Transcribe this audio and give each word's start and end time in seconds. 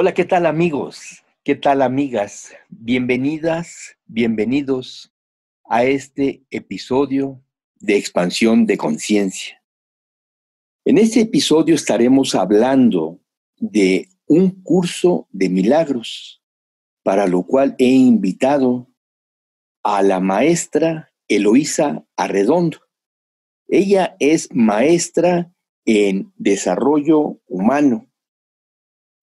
Hola, 0.00 0.14
¿qué 0.14 0.24
tal 0.24 0.46
amigos? 0.46 1.24
¿Qué 1.42 1.56
tal 1.56 1.82
amigas? 1.82 2.54
Bienvenidas, 2.68 3.96
bienvenidos 4.06 5.12
a 5.68 5.82
este 5.86 6.44
episodio 6.50 7.42
de 7.80 7.96
expansión 7.96 8.64
de 8.64 8.78
conciencia. 8.78 9.60
En 10.84 10.98
este 10.98 11.22
episodio 11.22 11.74
estaremos 11.74 12.36
hablando 12.36 13.18
de 13.56 14.08
un 14.28 14.62
curso 14.62 15.26
de 15.32 15.48
milagros, 15.48 16.44
para 17.02 17.26
lo 17.26 17.42
cual 17.42 17.74
he 17.76 17.90
invitado 17.90 18.86
a 19.82 20.02
la 20.02 20.20
maestra 20.20 21.10
Eloísa 21.26 22.06
Arredondo. 22.16 22.78
Ella 23.66 24.14
es 24.20 24.48
maestra 24.52 25.52
en 25.84 26.32
desarrollo 26.36 27.40
humano 27.48 28.07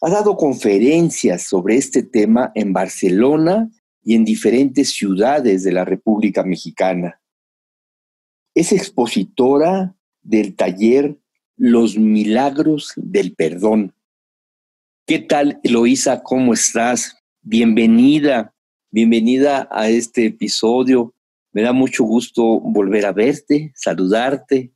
ha 0.01 0.09
dado 0.09 0.35
conferencias 0.35 1.43
sobre 1.43 1.77
este 1.77 2.03
tema 2.03 2.51
en 2.55 2.73
Barcelona 2.73 3.69
y 4.03 4.15
en 4.15 4.25
diferentes 4.25 4.89
ciudades 4.89 5.63
de 5.63 5.71
la 5.71 5.85
República 5.85 6.43
Mexicana. 6.43 7.21
Es 8.53 8.71
expositora 8.71 9.95
del 10.21 10.55
taller 10.55 11.17
Los 11.57 11.97
Milagros 11.97 12.93
del 12.95 13.33
Perdón. 13.35 13.93
¿Qué 15.07 15.19
tal, 15.19 15.59
Eloísa? 15.63 16.23
¿Cómo 16.23 16.53
estás? 16.53 17.17
Bienvenida, 17.41 18.53
bienvenida 18.91 19.67
a 19.71 19.89
este 19.89 20.27
episodio. 20.27 21.13
Me 21.51 21.61
da 21.61 21.73
mucho 21.73 22.03
gusto 22.03 22.59
volver 22.59 23.05
a 23.05 23.11
verte, 23.11 23.71
saludarte. 23.75 24.71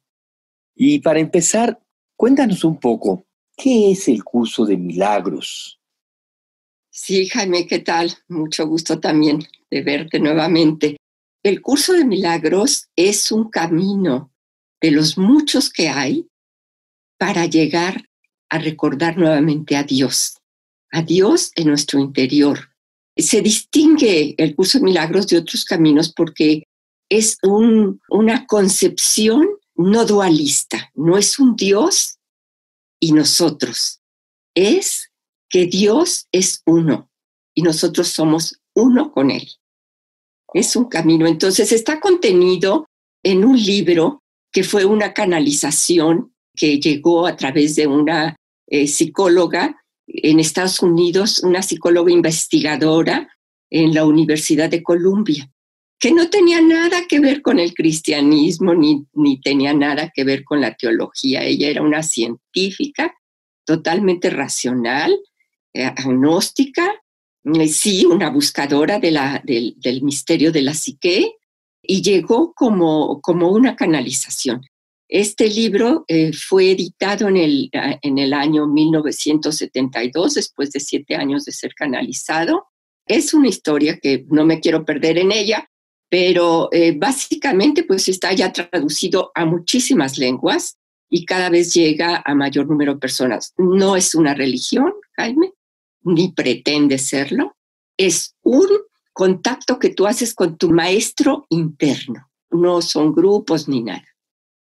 Y 0.75 0.99
para 0.99 1.19
empezar, 1.19 1.79
cuéntanos 2.15 2.63
un 2.63 2.79
poco, 2.79 3.25
¿Qué 3.61 3.91
es 3.91 4.07
el 4.07 4.23
curso 4.23 4.65
de 4.65 4.77
milagros? 4.77 5.81
Sí, 6.89 7.27
Jaime, 7.27 7.67
¿qué 7.67 7.79
tal? 7.79 8.17
Mucho 8.29 8.65
gusto 8.65 9.01
también 9.01 9.45
de 9.69 9.81
verte 9.81 10.17
nuevamente. 10.17 10.95
El 11.43 11.61
curso 11.61 11.91
de 11.91 12.05
milagros 12.05 12.87
es 12.95 13.33
un 13.33 13.49
camino 13.49 14.31
de 14.79 14.91
los 14.91 15.17
muchos 15.17 15.69
que 15.69 15.89
hay 15.89 16.25
para 17.17 17.47
llegar 17.47 18.09
a 18.49 18.59
recordar 18.59 19.17
nuevamente 19.17 19.75
a 19.75 19.83
Dios, 19.83 20.37
a 20.93 21.01
Dios 21.01 21.51
en 21.57 21.67
nuestro 21.67 21.99
interior. 21.99 22.59
Se 23.17 23.41
distingue 23.41 24.35
el 24.37 24.55
curso 24.55 24.77
de 24.77 24.85
milagros 24.85 25.27
de 25.27 25.37
otros 25.37 25.65
caminos 25.65 26.13
porque 26.13 26.63
es 27.09 27.37
una 27.43 28.47
concepción 28.47 29.49
no 29.75 30.05
dualista, 30.05 30.89
no 30.95 31.17
es 31.17 31.39
un 31.39 31.57
Dios 31.57 32.18
y 32.99 33.11
nosotros. 33.11 33.99
Es 34.55 35.11
que 35.49 35.65
Dios 35.65 36.27
es 36.31 36.61
uno 36.65 37.09
y 37.53 37.61
nosotros 37.61 38.07
somos 38.09 38.59
uno 38.73 39.11
con 39.11 39.31
Él. 39.31 39.47
Es 40.53 40.75
un 40.75 40.85
camino. 40.85 41.27
Entonces 41.27 41.71
está 41.71 41.99
contenido 41.99 42.87
en 43.23 43.45
un 43.45 43.57
libro 43.57 44.23
que 44.51 44.63
fue 44.63 44.85
una 44.85 45.13
canalización 45.13 46.33
que 46.55 46.79
llegó 46.79 47.27
a 47.27 47.35
través 47.35 47.75
de 47.75 47.87
una 47.87 48.35
eh, 48.67 48.87
psicóloga 48.87 49.81
en 50.07 50.39
Estados 50.39 50.81
Unidos, 50.81 51.43
una 51.43 51.61
psicóloga 51.61 52.11
investigadora 52.11 53.29
en 53.69 53.93
la 53.93 54.05
Universidad 54.05 54.69
de 54.69 54.81
Columbia 54.81 55.49
que 55.99 56.13
no 56.13 56.29
tenía 56.29 56.61
nada 56.61 57.05
que 57.07 57.19
ver 57.19 57.41
con 57.41 57.59
el 57.59 57.73
cristianismo 57.73 58.73
ni, 58.73 59.05
ni 59.13 59.41
tenía 59.41 59.73
nada 59.73 60.11
que 60.15 60.23
ver 60.23 60.45
con 60.45 60.61
la 60.61 60.73
teología. 60.75 61.43
Ella 61.43 61.67
era 61.67 61.81
una 61.81 62.03
científica 62.03 63.13
totalmente 63.65 64.29
racional, 64.29 65.19
eh, 65.73 65.83
agnóstica, 65.83 66.89
eh, 67.43 67.67
sí, 67.67 68.05
una 68.05 68.29
buscadora 68.29 68.97
de 68.97 69.11
la, 69.11 69.43
del, 69.45 70.01
misterio 70.01 70.51
de 70.51 70.61
la 70.61 70.73
psique, 70.73 71.33
y 71.81 72.01
llegó 72.01 72.53
como, 72.53 73.19
como 73.21 73.49
una 73.49 73.75
canalización. 73.75 74.61
Este 75.07 75.49
libro 75.49 76.05
eh, 76.07 76.31
fue 76.33 76.71
editado 76.71 77.27
en 77.27 77.37
el, 77.37 77.69
en 77.73 78.17
el 78.19 78.33
año 78.33 78.67
1972, 78.67 80.35
después 80.35 80.71
de 80.71 80.79
siete 80.79 81.15
años 81.15 81.45
de 81.45 81.51
ser 81.51 81.73
canalizado. 81.73 82.67
Es 83.05 83.33
una 83.33 83.49
historia 83.49 83.97
que 83.97 84.25
no 84.29 84.45
me 84.45 84.59
quiero 84.59 84.85
perder 84.85 85.17
en 85.17 85.31
ella, 85.31 85.69
pero 86.09 86.69
eh, 86.71 86.93
básicamente 86.97 87.83
pues 87.83 88.09
está 88.09 88.33
ya 88.33 88.51
traducido 88.51 89.31
a 89.35 89.45
muchísimas 89.45 90.17
lenguas 90.17 90.77
y 91.09 91.25
cada 91.25 91.49
vez 91.49 91.73
llega 91.73 92.21
a 92.25 92.35
mayor 92.35 92.67
número 92.67 92.95
de 92.95 92.99
personas. 92.99 93.53
No 93.57 93.95
es 93.95 94.15
una 94.15 94.33
religión, 94.33 94.93
Jaime, 95.15 95.53
ni 96.01 96.31
pretende 96.31 96.97
serlo, 96.97 97.55
es 97.97 98.35
un 98.43 98.67
contacto 99.13 99.79
que 99.79 99.89
tú 99.89 100.07
haces 100.07 100.33
con 100.33 100.57
tu 100.57 100.71
maestro 100.71 101.45
interno, 101.49 102.29
no 102.49 102.81
son 102.81 103.13
grupos 103.13 103.67
ni 103.67 103.83
nada. 103.83 104.05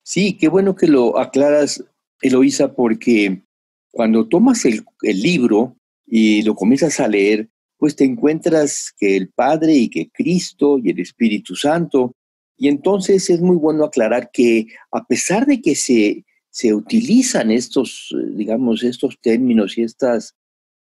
Sí, 0.04 0.34
qué 0.38 0.50
bueno 0.50 0.76
que 0.76 0.88
lo 0.88 1.20
aclaras, 1.20 1.84
Eloísa, 2.22 2.74
porque 2.74 3.44
cuando 3.92 4.28
tomas 4.28 4.66
el 4.66 4.84
libro 5.02 5.78
y 6.06 6.42
lo 6.42 6.56
comienzas 6.56 7.00
a 7.00 7.08
leer, 7.08 7.50
pues 7.80 7.96
te 7.96 8.04
encuentras 8.04 8.94
que 8.96 9.16
el 9.16 9.30
Padre 9.30 9.74
y 9.74 9.90
que 9.90 10.10
Cristo 10.10 10.78
y 10.78 10.90
el 10.92 11.00
Espíritu 11.00 11.56
Santo. 11.56 12.14
Y 12.58 12.68
entonces 12.68 13.30
es 13.30 13.40
muy 13.40 13.56
bueno 13.56 13.86
aclarar 13.86 14.32
que 14.32 14.68
a 14.92 15.06
pesar 15.06 15.46
de 15.46 15.62
que 15.62 15.76
se, 15.76 16.26
se 16.50 16.74
utilizan 16.74 17.52
estos, 17.52 18.14
digamos, 18.36 18.84
estos 18.84 19.18
términos 19.22 19.78
y 19.78 19.84
estas 19.84 20.36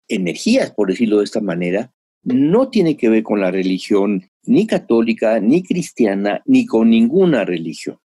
energías, 0.09 0.73
por 0.73 0.89
decirlo 0.89 1.19
de 1.19 1.25
esta 1.25 1.43
manera, 1.43 1.93
no 2.23 2.71
tiene 2.71 2.97
que 2.97 3.11
ver 3.11 3.23
con 3.23 3.41
la 3.41 3.51
religión 3.51 4.31
ni 4.45 4.67
católica, 4.67 5.39
ni 5.39 5.63
cristiana, 5.63 6.41
ni 6.47 6.65
con 6.65 6.89
ninguna 6.89 7.45
religión. 7.45 7.99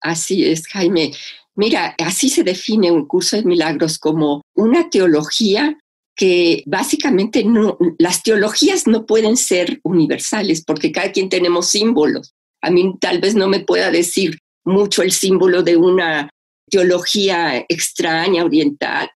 Así 0.00 0.44
es, 0.44 0.68
Jaime. 0.68 1.10
Mira, 1.56 1.96
así 1.98 2.28
se 2.28 2.44
define 2.44 2.92
un 2.92 3.06
curso 3.06 3.36
de 3.36 3.44
milagros 3.44 3.98
como 3.98 4.42
una 4.54 4.88
teología 4.90 5.76
que 6.14 6.62
básicamente 6.66 7.44
las 7.98 8.22
teologías 8.22 8.86
no 8.86 9.06
pueden 9.06 9.36
ser 9.36 9.80
universales 9.82 10.62
porque 10.64 10.92
cada 10.92 11.12
quien 11.12 11.28
tenemos 11.28 11.68
símbolos. 11.68 12.34
A 12.60 12.70
mí 12.70 12.94
tal 13.00 13.20
vez 13.20 13.34
no 13.34 13.48
me 13.48 13.60
pueda 13.60 13.90
decir 13.90 14.38
mucho 14.64 15.02
el 15.02 15.12
símbolo 15.12 15.62
de 15.62 15.76
una 15.76 16.30
teología 16.70 17.64
extraña, 17.68 18.44
oriental, 18.44 19.10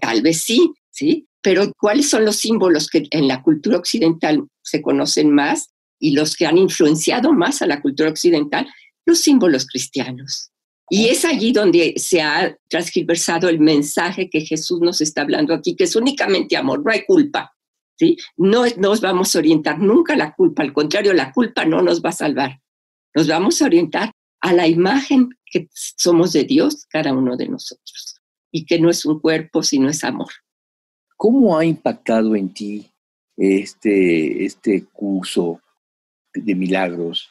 tal 0.00 0.22
vez 0.22 0.42
sí, 0.42 0.72
¿sí? 0.90 1.26
Pero 1.42 1.72
¿cuáles 1.78 2.10
son 2.10 2.24
los 2.24 2.36
símbolos 2.36 2.88
que 2.88 3.06
en 3.10 3.26
la 3.26 3.42
cultura 3.42 3.78
occidental 3.78 4.46
se 4.62 4.82
conocen 4.82 5.32
más 5.32 5.70
y 5.98 6.12
los 6.12 6.36
que 6.36 6.46
han 6.46 6.58
influenciado 6.58 7.32
más 7.32 7.62
a 7.62 7.66
la 7.66 7.80
cultura 7.80 8.10
occidental? 8.10 8.68
Los 9.06 9.20
símbolos 9.20 9.66
cristianos. 9.66 10.49
Y 10.92 11.06
es 11.06 11.24
allí 11.24 11.52
donde 11.52 11.94
se 11.96 12.20
ha 12.20 12.58
transgiversado 12.68 13.48
el 13.48 13.60
mensaje 13.60 14.28
que 14.28 14.40
Jesús 14.40 14.80
nos 14.80 15.00
está 15.00 15.22
hablando 15.22 15.54
aquí, 15.54 15.76
que 15.76 15.84
es 15.84 15.94
únicamente 15.94 16.56
amor, 16.56 16.84
no 16.84 16.90
hay 16.90 17.04
culpa. 17.04 17.54
¿sí? 17.96 18.16
No 18.36 18.64
nos 18.76 19.00
vamos 19.00 19.34
a 19.34 19.38
orientar 19.38 19.78
nunca 19.78 20.14
a 20.14 20.16
la 20.16 20.34
culpa, 20.34 20.64
al 20.64 20.72
contrario, 20.72 21.12
la 21.12 21.32
culpa 21.32 21.64
no 21.64 21.80
nos 21.80 22.02
va 22.02 22.08
a 22.08 22.12
salvar. 22.12 22.60
Nos 23.14 23.28
vamos 23.28 23.62
a 23.62 23.66
orientar 23.66 24.10
a 24.40 24.52
la 24.52 24.66
imagen 24.66 25.30
que 25.46 25.68
somos 25.72 26.32
de 26.32 26.42
Dios, 26.42 26.86
cada 26.86 27.12
uno 27.12 27.36
de 27.36 27.48
nosotros, 27.48 28.20
y 28.50 28.64
que 28.64 28.80
no 28.80 28.90
es 28.90 29.04
un 29.04 29.20
cuerpo, 29.20 29.62
sino 29.62 29.88
es 29.88 30.02
amor. 30.02 30.30
¿Cómo 31.16 31.56
ha 31.56 31.64
impactado 31.64 32.34
en 32.34 32.52
ti 32.52 32.90
este, 33.36 34.44
este 34.44 34.86
curso 34.86 35.60
de 36.34 36.54
milagros? 36.56 37.28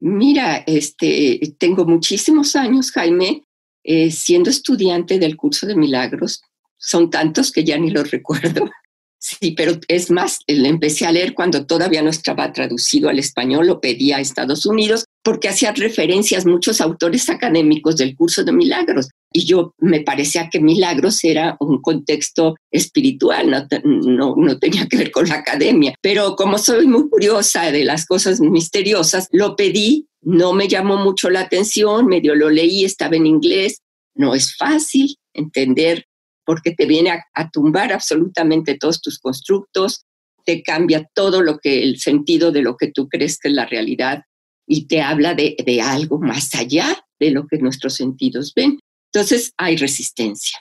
Mira, 0.00 0.62
este, 0.66 1.40
tengo 1.58 1.84
muchísimos 1.84 2.54
años, 2.54 2.92
Jaime, 2.92 3.44
eh, 3.82 4.10
siendo 4.10 4.50
estudiante 4.50 5.18
del 5.18 5.36
curso 5.36 5.66
de 5.66 5.74
milagros. 5.74 6.42
Son 6.76 7.10
tantos 7.10 7.50
que 7.50 7.64
ya 7.64 7.76
ni 7.78 7.90
los 7.90 8.10
recuerdo. 8.10 8.70
Sí, 9.20 9.52
pero 9.56 9.72
es 9.88 10.12
más, 10.12 10.40
le 10.46 10.68
empecé 10.68 11.04
a 11.04 11.12
leer 11.12 11.34
cuando 11.34 11.66
todavía 11.66 12.02
no 12.02 12.10
estaba 12.10 12.52
traducido 12.52 13.08
al 13.08 13.18
español, 13.18 13.66
lo 13.66 13.80
pedía 13.80 14.16
a 14.16 14.20
Estados 14.20 14.64
Unidos, 14.64 15.06
porque 15.24 15.48
hacía 15.48 15.72
referencias 15.72 16.46
muchos 16.46 16.80
autores 16.80 17.28
académicos 17.28 17.96
del 17.96 18.14
curso 18.14 18.44
de 18.44 18.52
milagros. 18.52 19.08
y 19.32 19.44
yo 19.44 19.74
me 19.78 20.00
parecía 20.00 20.48
que 20.48 20.60
Milagros 20.60 21.22
era 21.22 21.56
un 21.60 21.82
contexto 21.82 22.54
espiritual, 22.70 23.68
no, 23.84 24.34
no, 24.36 24.58
tenía 24.58 24.86
que 24.86 24.96
ver 24.96 25.10
con 25.10 25.28
la 25.28 25.34
academia. 25.34 25.94
Pero 26.00 26.34
como 26.34 26.56
soy 26.56 26.86
muy 26.86 27.10
curiosa 27.10 27.70
de 27.72 27.84
las 27.84 28.06
cosas 28.06 28.40
misteriosas, 28.40 29.28
lo 29.32 29.56
pedí, 29.56 30.06
no 30.22 30.52
me 30.52 30.68
llamó 30.68 30.96
mucho 30.96 31.28
la 31.28 31.40
atención, 31.40 32.06
medio 32.06 32.34
lo 32.34 32.48
leí, 32.50 32.84
estaba 32.84 33.16
en 33.16 33.26
inglés, 33.26 33.80
no 34.14 34.34
es 34.34 34.56
fácil 34.56 35.16
entender 35.34 36.07
porque 36.48 36.70
te 36.70 36.86
viene 36.86 37.10
a, 37.10 37.50
tumbar 37.50 37.92
absolutamente 37.92 38.78
todos 38.78 39.02
tus 39.02 39.18
constructos, 39.18 40.06
te 40.46 40.62
cambia 40.62 41.06
todo 41.12 41.42
lo 41.42 41.58
que 41.58 41.82
el 41.82 42.00
sentido 42.00 42.52
de 42.52 42.62
lo 42.62 42.78
que 42.78 42.90
tú 42.90 43.06
crees 43.06 43.38
que 43.38 43.48
es 43.48 43.54
la 43.54 43.66
realidad 43.66 44.22
y 44.66 44.86
te 44.86 45.02
habla 45.02 45.34
de, 45.34 45.82
algo 45.84 46.18
más 46.18 46.54
allá 46.54 47.04
de 47.20 47.32
lo 47.32 47.46
que 47.46 47.58
nuestros 47.58 47.96
sentidos 47.96 48.54
ven. 48.56 48.80
Entonces 49.12 49.52
hay 49.58 49.76
resistencia. 49.76 50.58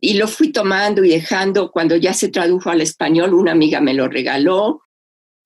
Y 0.00 0.14
lo 0.14 0.26
fui 0.26 0.52
tomando 0.52 1.04
y 1.04 1.10
dejando. 1.10 1.70
Cuando 1.70 1.96
ya 1.96 2.14
se 2.14 2.28
tradujo 2.28 2.70
al 2.70 2.80
español, 2.80 3.34
una 3.34 3.52
amiga 3.52 3.82
me 3.82 3.92
lo 3.92 4.08
regaló. 4.08 4.84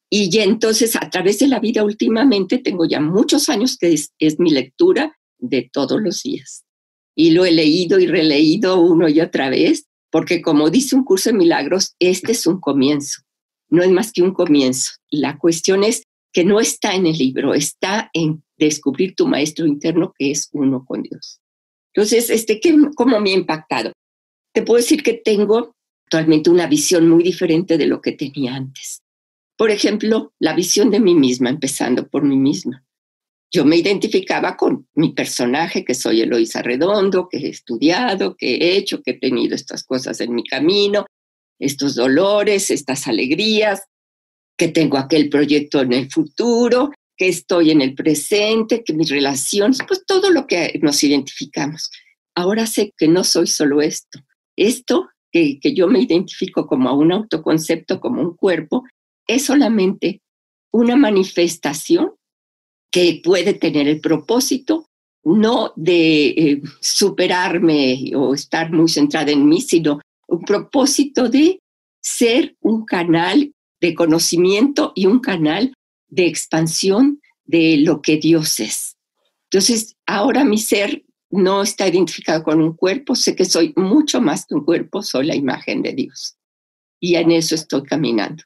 Y 0.09 0.31
ya 0.31 0.45
entonces, 0.45 0.95
a 0.95 1.11
través 1.11 1.41
de 1.41 1.49
la 1.49 1.59
vida 1.59 1.83
últimamente, 1.83 2.59
tengo 2.59 2.85
ya 2.85 3.01
muchos 3.01 3.49
años 3.49 3.77
que 3.77 3.93
es 3.93 4.39
mi 4.39 4.51
lectura 4.51 5.19
de 5.39 5.69
todos 5.73 6.01
los 6.01 6.23
días. 6.23 6.65
Y 7.15 7.33
lo 7.33 7.45
he 7.45 7.53
leído 7.53 7.99
y 7.99 8.07
releído 8.07 8.81
uno 8.81 9.09
y 9.09 9.21
otra 9.21 9.51
vez, 9.51 9.87
porque 10.11 10.43
como 10.43 10.71
dice 10.71 10.97
un 10.97 11.05
curso 11.05 11.31
de 11.31 11.37
milagros, 11.37 11.95
este 11.99 12.33
es 12.33 12.47
un 12.47 12.61
comienzo. 12.61 13.23
No 13.69 13.83
es 13.83 13.91
más 13.91 14.12
que 14.12 14.23
un 14.23 14.33
comienzo. 14.33 14.93
La 15.11 15.39
cuestión 15.39 15.85
es 15.85 16.05
que 16.33 16.45
no 16.45 16.61
está 16.61 16.95
en 16.95 17.07
el 17.07 17.17
libro, 17.17 17.55
está 17.55 18.11
en 18.12 18.43
descubrir 18.57 19.15
tu 19.15 19.27
maestro 19.27 19.67
interno 19.67 20.12
que 20.17 20.31
es 20.31 20.49
uno 20.53 20.85
con 20.85 21.03
Dios. 21.03 21.41
Entonces, 21.93 22.31
este, 22.31 22.61
¿cómo 22.95 23.21
me 23.21 23.31
ha 23.31 23.35
impactado? 23.35 23.93
Te 24.53 24.63
puedo 24.63 24.79
decir 24.79 25.03
que 25.03 25.15
tengo 25.15 25.75
actualmente 26.06 26.51
una 26.51 26.67
visión 26.67 27.09
muy 27.09 27.23
diferente 27.23 27.79
de 27.79 27.87
lo 27.87 28.01
que 28.01 28.13
tenía 28.13 28.55
antes. 28.55 29.03
Por 29.56 29.71
ejemplo, 29.71 30.33
la 30.39 30.55
visión 30.55 30.91
de 30.91 31.01
mí 31.01 31.15
misma, 31.15 31.51
empezando 31.51 32.09
por 32.09 32.25
mí 32.25 32.37
misma. 32.37 32.85
Yo 33.52 33.64
me 33.64 33.76
identificaba 33.76 34.56
con 34.56 34.88
mi 34.94 35.12
personaje, 35.12 35.85
que 35.85 35.94
soy 35.94 36.20
Eloisa 36.20 36.62
Redondo, 36.62 37.29
que 37.29 37.38
he 37.38 37.49
estudiado, 37.49 38.37
que 38.37 38.55
he 38.55 38.76
hecho, 38.76 39.02
que 39.02 39.12
he 39.12 39.19
tenido 39.19 39.56
estas 39.56 39.82
cosas 39.82 40.20
en 40.20 40.35
mi 40.35 40.44
camino, 40.44 41.06
estos 41.58 41.97
dolores, 41.97 42.70
estas 42.70 43.08
alegrías, 43.08 43.82
que 44.56 44.69
tengo 44.69 44.99
aquel 44.99 45.29
proyecto 45.29 45.81
en 45.81 45.93
el 45.93 46.11
futuro, 46.11 46.93
que 47.17 47.29
estoy 47.29 47.73
en 47.73 47.82
el 47.82 47.94
presente, 47.94 48.85
que 48.85 48.93
mis 48.93 49.11
relaciones, 49.11 49.79
pues 49.87 50.05
todo 50.06 50.31
lo 50.31 50.46
que 50.46 50.79
nos 50.81 51.03
identificamos. 51.03 51.91
Ahora 52.37 52.67
sé 52.67 52.93
que 52.96 53.08
no 53.08 53.25
soy 53.25 53.49
solo 53.49 53.82
esto. 53.82 54.20
Esto 54.56 55.08
que, 55.32 55.58
que 55.61 55.75
yo 55.75 55.88
me 55.88 56.00
identifico 56.00 56.67
como 56.67 56.94
un 56.94 57.11
autoconcepto, 57.11 58.00
como 58.00 58.23
un 58.23 58.37
cuerpo, 58.37 58.85
es 59.26 59.46
solamente 59.46 60.23
una 60.73 60.94
manifestación 60.94 62.12
que 62.91 63.21
puede 63.23 63.55
tener 63.55 63.89
el 63.89 64.01
propósito 64.01 64.87
no 65.23 65.73
de 65.77 66.29
eh, 66.29 66.63
superarme 66.81 68.13
o 68.15 68.35
estar 68.35 68.73
muy 68.73 68.89
centrada 68.89 69.31
en 69.31 69.49
mí, 69.49 69.61
sino 69.61 70.01
un 70.29 70.41
propósito 70.43 71.29
de 71.29 71.61
ser 72.01 72.57
un 72.61 72.85
canal 72.85 73.53
de 73.81 73.95
conocimiento 73.95 74.93
y 74.95 75.07
un 75.07 75.21
canal 75.21 75.75
de 76.09 76.27
expansión 76.27 77.21
de 77.45 77.79
lo 77.79 78.01
que 78.01 78.17
Dios 78.17 78.61
es. 78.61 78.97
Entonces, 79.51 79.97
ahora 80.07 80.45
mi 80.45 80.59
ser 80.59 81.05
no 81.31 81.63
está 81.63 81.89
identificado 81.89 82.43
con 82.43 82.61
un 82.61 82.75
cuerpo, 82.75 83.15
sé 83.15 83.35
que 83.37 83.45
soy 83.45 83.73
mucho 83.77 84.21
más 84.21 84.47
que 84.47 84.55
un 84.55 84.65
cuerpo, 84.65 85.03
soy 85.03 85.27
la 85.27 85.37
imagen 85.37 85.83
de 85.83 85.93
Dios. 85.93 86.37
Y 87.01 87.15
en 87.15 87.31
eso 87.31 87.55
estoy 87.55 87.83
caminando. 87.83 88.43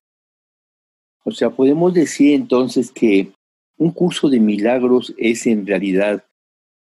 O 1.25 1.31
sea, 1.31 1.51
podemos 1.51 1.93
decir 1.95 2.35
entonces 2.35 2.91
que 2.91 3.33
un 3.77 3.91
curso 3.91 4.29
de 4.29 4.41
milagros 4.41 5.15
es 5.17 5.47
en 5.47 5.67
realidad 5.67 6.25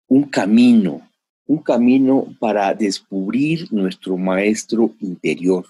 un 0.07 0.23
camino, 0.23 1.07
un 1.45 1.59
camino 1.59 2.35
para 2.39 2.73
descubrir 2.73 3.71
nuestro 3.71 4.17
maestro 4.17 4.95
interior. 4.99 5.65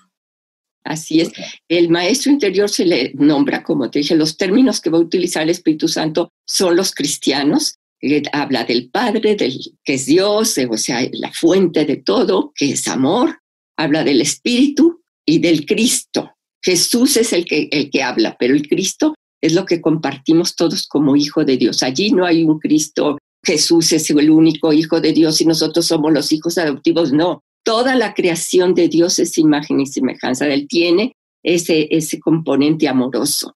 Así 0.84 1.22
es. 1.22 1.32
El 1.68 1.90
maestro 1.90 2.32
interior 2.32 2.70
se 2.70 2.86
le 2.86 3.12
nombra, 3.14 3.64
como 3.64 3.92
te 3.92 4.00
dije, 4.00 4.16
los 4.16 4.38
términos 4.38 4.80
que 4.80 4.90
va 4.90 4.98
a 4.98 5.02
utilizar 5.02 5.44
el 5.44 5.50
Espíritu 5.50 5.88
Santo 5.88 6.32
son 6.48 6.76
los 6.76 6.94
cristianos. 6.94 7.76
habla 8.32 8.64
del 8.64 8.90
Padre, 8.90 9.36
del, 9.36 9.60
que 9.84 9.96
es 9.96 10.06
Dios, 10.06 10.58
o 10.70 10.78
sea, 10.78 11.08
la 11.12 11.32
fuente 11.34 11.86
de 11.86 11.98
todo, 11.98 12.54
que 12.56 12.72
es 12.72 12.88
amor. 12.88 13.40
Habla 13.78 14.04
del 14.04 14.22
Espíritu 14.22 15.02
y 15.26 15.40
del 15.40 15.66
Cristo. 15.66 16.32
Jesús 16.62 17.18
es 17.18 17.34
el 17.34 17.46
que, 17.46 17.70
el 17.72 17.90
que 17.90 18.04
habla, 18.04 18.36
pero 18.40 18.54
el 18.54 18.68
Cristo 18.68 19.16
es 19.42 19.54
lo 19.54 19.66
que 19.66 19.82
compartimos 19.82 20.56
todos 20.56 20.88
como 20.88 21.16
hijo 21.16 21.46
de 21.46 21.58
Dios. 21.58 21.84
Allí 21.84 22.12
no 22.12 22.26
hay 22.26 22.44
un 22.44 22.60
Cristo, 22.60 23.18
Jesús 23.44 23.92
es 23.94 24.10
el 24.10 24.30
único 24.30 24.74
hijo 24.74 25.00
de 25.00 25.14
Dios 25.14 25.40
y 25.42 25.46
nosotros 25.46 25.86
somos 25.86 26.12
los 26.12 26.32
hijos 26.32 26.58
adoptivos. 26.58 27.14
No, 27.14 27.42
toda 27.64 27.96
la 27.96 28.14
creación 28.14 28.74
de 28.74 28.90
Dios 28.90 29.20
es 29.20 29.38
imagen 29.38 29.80
y 29.80 29.86
semejanza. 29.86 30.48
Él 30.48 30.68
tiene 30.68 31.14
ese, 31.44 31.88
ese 31.92 32.20
componente 32.20 32.88
amoroso. 32.88 33.56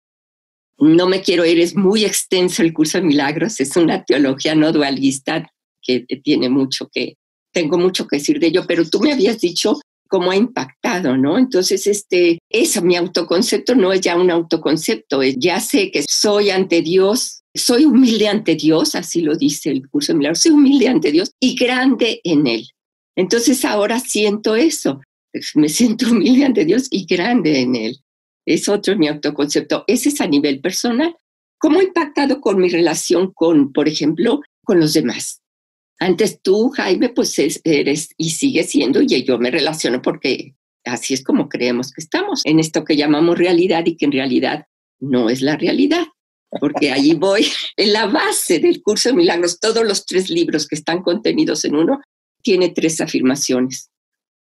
No 0.80 1.08
me 1.08 1.22
quiero 1.22 1.46
ir, 1.46 1.60
es 1.60 1.76
muy 1.76 2.04
extenso 2.04 2.62
el 2.62 2.74
curso 2.74 2.98
de 2.98 3.06
milagros, 3.06 3.60
es 3.60 3.76
una 3.76 4.04
teología 4.04 4.56
no 4.56 4.72
dualista 4.72 5.50
que 5.82 6.02
tiene 6.24 6.50
mucho 6.50 6.90
que, 6.92 7.16
tengo 7.52 7.78
mucho 7.78 8.08
que 8.08 8.18
decir 8.18 8.40
de 8.40 8.48
ello, 8.48 8.64
pero 8.68 8.90
tú 8.90 9.00
me 9.00 9.14
habías 9.14 9.40
dicho 9.40 9.80
cómo 10.13 10.30
ha 10.30 10.36
impactado, 10.36 11.18
¿no? 11.18 11.39
Entonces, 11.39 11.88
este, 11.88 12.38
eso, 12.48 12.83
mi 12.83 12.95
autoconcepto 12.95 13.74
no 13.74 13.92
es 13.92 14.01
ya 14.01 14.15
un 14.15 14.30
autoconcepto, 14.30 15.24
ya 15.24 15.60
sé 15.60 15.89
que 15.89 16.04
soy 16.07 16.51
ante 16.51 16.83
Dios, 16.83 17.42
soy 17.51 17.86
humilde 17.86 18.27
ante 18.27 18.54
Dios, 18.54 18.94
así 18.94 19.21
lo 19.21 19.36
dice 19.36 19.71
el 19.71 19.89
curso 19.89 20.12
de 20.12 20.19
milagros, 20.19 20.42
soy 20.42 20.51
humilde 20.51 20.88
ante 20.88 21.12
Dios 21.12 21.31
y 21.39 21.56
grande 21.56 22.21
en 22.25 22.45
Él. 22.45 22.69
Entonces 23.15 23.65
ahora 23.65 24.00
siento 24.00 24.56
eso, 24.56 25.01
me 25.56 25.68
siento 25.68 26.06
humilde 26.12 26.45
ante 26.45 26.63
Dios 26.63 26.89
y 26.92 27.07
grande 27.07 27.62
en 27.62 27.75
Él. 27.75 27.98
Es 28.45 28.69
otro 28.69 28.95
mi 28.95 29.07
autoconcepto. 29.07 29.83
Ese 29.88 30.10
es 30.10 30.21
a 30.21 30.27
nivel 30.27 30.62
personal. 30.62 31.15
¿Cómo 31.57 31.80
ha 31.80 31.83
impactado 31.83 32.39
con 32.39 32.62
mi 32.62 32.69
relación 32.69 33.31
con, 33.33 33.74
por 33.74 33.88
ejemplo, 33.88 34.42
con 34.63 34.80
los 34.80 34.94
demás? 34.94 35.41
Antes 36.00 36.42
tú, 36.42 36.70
Jaime, 36.70 37.10
pues 37.10 37.36
eres 37.64 38.10
y 38.18 38.32
sigues 38.32 38.70
siendo, 38.70 39.02
y 39.02 39.24
yo 39.24 39.38
me 39.38 39.52
relaciono 39.52 40.02
porque 40.02 40.56
así 40.86 41.14
es 41.14 41.24
como 41.24 41.50
creemos 41.50 41.92
que 41.92 42.02
estamos, 42.02 42.42
en 42.46 42.60
esto 42.60 42.84
que 42.84 42.98
llamamos 42.98 43.38
realidad 43.38 43.86
y 43.86 43.96
que 43.96 44.06
en 44.06 44.12
realidad 44.12 44.68
no 45.00 45.30
es 45.30 45.42
la 45.42 45.56
realidad. 45.58 46.06
Porque 46.60 46.92
allí 46.92 47.14
voy, 47.20 47.48
en 47.78 47.94
la 47.94 48.08
base 48.08 48.60
del 48.60 48.82
curso 48.82 49.10
de 49.10 49.16
milagros, 49.16 49.60
todos 49.60 49.86
los 49.86 50.06
tres 50.06 50.30
libros 50.30 50.68
que 50.68 50.76
están 50.76 51.02
contenidos 51.02 51.66
en 51.66 51.76
uno, 51.76 52.02
tiene 52.42 52.70
tres 52.70 53.02
afirmaciones. 53.02 53.90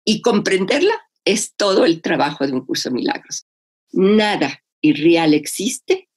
Y 0.04 0.22
comprenderla 0.22 0.94
es 1.24 1.54
todo 1.56 1.84
el 1.84 2.00
trabajo 2.00 2.46
de 2.46 2.52
un 2.52 2.64
curso 2.64 2.88
de 2.88 2.94
milagros. 2.94 3.46
Nada 3.92 4.62
irreal 4.80 5.34
existe, 5.34 6.08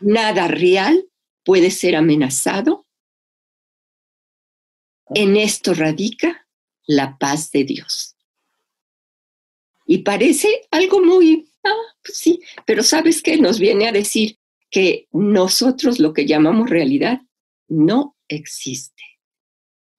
nada 0.00 0.48
real 0.48 1.06
puede 1.44 1.70
ser 1.70 1.96
amenazado. 1.96 2.86
En 5.14 5.36
esto 5.36 5.74
radica 5.74 6.46
la 6.86 7.18
paz 7.18 7.50
de 7.50 7.64
Dios. 7.64 8.16
Y 9.86 9.98
parece 9.98 10.62
algo 10.70 11.00
muy, 11.00 11.50
ah, 11.64 11.96
pues 12.02 12.16
sí, 12.16 12.40
pero 12.64 12.82
¿sabes 12.82 13.22
qué? 13.22 13.36
Nos 13.36 13.58
viene 13.58 13.88
a 13.88 13.92
decir 13.92 14.38
que 14.70 15.08
nosotros 15.12 15.98
lo 15.98 16.12
que 16.12 16.26
llamamos 16.26 16.70
realidad 16.70 17.22
no 17.68 18.16
existe 18.28 19.02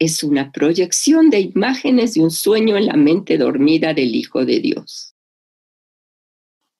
es 0.01 0.24
una 0.24 0.51
proyección 0.51 1.30
de 1.30 1.41
imágenes 1.41 2.15
de 2.15 2.22
un 2.22 2.32
sueño 2.32 2.75
en 2.75 2.88
la 2.88 2.96
mente 2.96 3.38
dormida 3.38 3.94
del 3.94 4.15
Hijo 4.15 4.46
de 4.46 4.60
Dios. 4.60 5.15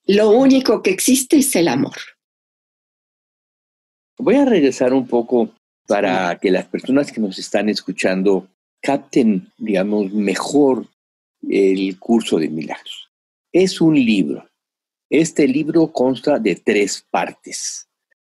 Lo 0.06 0.32
único 0.32 0.82
que 0.82 0.90
existe 0.90 1.38
es 1.38 1.56
el 1.56 1.68
amor. 1.68 1.98
Voy 4.18 4.36
a 4.36 4.46
regresar 4.46 4.92
un 4.94 5.08
poco 5.08 5.54
para 5.92 6.40
que 6.40 6.50
las 6.50 6.68
personas 6.68 7.12
que 7.12 7.20
nos 7.20 7.38
están 7.38 7.68
escuchando 7.68 8.48
capten, 8.82 9.52
digamos, 9.58 10.14
mejor 10.14 10.88
el 11.50 12.00
curso 12.00 12.40
de 12.40 12.48
milagros. 12.48 13.10
Es 13.52 13.82
un 13.82 13.96
libro. 13.96 14.50
Este 15.10 15.46
libro 15.50 15.92
consta 15.92 16.40
de 16.40 16.56
tres 16.56 17.06
partes. 17.12 17.90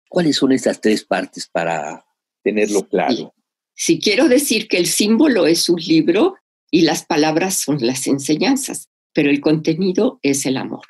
¿Cuáles 0.08 0.36
son 0.36 0.52
esas 0.52 0.80
tres 0.80 1.02
partes 1.02 1.48
para 1.48 2.06
tenerlo 2.44 2.86
claro? 2.86 3.34
Si 3.74 3.98
quiero 3.98 4.28
decir 4.28 4.68
que 4.68 4.76
el 4.76 4.86
símbolo 4.86 5.48
es 5.48 5.68
un 5.68 5.80
libro 5.80 6.36
y 6.70 6.82
las 6.82 7.04
palabras 7.04 7.56
son 7.56 7.78
las 7.80 8.06
enseñanzas, 8.06 8.88
pero 9.12 9.30
el 9.30 9.40
contenido 9.40 10.20
es 10.22 10.46
el 10.46 10.58
amor. 10.58 10.86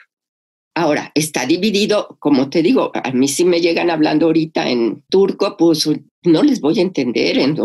Ahora, 0.78 1.10
está 1.12 1.44
dividido, 1.44 2.16
como 2.20 2.48
te 2.50 2.62
digo, 2.62 2.92
a 2.94 3.10
mí 3.10 3.26
si 3.26 3.44
me 3.44 3.60
llegan 3.60 3.90
hablando 3.90 4.26
ahorita 4.26 4.70
en 4.70 5.02
turco, 5.10 5.56
pues 5.56 5.90
no 6.22 6.42
les 6.44 6.60
voy 6.60 6.78
a 6.78 6.82
entender 6.82 7.36
en, 7.36 7.56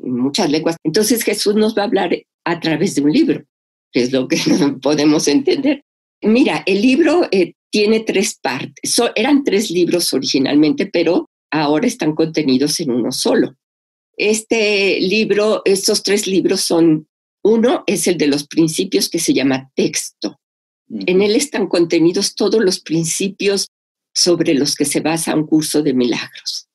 muchas 0.00 0.50
lenguas. 0.50 0.76
Entonces 0.84 1.22
Jesús 1.22 1.54
nos 1.54 1.74
va 1.74 1.80
a 1.80 1.86
hablar 1.86 2.14
a 2.44 2.60
través 2.60 2.94
de 2.94 3.00
un 3.00 3.10
libro, 3.10 3.42
que 3.90 4.02
es 4.02 4.12
lo 4.12 4.28
que 4.28 4.36
podemos 4.82 5.28
entender. 5.28 5.82
Mira, 6.20 6.62
el 6.66 6.82
libro 6.82 7.26
eh, 7.30 7.54
tiene 7.70 8.00
tres 8.00 8.38
partes. 8.38 9.00
eran 9.14 9.44
tres 9.44 9.70
libros 9.70 10.12
originalmente, 10.12 10.84
pero 10.84 11.30
ahora 11.50 11.86
están 11.86 12.14
contenidos 12.14 12.78
en 12.80 12.90
uno 12.90 13.12
solo. 13.12 13.56
Este 14.14 15.00
libro, 15.00 15.62
estos 15.64 16.02
tres 16.02 16.26
libros 16.26 16.60
son, 16.60 17.08
uno 17.42 17.82
es 17.86 18.06
el 18.08 18.18
de 18.18 18.26
los 18.26 18.46
principios 18.46 19.08
que 19.08 19.20
se 19.20 19.32
llama 19.32 19.70
texto. 19.74 20.38
En 21.06 21.22
él 21.22 21.36
están 21.36 21.66
contenidos 21.66 22.34
todos 22.34 22.62
los 22.62 22.80
principios 22.80 23.68
sobre 24.14 24.54
los 24.54 24.74
que 24.74 24.84
se 24.84 25.00
basa 25.00 25.34
un 25.34 25.46
curso 25.46 25.82
de 25.82 25.94
milagros. 25.94 26.68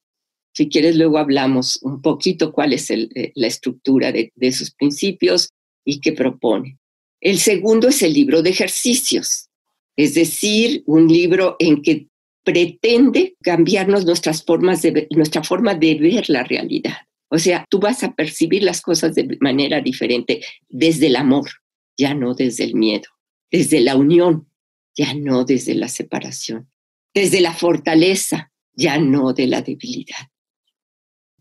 Si 0.54 0.70
quieres, 0.70 0.96
luego 0.96 1.20
hablamos 1.20 1.80
un 1.84 2.02
poquito 2.02 2.52
cuál 2.52 2.74
es 2.74 2.90
eh, 2.90 3.32
la 3.36 3.48
estructura 3.48 4.12
de, 4.12 4.32
de 4.36 4.48
esos 4.48 4.72
principios 4.72 5.50
y 5.86 6.00
qué 6.00 6.14
propone. 6.14 6.80
El 7.22 7.38
segundo 7.38 7.90
es 7.90 8.02
el 8.02 8.14
libro 8.14 8.42
de 8.42 8.50
ejercicios, 8.50 9.50
es 9.96 10.14
decir, 10.14 10.84
un 10.86 11.08
libro 11.08 11.56
en 11.60 11.82
que 11.82 12.08
pretende 12.44 13.36
cambiarnos 13.42 14.06
nuestras 14.06 14.44
formas 14.44 14.82
de, 14.82 15.08
nuestra 15.12 15.44
forma 15.44 15.76
de 15.76 15.96
ver 15.96 16.30
la 16.30 16.44
realidad. 16.44 16.96
O 17.30 17.38
sea, 17.40 17.66
tú 17.70 17.80
vas 17.80 18.04
a 18.04 18.16
percibir 18.16 18.64
las 18.64 18.82
cosas 18.82 19.16
de 19.16 19.38
manera 19.42 19.82
diferente 19.82 20.40
desde 20.70 21.08
el 21.08 21.18
amor, 21.18 21.50
ya 21.98 22.14
no 22.14 22.34
desde 22.36 22.64
el 22.64 22.76
miedo, 22.76 23.10
desde 23.52 23.80
la 23.80 23.96
unión, 23.96 24.50
ya 24.96 25.14
no 25.14 25.44
desde 25.44 25.76
la 25.76 25.88
separación, 25.88 26.70
desde 27.14 27.42
la 27.42 27.54
fortaleza, 27.54 28.52
ya 28.74 28.98
no 28.98 29.34
de 29.34 29.48
la 29.48 29.62
debilidad. 29.62 30.30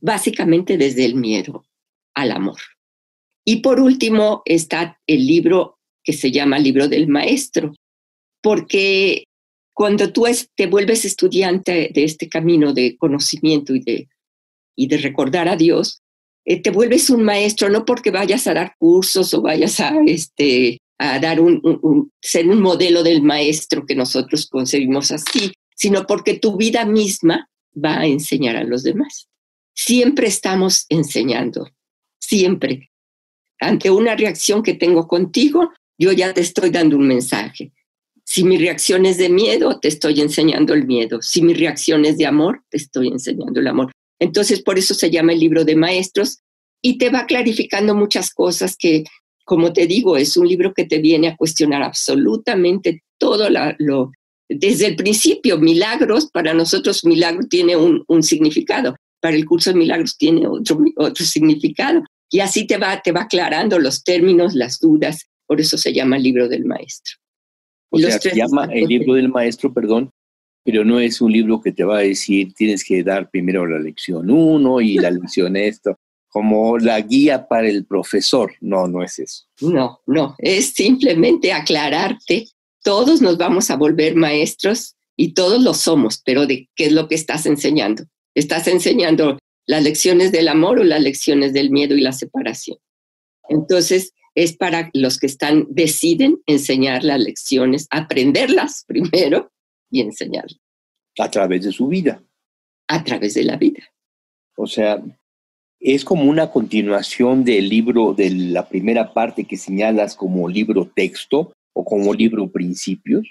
Básicamente 0.00 0.76
desde 0.76 1.04
el 1.04 1.14
miedo 1.14 1.66
al 2.14 2.32
amor. 2.32 2.60
Y 3.44 3.56
por 3.56 3.80
último 3.80 4.42
está 4.44 5.00
el 5.06 5.26
libro 5.26 5.78
que 6.02 6.12
se 6.12 6.30
llama 6.30 6.58
Libro 6.58 6.88
del 6.88 7.08
Maestro, 7.08 7.74
porque 8.42 9.24
cuando 9.74 10.12
tú 10.12 10.24
te 10.54 10.66
vuelves 10.66 11.04
estudiante 11.04 11.90
de 11.92 12.04
este 12.04 12.28
camino 12.28 12.72
de 12.72 12.96
conocimiento 12.96 13.74
y 13.74 13.80
de, 13.80 14.08
y 14.74 14.86
de 14.86 14.98
recordar 14.98 15.48
a 15.48 15.56
Dios, 15.56 16.00
eh, 16.46 16.62
te 16.62 16.70
vuelves 16.70 17.10
un 17.10 17.24
maestro 17.24 17.68
no 17.68 17.84
porque 17.84 18.10
vayas 18.10 18.46
a 18.46 18.54
dar 18.54 18.76
cursos 18.78 19.34
o 19.34 19.42
vayas 19.42 19.80
a, 19.80 19.92
este, 20.06 20.78
a 20.98 21.18
dar 21.18 21.40
un, 21.40 22.10
ser 22.20 22.48
un 22.48 22.60
modelo 22.60 23.02
del 23.02 23.22
maestro 23.22 23.84
que 23.84 23.94
nosotros 23.94 24.46
concebimos 24.46 25.10
así, 25.10 25.52
sino 25.74 26.06
porque 26.06 26.38
tu 26.38 26.56
vida 26.56 26.84
misma 26.84 27.48
va 27.76 27.98
a 27.98 28.06
enseñar 28.06 28.56
a 28.56 28.64
los 28.64 28.82
demás. 28.82 29.28
Siempre 29.74 30.26
estamos 30.26 30.86
enseñando, 30.88 31.68
siempre. 32.18 32.90
Ante 33.60 33.90
una 33.90 34.16
reacción 34.16 34.62
que 34.62 34.74
tengo 34.74 35.06
contigo, 35.06 35.72
yo 35.98 36.12
ya 36.12 36.32
te 36.32 36.40
estoy 36.40 36.70
dando 36.70 36.96
un 36.96 37.06
mensaje. 37.06 37.72
Si 38.24 38.42
mi 38.42 38.58
reacción 38.58 39.06
es 39.06 39.18
de 39.18 39.28
miedo, 39.28 39.78
te 39.78 39.88
estoy 39.88 40.20
enseñando 40.20 40.74
el 40.74 40.86
miedo. 40.86 41.20
Si 41.22 41.42
mi 41.42 41.54
reacción 41.54 42.04
es 42.04 42.18
de 42.18 42.26
amor, 42.26 42.64
te 42.70 42.78
estoy 42.78 43.08
enseñando 43.08 43.60
el 43.60 43.66
amor. 43.66 43.92
Entonces, 44.18 44.62
por 44.62 44.78
eso 44.78 44.94
se 44.94 45.10
llama 45.10 45.32
el 45.32 45.40
libro 45.40 45.64
de 45.64 45.76
maestros 45.76 46.40
y 46.82 46.98
te 46.98 47.10
va 47.10 47.26
clarificando 47.26 47.94
muchas 47.94 48.32
cosas 48.32 48.76
que, 48.76 49.04
como 49.46 49.72
te 49.72 49.86
digo, 49.86 50.16
es 50.16 50.36
un 50.36 50.48
libro 50.48 50.74
que 50.74 50.86
te 50.86 50.98
viene 50.98 51.28
a 51.28 51.36
cuestionar 51.36 51.80
absolutamente 51.80 53.04
todo 53.16 53.48
lo, 53.48 54.10
desde 54.48 54.86
el 54.88 54.96
principio. 54.96 55.56
Milagros, 55.56 56.28
para 56.32 56.52
nosotros 56.52 57.04
milagro 57.04 57.46
tiene 57.48 57.76
un, 57.76 58.22
significado, 58.24 58.96
para 59.20 59.36
el 59.36 59.46
curso 59.46 59.72
de 59.72 59.78
milagros 59.78 60.18
tiene 60.18 60.48
otro, 60.48 60.80
otro 60.96 61.24
significado. 61.24 62.02
Y 62.28 62.40
así 62.40 62.66
te 62.66 62.76
va, 62.76 63.00
te 63.00 63.12
va 63.12 63.22
aclarando 63.22 63.78
los 63.78 64.02
términos, 64.02 64.52
las 64.54 64.80
dudas. 64.80 65.30
Por 65.46 65.60
eso 65.60 65.78
se 65.78 65.92
llama 65.92 66.16
el 66.16 66.24
libro 66.24 66.48
del 66.48 66.64
maestro. 66.64 67.14
O 67.90 68.00
sea, 68.00 68.18
se 68.18 68.34
llama 68.34 68.68
el 68.72 68.88
libro 68.88 69.14
del 69.14 69.28
maestro, 69.28 69.72
perdón, 69.72 70.10
pero 70.64 70.84
no 70.84 70.98
es 70.98 71.20
un 71.20 71.30
libro 71.30 71.60
que 71.60 71.70
te 71.70 71.84
va 71.84 71.98
a 71.98 72.02
decir 72.02 72.52
tienes 72.52 72.82
que 72.82 73.04
dar 73.04 73.30
primero 73.30 73.64
la 73.64 73.78
lección 73.78 74.28
uno 74.28 74.80
y 74.80 74.96
la 74.96 75.12
lección 75.12 75.54
esto, 75.54 75.96
como 76.36 76.76
la 76.76 77.00
guía 77.00 77.48
para 77.48 77.66
el 77.66 77.86
profesor. 77.86 78.52
No, 78.60 78.86
no 78.86 79.02
es 79.02 79.18
eso. 79.18 79.44
No, 79.62 80.02
no, 80.04 80.34
es 80.36 80.74
simplemente 80.74 81.50
aclararte. 81.50 82.48
Todos 82.82 83.22
nos 83.22 83.38
vamos 83.38 83.70
a 83.70 83.76
volver 83.76 84.16
maestros 84.16 84.96
y 85.16 85.32
todos 85.32 85.62
lo 85.62 85.72
somos, 85.72 86.20
pero 86.22 86.44
¿de 86.44 86.68
qué 86.76 86.88
es 86.88 86.92
lo 86.92 87.08
que 87.08 87.14
estás 87.14 87.46
enseñando? 87.46 88.04
¿Estás 88.34 88.68
enseñando 88.68 89.38
las 89.64 89.82
lecciones 89.82 90.30
del 90.30 90.48
amor 90.48 90.78
o 90.78 90.84
las 90.84 91.00
lecciones 91.00 91.54
del 91.54 91.70
miedo 91.70 91.96
y 91.96 92.02
la 92.02 92.12
separación? 92.12 92.76
Entonces, 93.48 94.12
es 94.34 94.54
para 94.54 94.90
los 94.92 95.16
que 95.16 95.28
están, 95.28 95.66
deciden 95.70 96.42
enseñar 96.44 97.02
las 97.02 97.18
lecciones, 97.18 97.86
aprenderlas 97.88 98.84
primero 98.86 99.50
y 99.90 100.02
enseñarlas. 100.02 100.60
A 101.18 101.30
través 101.30 101.64
de 101.64 101.72
su 101.72 101.86
vida. 101.86 102.22
A 102.88 103.02
través 103.04 103.32
de 103.32 103.44
la 103.44 103.56
vida. 103.56 103.84
O 104.54 104.66
sea, 104.66 105.02
es 105.80 106.04
como 106.04 106.24
una 106.24 106.50
continuación 106.50 107.44
del 107.44 107.68
libro, 107.68 108.14
de 108.14 108.30
la 108.30 108.68
primera 108.68 109.12
parte 109.12 109.44
que 109.44 109.56
señalas 109.56 110.14
como 110.14 110.48
libro 110.48 110.90
texto 110.94 111.52
o 111.74 111.84
como 111.84 112.14
libro 112.14 112.50
principios. 112.50 113.26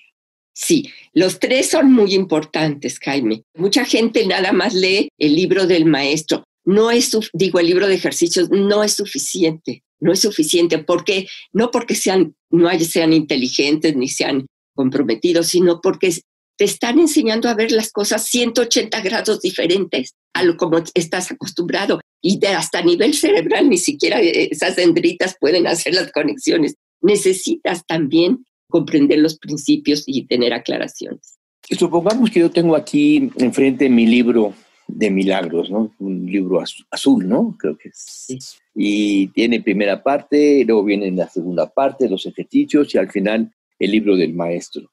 Sí, 0.54 0.90
los 1.14 1.40
tres 1.40 1.70
son 1.70 1.92
muy 1.92 2.14
importantes, 2.14 3.00
Jaime. 3.00 3.44
Mucha 3.58 3.84
gente 3.84 4.25
nada 4.25 4.54
más 4.54 4.74
lee 4.74 5.10
el 5.18 5.36
libro 5.36 5.68
del 5.68 5.86
maestro. 5.86 6.44
No 6.64 6.92
es, 6.92 7.12
digo, 7.34 7.60
el 7.60 7.68
libro 7.68 7.88
de 7.88 7.96
ejercicios 7.96 8.50
no 8.50 8.84
es 8.84 8.94
suficiente 8.94 9.84
no 10.00 10.12
es 10.12 10.20
suficiente, 10.20 10.80
porque 10.80 11.28
no 11.54 11.72
porque 11.72 11.96
sean, 11.96 12.36
no 12.50 12.70
sean 12.80 13.14
inteligentes 13.14 13.96
ni 13.96 14.08
sean 14.08 14.46
comprometidos, 14.75 15.48
sino 15.48 15.82
porque 15.82 16.14
te 16.58 16.66
están 16.66 17.00
enseñando 17.00 17.50
a 17.50 17.54
ver 17.54 17.72
las 17.72 17.92
cosas 17.92 18.25
180 18.25 19.02
grados 19.02 19.42
diferentes 19.42 20.14
a 20.34 20.44
lo 20.44 20.58
como 20.58 20.82
estás 20.94 21.32
acostumbrado. 21.32 22.00
Y 22.27 22.39
de 22.39 22.48
hasta 22.48 22.79
a 22.79 22.82
nivel 22.82 23.13
cerebral, 23.13 23.70
ni 23.70 23.77
siquiera 23.77 24.20
esas 24.20 24.75
dendritas 24.75 25.38
pueden 25.39 25.67
hacer 25.67 25.94
las 25.94 26.12
conexiones. 26.12 26.74
Necesitas 27.00 27.86
también 27.86 28.48
comprender 28.67 29.20
los 29.20 29.38
principios 29.38 30.03
y 30.08 30.25
tener 30.25 30.51
aclaraciones. 30.51 31.38
Supongamos 31.77 32.32
que 32.32 32.39
yo 32.39 32.50
tengo 32.50 32.75
aquí 32.75 33.29
enfrente 33.38 33.89
mi 33.89 34.08
libro 34.08 34.55
de 34.88 35.12
milagros, 35.12 35.70
¿no? 35.70 35.94
Un 36.00 36.25
libro 36.25 36.63
azul, 36.89 37.29
¿no? 37.29 37.55
Creo 37.60 37.77
que 37.77 37.89
es. 37.89 38.58
Y 38.74 39.27
tiene 39.27 39.62
primera 39.62 40.01
parte, 40.01 40.65
luego 40.65 40.84
viene 40.84 41.12
la 41.12 41.29
segunda 41.29 41.70
parte, 41.70 42.10
los 42.10 42.25
ejercicios 42.25 42.96
y 42.96 42.98
al 42.98 43.12
final 43.12 43.53
el 43.77 43.91
libro 43.91 44.17
del 44.17 44.34
maestro. 44.34 44.89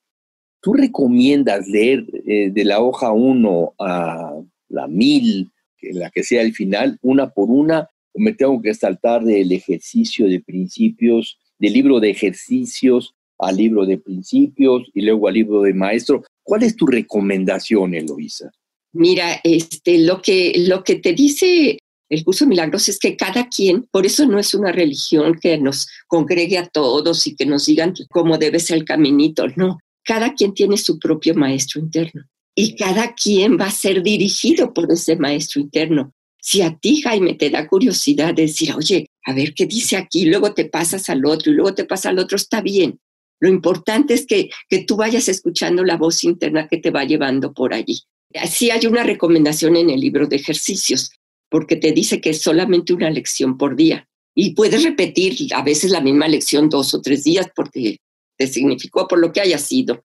¿Tú 0.61 0.75
recomiendas 0.75 1.67
leer 1.67 2.05
eh, 2.27 2.51
de 2.51 2.65
la 2.67 2.81
hoja 2.81 3.11
1 3.11 3.73
a 3.79 4.35
la 4.69 4.87
1000, 4.87 5.51
la 5.93 6.11
que 6.11 6.23
sea 6.23 6.43
el 6.43 6.55
final, 6.55 6.99
una 7.03 7.31
por 7.31 7.51
una, 7.51 7.89
me 8.15 8.33
tengo 8.33 8.61
que 8.61 8.75
saltar 8.75 9.25
del 9.25 9.53
ejercicio 9.53 10.29
de 10.29 10.41
principios, 10.41 11.39
del 11.59 11.73
libro 11.73 12.01
de 12.01 12.11
ejercicios 12.11 13.15
al 13.39 13.57
libro 13.57 13.85
de 13.87 13.99
principios 13.99 14.89
y 14.95 15.03
luego 15.03 15.29
al 15.29 15.35
libro 15.35 15.63
de 15.63 15.75
maestro? 15.75 16.25
¿Cuál 16.43 16.63
es 16.63 16.77
tu 16.77 16.87
recomendación, 16.87 17.95
Eloisa? 17.95 18.51
Mira, 18.93 19.41
este, 19.43 19.99
lo, 19.99 20.21
que, 20.21 20.53
lo 20.67 20.85
que 20.85 20.97
te 20.97 21.13
dice 21.13 21.79
el 22.09 22.25
curso 22.25 22.47
milagros 22.47 22.91
es 22.91 22.99
que 22.99 23.17
cada 23.17 23.49
quien, 23.49 23.89
por 23.91 24.05
eso 24.05 24.27
no 24.27 24.39
es 24.39 24.53
una 24.53 24.71
religión 24.71 25.39
que 25.41 25.57
nos 25.57 25.89
congregue 26.07 26.59
a 26.59 26.69
todos 26.69 27.27
y 27.27 27.35
que 27.35 27.47
nos 27.47 27.65
digan 27.65 27.95
cómo 28.11 28.37
debe 28.37 28.61
ser 28.61 28.77
el 28.77 28.85
caminito, 28.85 29.47
no, 29.57 29.79
cada 30.05 30.35
quien 30.35 30.53
tiene 30.53 30.77
su 30.77 30.99
propio 30.99 31.35
maestro 31.35 31.81
interno 31.81 32.23
y 32.55 32.77
cada 32.77 33.15
quien 33.15 33.59
va 33.59 33.67
a 33.67 33.71
ser 33.71 34.03
dirigido 34.03 34.75
por 34.75 34.91
ese 34.91 35.17
maestro 35.17 35.61
interno. 35.61 36.13
Si 36.41 36.61
a 36.61 36.77
ti, 36.77 37.01
Jaime, 37.03 37.35
te 37.35 37.51
da 37.51 37.69
curiosidad 37.69 38.35
de 38.35 38.43
decir, 38.43 38.75
oye, 38.75 39.07
a 39.25 39.33
ver 39.33 39.55
qué 39.55 39.67
dice 39.67 39.97
aquí, 39.97 40.25
luego 40.25 40.53
te 40.53 40.65
pasas 40.65 41.09
al 41.09 41.25
otro 41.25 41.53
y 41.53 41.55
luego 41.55 41.75
te 41.75 41.85
pasa 41.85 42.09
al 42.09 42.19
otro, 42.19 42.37
está 42.37 42.61
bien. 42.61 42.99
Lo 43.41 43.49
importante 43.49 44.15
es 44.15 44.27
que, 44.27 44.51
que 44.69 44.85
tú 44.85 44.97
vayas 44.97 45.29
escuchando 45.29 45.85
la 45.85 45.97
voz 45.97 46.25
interna 46.25 46.69
que 46.69 46.79
te 46.79 46.91
va 46.91 47.05
llevando 47.05 47.53
por 47.53 47.75
allí. 47.75 48.03
Sí 48.49 48.71
hay 48.71 48.87
una 48.87 49.03
recomendación 49.03 49.77
en 49.77 49.91
el 49.91 50.01
libro 50.01 50.27
de 50.27 50.37
ejercicios, 50.37 51.13
porque 51.49 51.77
te 51.77 51.93
dice 51.93 52.21
que 52.21 52.31
es 52.31 52.41
solamente 52.41 52.93
una 52.93 53.11
lección 53.11 53.57
por 53.59 53.77
día. 53.77 54.09
Y 54.35 54.55
puedes 54.55 54.83
repetir 54.83 55.37
a 55.55 55.63
veces 55.63 55.91
la 55.91 56.01
misma 56.01 56.27
lección 56.27 56.69
dos 56.69 56.95
o 56.95 57.03
tres 57.03 57.25
días 57.25 57.49
porque 57.55 57.99
te 58.37 58.47
significó 58.47 59.07
por 59.07 59.19
lo 59.19 59.33
que 59.33 59.43
haya 59.43 59.59
sido. 59.59 60.03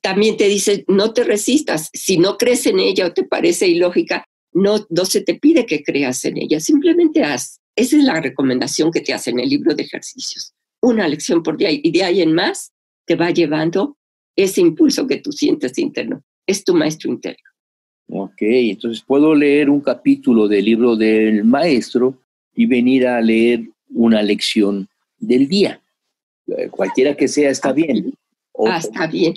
También 0.00 0.36
te 0.36 0.48
dice, 0.48 0.84
no 0.88 1.12
te 1.12 1.24
resistas. 1.24 1.90
Si 1.92 2.18
no 2.18 2.36
crees 2.36 2.66
en 2.66 2.80
ella 2.80 3.06
o 3.06 3.12
te 3.12 3.24
parece 3.24 3.68
ilógica, 3.68 4.24
no, 4.52 4.86
no 4.88 5.04
se 5.04 5.20
te 5.20 5.34
pide 5.34 5.66
que 5.66 5.82
creas 5.82 6.24
en 6.24 6.38
ella, 6.38 6.60
simplemente 6.60 7.22
haz. 7.22 7.60
Esa 7.76 7.96
es 7.96 8.04
la 8.04 8.20
recomendación 8.20 8.90
que 8.90 9.02
te 9.02 9.12
hace 9.12 9.30
en 9.30 9.40
el 9.40 9.50
libro 9.50 9.74
de 9.74 9.82
ejercicios. 9.82 10.54
Una 10.80 11.06
lección 11.06 11.42
por 11.42 11.56
día 11.56 11.68
y 11.70 11.90
de 11.90 12.04
ahí 12.04 12.22
en 12.22 12.32
más 12.32 12.72
te 13.04 13.16
va 13.16 13.30
llevando 13.30 13.96
ese 14.34 14.60
impulso 14.60 15.06
que 15.06 15.18
tú 15.18 15.32
sientes 15.32 15.76
interno. 15.78 16.22
Es 16.46 16.64
tu 16.64 16.74
maestro 16.74 17.10
interno. 17.10 17.42
Ok, 18.08 18.36
entonces 18.40 19.02
puedo 19.04 19.34
leer 19.34 19.68
un 19.68 19.80
capítulo 19.80 20.46
del 20.46 20.64
libro 20.64 20.96
del 20.96 21.44
maestro 21.44 22.18
y 22.54 22.66
venir 22.66 23.06
a 23.06 23.20
leer 23.20 23.68
una 23.90 24.22
lección 24.22 24.88
del 25.18 25.48
día. 25.48 25.80
Eh, 26.46 26.68
cualquiera 26.70 27.16
que 27.16 27.26
sea 27.26 27.50
está 27.50 27.72
bien. 27.72 28.14
ah, 28.66 28.78
está 28.78 29.06
bien. 29.06 29.34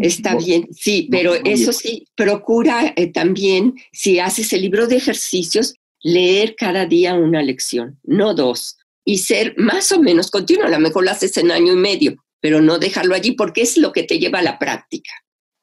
Está 0.00 0.36
bien, 0.36 0.68
sí, 0.72 1.08
pero 1.10 1.34
eso 1.34 1.72
sí, 1.72 2.06
procura 2.14 2.92
eh, 2.96 3.12
también, 3.12 3.74
si 3.92 4.18
haces 4.18 4.52
el 4.52 4.62
libro 4.62 4.86
de 4.86 4.96
ejercicios, 4.96 5.74
leer 6.02 6.54
cada 6.56 6.86
día 6.86 7.14
una 7.14 7.42
lección, 7.42 7.98
no 8.04 8.34
dos, 8.34 8.78
y 9.04 9.18
ser 9.18 9.54
más 9.56 9.90
o 9.92 10.00
menos 10.00 10.30
continuo. 10.30 10.66
A 10.66 10.70
lo 10.70 10.78
mejor 10.78 11.04
lo 11.04 11.10
haces 11.10 11.36
en 11.38 11.50
año 11.50 11.72
y 11.72 11.76
medio, 11.76 12.16
pero 12.40 12.60
no 12.60 12.78
dejarlo 12.78 13.14
allí 13.14 13.32
porque 13.32 13.62
es 13.62 13.76
lo 13.76 13.92
que 13.92 14.02
te 14.02 14.18
lleva 14.18 14.40
a 14.40 14.42
la 14.42 14.58
práctica. 14.58 15.10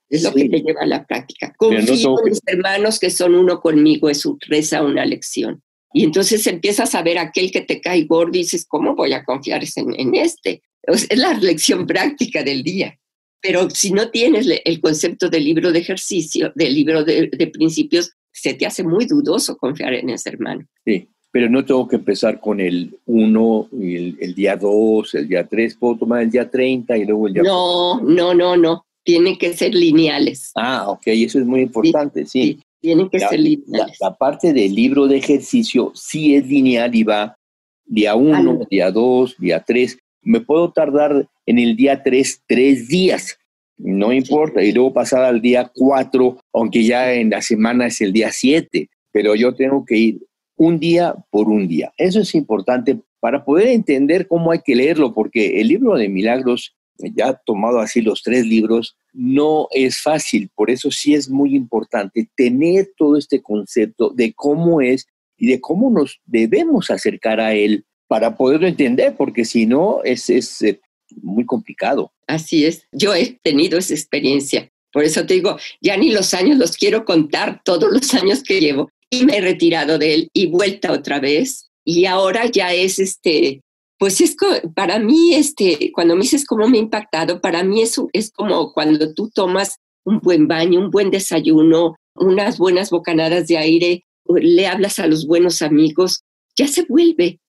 Es 0.09 0.23
lo 0.23 0.33
que 0.33 0.49
te 0.49 0.61
lleva 0.61 0.81
a 0.81 0.87
la 0.87 1.05
práctica. 1.05 1.53
Confío 1.57 2.19
en 2.19 2.29
mis 2.29 2.41
hermanos 2.45 2.99
que 2.99 3.09
son 3.09 3.35
uno 3.35 3.59
conmigo, 3.59 4.09
es 4.09 4.21
su 4.21 4.37
reza 4.47 4.83
una 4.83 5.05
lección. 5.05 5.61
Y 5.93 6.03
entonces 6.03 6.45
empiezas 6.47 6.93
a 6.93 7.01
ver 7.01 7.17
aquel 7.17 7.51
que 7.51 7.61
te 7.61 7.79
cae 7.79 8.03
gordo 8.03 8.35
y 8.35 8.39
dices, 8.39 8.65
¿cómo 8.67 8.95
voy 8.95 9.13
a 9.13 9.23
confiar 9.23 9.63
en, 9.75 10.15
este? 10.15 10.61
Es 10.83 11.07
la 11.15 11.33
lección 11.33 11.87
práctica 11.87 12.43
del 12.43 12.63
día. 12.63 12.99
Pero 13.41 13.69
si 13.69 13.91
no 13.91 14.09
tienes 14.09 14.47
el 14.63 14.81
concepto 14.81 15.29
del 15.29 15.43
libro 15.43 15.71
de 15.71 15.79
ejercicio, 15.79 16.51
del 16.55 16.73
libro 16.73 17.03
de, 17.03 17.51
principios, 17.53 18.11
se 18.31 18.53
te 18.53 18.65
hace 18.65 18.83
muy 18.83 19.05
dudoso 19.05 19.55
confiar 19.57 19.93
en 19.93 20.09
ese 20.09 20.29
hermano. 20.29 20.65
Sí, 20.83 21.07
pero 21.31 21.49
no 21.49 21.63
tengo 21.63 21.87
que 21.87 21.97
empezar 21.97 22.39
con 22.39 22.59
el 22.59 22.97
1, 23.05 23.69
el, 23.73 24.17
el, 24.19 24.35
día 24.35 24.57
2, 24.57 25.15
el 25.15 25.27
día 25.27 25.45
3, 25.45 25.75
puedo 25.75 25.97
tomar 25.97 26.23
el 26.23 26.31
día 26.31 26.49
30 26.49 26.97
y 26.97 27.05
luego 27.05 27.27
el 27.27 27.33
día... 27.33 27.43
No, 27.43 28.01
no, 28.01 28.33
no, 28.33 28.57
no 28.57 28.85
tienen 29.05 29.37
que 29.37 29.53
ser 29.53 29.73
lineales. 29.73 30.51
Ah, 30.55 30.89
ok, 30.89 31.03
eso 31.05 31.39
es 31.39 31.45
muy 31.45 31.61
importante, 31.61 32.25
sí. 32.25 32.59
tienen 32.81 33.07
que 33.07 33.19
ser 33.19 33.39
lineales. 33.39 33.97
La, 34.01 34.13
parte 34.15 34.51
del 34.51 34.73
libro 34.73 35.07
de 35.07 35.17
ejercicio 35.17 35.91
sí 35.93 36.35
es 36.35 36.47
lineal 36.47 36.93
y 36.93 37.03
va 37.03 37.37
día 37.85 38.15
1, 38.15 38.61
día 38.69 38.91
2, 38.91 39.35
día 39.37 39.63
3. 39.65 39.99
Me 40.23 40.41
puedo 40.41 40.71
tardar 40.71 41.27
en 41.45 41.59
el 41.59 41.75
día 41.75 42.03
3 42.03 42.43
tres 42.47 42.87
días, 42.87 43.37
no 43.77 44.13
importa, 44.13 44.63
y 44.63 44.71
luego 44.71 44.93
pasar 44.93 45.23
al 45.23 45.41
día 45.41 45.71
4, 45.73 46.39
aunque 46.53 46.83
ya 46.83 47.13
en 47.13 47.29
la 47.29 47.41
semana 47.41 47.87
es 47.87 48.01
el 48.01 48.13
día 48.13 48.31
7, 48.31 48.89
pero 49.11 49.35
yo 49.35 49.53
tengo 49.53 49.85
que 49.85 49.97
ir 49.97 50.19
un 50.57 50.79
día 50.79 51.15
por 51.29 51.49
un 51.49 51.67
día. 51.67 51.93
Eso 51.97 52.21
es 52.21 52.33
importante 52.35 52.99
para 53.19 53.43
poder 53.43 53.67
entender 53.67 54.27
cómo 54.27 54.51
hay 54.51 54.59
que 54.63 54.75
leerlo, 54.75 55.13
porque 55.13 55.59
el 55.59 55.67
libro 55.67 55.95
de 55.95 56.09
milagros 56.09 56.75
ya 56.97 57.33
tomado 57.45 57.79
así 57.79 58.01
los 58.01 58.23
tres 58.23 58.45
libros, 58.45 58.97
no 59.13 59.67
es 59.71 60.01
fácil. 60.01 60.49
Por 60.55 60.69
eso 60.69 60.91
sí 60.91 61.13
es 61.13 61.29
muy 61.29 61.55
importante 61.55 62.29
tener 62.35 62.91
todo 62.97 63.17
este 63.17 63.41
concepto 63.41 64.09
de 64.09 64.33
cómo 64.33 64.81
es 64.81 65.07
y 65.37 65.47
de 65.47 65.59
cómo 65.59 65.89
nos 65.89 66.21
debemos 66.25 66.89
acercar 66.89 67.39
a 67.39 67.53
él 67.53 67.85
para 68.07 68.37
poderlo 68.37 68.67
entender, 68.67 69.15
porque 69.17 69.45
si 69.45 69.65
no 69.65 70.03
es, 70.03 70.29
es 70.29 70.61
eh, 70.61 70.79
muy 71.21 71.45
complicado. 71.45 72.11
Así 72.27 72.65
es, 72.65 72.87
yo 72.91 73.13
he 73.13 73.39
tenido 73.43 73.77
esa 73.77 73.93
experiencia. 73.93 74.71
Por 74.91 75.03
eso 75.03 75.25
te 75.25 75.35
digo, 75.35 75.57
ya 75.81 75.97
ni 75.97 76.11
los 76.11 76.33
años 76.33 76.57
los 76.57 76.77
quiero 76.77 77.03
contar, 77.03 77.61
todos 77.65 77.91
los 77.91 78.13
años 78.13 78.43
que 78.43 78.59
llevo, 78.59 78.89
y 79.09 79.25
me 79.25 79.37
he 79.37 79.41
retirado 79.41 79.97
de 79.97 80.13
él 80.13 80.29
y 80.33 80.47
vuelta 80.47 80.91
otra 80.91 81.19
vez. 81.19 81.69
Y 81.83 82.05
ahora 82.05 82.45
ya 82.47 82.73
es 82.73 82.99
este, 82.99 83.61
pues 83.97 84.21
es 84.21 84.35
para 84.73 84.99
mí, 84.99 85.33
este, 85.33 85.91
cuando 85.93 86.15
me 86.15 86.21
dices 86.21 86.45
cómo 86.45 86.67
me 86.67 86.77
ha 86.77 86.81
impactado, 86.81 87.41
para 87.41 87.63
mí 87.63 87.81
eso 87.81 88.09
es 88.13 88.31
como 88.31 88.73
cuando 88.73 89.13
tú 89.13 89.29
tomas 89.33 89.77
un 90.03 90.19
buen 90.19 90.47
baño, 90.47 90.79
un 90.79 90.91
buen 90.91 91.11
desayuno, 91.11 91.95
unas 92.15 92.57
buenas 92.57 92.89
bocanadas 92.89 93.47
de 93.47 93.57
aire, 93.57 94.05
le 94.27 94.67
hablas 94.67 94.99
a 94.99 95.07
los 95.07 95.27
buenos 95.27 95.61
amigos, 95.61 96.23
ya 96.55 96.67
se 96.67 96.83
vuelve 96.83 97.39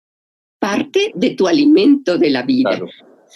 parte 0.59 1.13
de 1.15 1.31
tu 1.31 1.47
alimento 1.47 2.19
de 2.19 2.31
la 2.31 2.43
vida. 2.43 2.81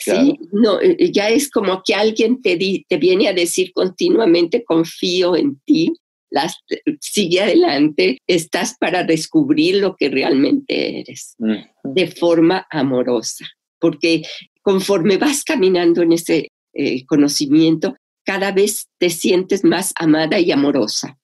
¿Sí? 0.00 0.38
No, 0.52 0.80
eh, 0.80 0.96
eh, 0.98 1.12
ya 1.12 1.28
es 1.28 1.50
como 1.50 1.82
que 1.84 1.94
alguien 1.94 2.40
te, 2.42 2.56
te 2.88 2.96
viene 2.96 3.28
a 3.28 3.32
decir 3.32 3.72
continuamente, 3.72 4.64
confío 4.64 5.36
en 5.36 5.60
ti, 5.64 5.92
las, 6.30 6.56
sigue 7.00 7.40
adelante, 7.40 8.18
estás 8.26 8.76
para 8.78 9.04
descubrir 9.04 9.76
lo 9.76 9.96
que 9.96 10.08
realmente 10.08 11.00
eres 11.00 11.34
mm. 11.38 11.92
de 11.92 12.06
forma 12.06 12.66
amorosa, 12.70 13.46
porque 13.78 14.22
conforme 14.62 15.16
vas 15.16 15.42
caminando 15.44 16.02
en 16.02 16.12
ese 16.12 16.48
eh, 16.72 17.04
conocimiento, 17.06 17.96
cada 18.24 18.52
vez 18.52 18.86
te 18.98 19.10
sientes 19.10 19.64
más 19.64 19.92
amada 19.96 20.38
y 20.38 20.52
amorosa. 20.52 21.18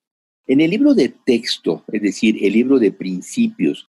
En 0.49 0.61
el 0.61 0.71
libro 0.71 0.95
de 0.95 1.13
texto, 1.25 1.85
es 1.93 2.03
decir, 2.03 2.39
el 2.45 2.53
libro 2.53 2.79
de 2.79 2.93
principios, 2.93 3.89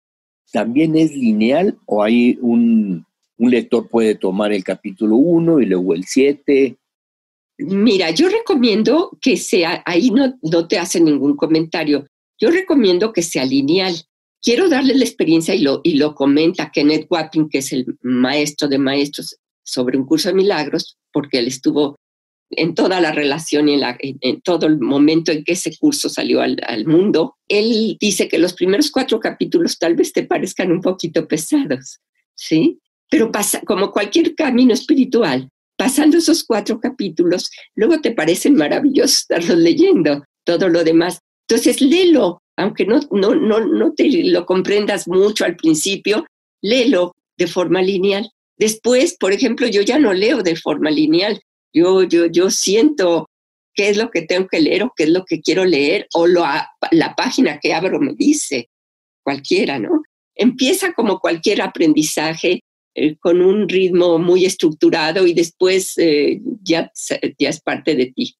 ¿también 0.52 0.96
es 0.96 1.14
lineal 1.14 1.78
o 1.86 2.02
hay 2.02 2.38
un, 2.40 3.06
un 3.38 3.50
lector 3.50 3.88
puede 3.88 4.14
tomar 4.14 4.52
el 4.52 4.64
capítulo 4.64 5.16
1 5.16 5.60
y 5.60 5.66
luego 5.66 5.94
el 5.94 6.04
7 6.04 6.76
Mira, 7.58 8.10
yo 8.10 8.28
recomiendo 8.28 9.16
que 9.20 9.36
sea, 9.36 9.82
ahí 9.86 10.10
no, 10.10 10.38
no 10.42 10.68
te 10.68 10.78
hace 10.78 11.00
ningún 11.00 11.36
comentario, 11.36 12.06
yo 12.38 12.50
recomiendo 12.50 13.12
que 13.12 13.22
sea 13.22 13.46
lineal. 13.46 13.94
Quiero 14.42 14.68
darle 14.68 14.94
la 14.94 15.04
experiencia 15.04 15.54
y 15.54 15.60
lo, 15.60 15.80
y 15.82 15.94
lo 15.94 16.14
comenta 16.14 16.70
Kenneth 16.70 17.06
Wapping, 17.08 17.48
que 17.48 17.58
es 17.58 17.72
el 17.72 17.86
maestro 18.02 18.68
de 18.68 18.78
maestros 18.78 19.36
sobre 19.62 19.96
un 19.96 20.04
curso 20.04 20.28
de 20.28 20.34
milagros, 20.34 20.98
porque 21.12 21.38
él 21.38 21.48
estuvo 21.48 21.96
en 22.50 22.74
toda 22.74 23.00
la 23.00 23.10
relación 23.10 23.68
y 23.68 23.74
en, 23.74 23.80
la, 23.80 23.96
en, 23.98 24.40
todo 24.42 24.66
el 24.66 24.78
momento 24.78 25.32
en 25.32 25.42
que 25.42 25.52
ese 25.52 25.76
curso 25.78 26.08
salió 26.08 26.42
al, 26.42 26.60
al, 26.66 26.86
mundo. 26.86 27.36
Él 27.48 27.96
dice 27.98 28.28
que 28.28 28.38
los 28.38 28.52
primeros 28.52 28.90
cuatro 28.90 29.18
capítulos 29.18 29.78
tal 29.78 29.96
vez 29.96 30.12
te 30.12 30.24
parezcan 30.24 30.70
un 30.70 30.82
poquito 30.82 31.26
pesados, 31.26 32.00
¿sí? 32.34 32.78
Pero 33.10 33.30
pasa, 33.30 33.60
como 33.60 33.92
cualquier 33.92 34.34
camino 34.34 34.72
espiritual, 34.74 35.48
pasando 35.76 36.18
esos 36.18 36.44
cuatro 36.44 36.80
capítulos, 36.80 37.50
luego 37.74 38.00
te 38.00 38.12
parecen 38.12 38.54
maravillosos 38.54 39.18
estarlos 39.20 39.58
leyendo, 39.58 40.24
todo 40.44 40.68
lo 40.68 40.82
demás. 40.82 41.20
Entonces, 41.48 41.80
léelo, 41.80 42.42
aunque 42.56 42.86
no, 42.86 43.00
no, 43.10 43.34
no, 43.34 43.60
no 43.60 43.92
te 43.92 44.08
lo 44.24 44.46
comprendas 44.46 45.06
mucho 45.06 45.44
al 45.44 45.56
principio, 45.56 46.26
léelo 46.62 47.12
de 47.36 47.46
forma 47.46 47.82
lineal. 47.82 48.30
Después, 48.58 49.16
por 49.18 49.32
ejemplo, 49.32 49.66
yo 49.66 49.82
ya 49.82 49.98
no 49.98 50.12
leo 50.12 50.42
de 50.42 50.56
forma 50.56 50.90
lineal. 50.90 51.40
Yo, 51.72 52.02
yo, 52.04 52.26
yo 52.26 52.50
siento 52.50 53.28
qué 53.74 53.90
es 53.90 53.98
lo 53.98 54.10
que 54.10 54.22
tengo 54.22 54.48
que 54.48 54.60
leer 54.60 54.84
o 54.84 54.92
qué 54.96 55.04
es 55.04 55.10
lo 55.10 55.24
que 55.24 55.42
quiero 55.42 55.64
leer 55.64 56.08
o 56.14 56.26
lo, 56.26 56.42
la 56.90 57.14
página 57.14 57.60
que 57.60 57.74
abro 57.74 58.00
me 58.00 58.14
dice, 58.14 58.70
cualquiera, 59.22 59.78
¿no? 59.78 60.02
Empieza 60.34 60.94
como 60.94 61.18
cualquier 61.18 61.60
aprendizaje 61.60 62.60
eh, 62.96 63.16
con 63.16 63.40
un 63.40 63.68
ritmo 63.68 64.18
muy 64.18 64.44
estructurado 64.44 65.26
y 65.26 65.34
después 65.34 65.96
eh, 65.98 66.40
ya, 66.62 66.90
ya 67.38 67.48
es 67.48 67.60
parte 67.60 67.94
de 67.94 68.06
ti. 68.06 68.36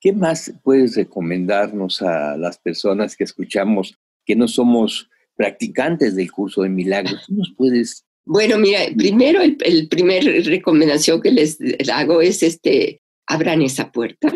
¿Qué 0.00 0.12
más 0.12 0.52
puedes 0.62 0.96
recomendarnos 0.96 2.02
a 2.02 2.36
las 2.36 2.58
personas 2.58 3.16
que 3.16 3.24
escuchamos 3.24 3.98
que 4.24 4.36
no 4.36 4.46
somos 4.46 5.08
practicantes 5.34 6.14
del 6.14 6.30
curso 6.30 6.62
de 6.62 6.68
milagros? 6.68 7.24
¿Qué 7.26 7.34
nos 7.34 7.52
puedes 7.56 8.04
bueno, 8.28 8.58
mira, 8.58 8.80
primero 8.98 9.40
el, 9.40 9.56
el, 9.60 9.86
primer 9.86 10.24
recomendación 10.46 11.22
que 11.22 11.30
les 11.30 11.58
hago 11.88 12.20
es 12.20 12.42
este, 12.42 13.00
abran 13.24 13.62
esa 13.62 13.92
puerta. 13.92 14.32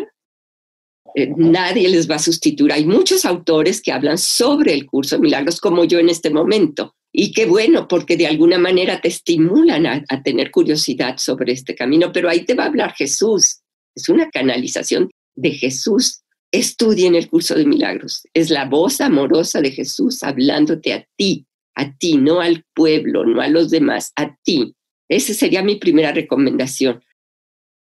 Eh, 1.15 1.33
nadie 1.35 1.89
les 1.89 2.09
va 2.09 2.15
a 2.15 2.19
sustituir. 2.19 2.71
Hay 2.71 2.85
muchos 2.85 3.25
autores 3.25 3.81
que 3.81 3.91
hablan 3.91 4.17
sobre 4.17 4.73
el 4.73 4.85
curso 4.85 5.15
de 5.15 5.23
milagros, 5.23 5.59
como 5.59 5.83
yo 5.83 5.99
en 5.99 6.09
este 6.09 6.29
momento. 6.29 6.95
Y 7.13 7.33
qué 7.33 7.45
bueno, 7.45 7.87
porque 7.87 8.15
de 8.15 8.27
alguna 8.27 8.57
manera 8.57 9.01
te 9.01 9.09
estimulan 9.09 9.85
a, 9.85 10.23
tener 10.23 10.49
curiosidad 10.49 11.17
sobre 11.17 11.51
este 11.51 11.75
camino, 11.75 12.11
pero 12.11 12.29
ahí 12.29 12.45
te 12.45 12.53
va 12.53 12.63
a 12.63 12.67
hablar 12.67 12.93
Jesús. 12.93 13.59
Es 13.95 14.07
una 14.07 14.29
canalización 14.29 15.09
de 15.35 15.51
Jesús. 15.51 16.21
Estudien 16.51 17.15
el 17.15 17.29
curso 17.29 17.55
de 17.55 17.65
milagros. 17.65 18.23
Es 18.33 18.49
la 18.49 18.65
voz 18.65 19.01
amorosa 19.01 19.61
de 19.61 19.71
Jesús 19.71 20.23
hablándote 20.23 20.93
a 20.93 21.05
ti, 21.17 21.45
a 21.75 21.95
ti, 21.97 22.17
no 22.17 22.39
al 22.39 22.65
pueblo, 22.73 23.25
no 23.25 23.41
a 23.41 23.47
los 23.47 23.69
demás, 23.69 24.13
a 24.15 24.35
ti. 24.43 24.73
Esa 25.09 25.33
sería 25.33 25.63
mi 25.63 25.75
primera 25.75 26.13
recomendación. 26.13 27.03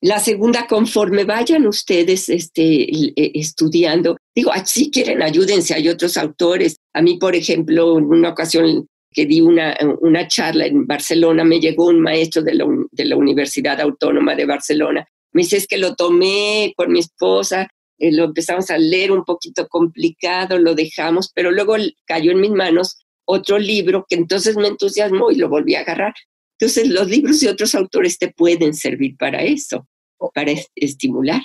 La 0.02 0.20
segunda, 0.20 0.68
conforme 0.68 1.24
vayan 1.24 1.66
ustedes 1.66 2.30
este, 2.30 2.84
e, 2.84 3.32
estudiando, 3.34 4.18
digo, 4.36 4.52
si 4.64 4.92
quieren, 4.92 5.24
ayúdense, 5.24 5.74
hay 5.74 5.90
otros 5.90 6.18
autores. 6.18 6.78
A 6.94 7.02
mí, 7.02 7.18
por 7.18 7.36
ejemplo, 7.36 7.98
en 7.98 8.06
una 8.06 8.30
ocasión 8.30 8.88
que 9.12 9.26
di 9.26 9.42
una, 9.42 9.76
una 10.02 10.28
charla 10.28 10.66
en 10.66 10.86
Barcelona, 10.86 11.44
me 11.44 11.60
llegó 11.60 11.88
un 11.88 12.02
maestro 12.02 12.42
de 12.42 12.54
la, 12.54 12.66
de 12.92 13.06
la 13.06 13.16
Universidad 13.16 13.80
Autónoma 13.82 14.36
de 14.36 14.46
Barcelona. 14.46 15.08
Me 15.34 15.44
dice, 15.44 15.58
es 15.58 15.68
que 15.68 15.78
lo 15.78 15.96
tomé 15.96 16.74
con 16.76 16.92
mi 16.92 17.00
esposa, 17.00 17.68
eh, 18.00 18.12
lo 18.12 18.26
empezamos 18.26 18.70
a 18.70 18.78
leer 18.78 19.12
un 19.12 19.24
poquito 19.24 19.68
complicado, 19.68 20.58
lo 20.58 20.76
dejamos, 20.76 21.32
pero 21.34 21.52
luego 21.52 21.76
cayó 22.06 22.32
en 22.32 22.42
mis 22.42 22.52
manos 22.52 22.98
otro 23.26 23.58
libro 23.58 24.06
que 24.08 24.16
entonces 24.16 24.56
me 24.56 24.68
entusiasmó 24.68 25.32
y 25.32 25.36
lo 25.36 25.50
volví 25.50 25.76
a 25.76 25.82
agarrar. 25.82 26.14
Entonces, 26.60 26.88
los 26.90 27.08
libros 27.08 27.40
de 27.40 27.50
otros 27.50 27.76
autores 27.76 28.18
te 28.18 28.32
pueden 28.32 28.74
servir 28.74 29.16
para 29.18 29.44
eso. 29.44 29.88
para 30.34 30.52
estimular. 30.76 31.42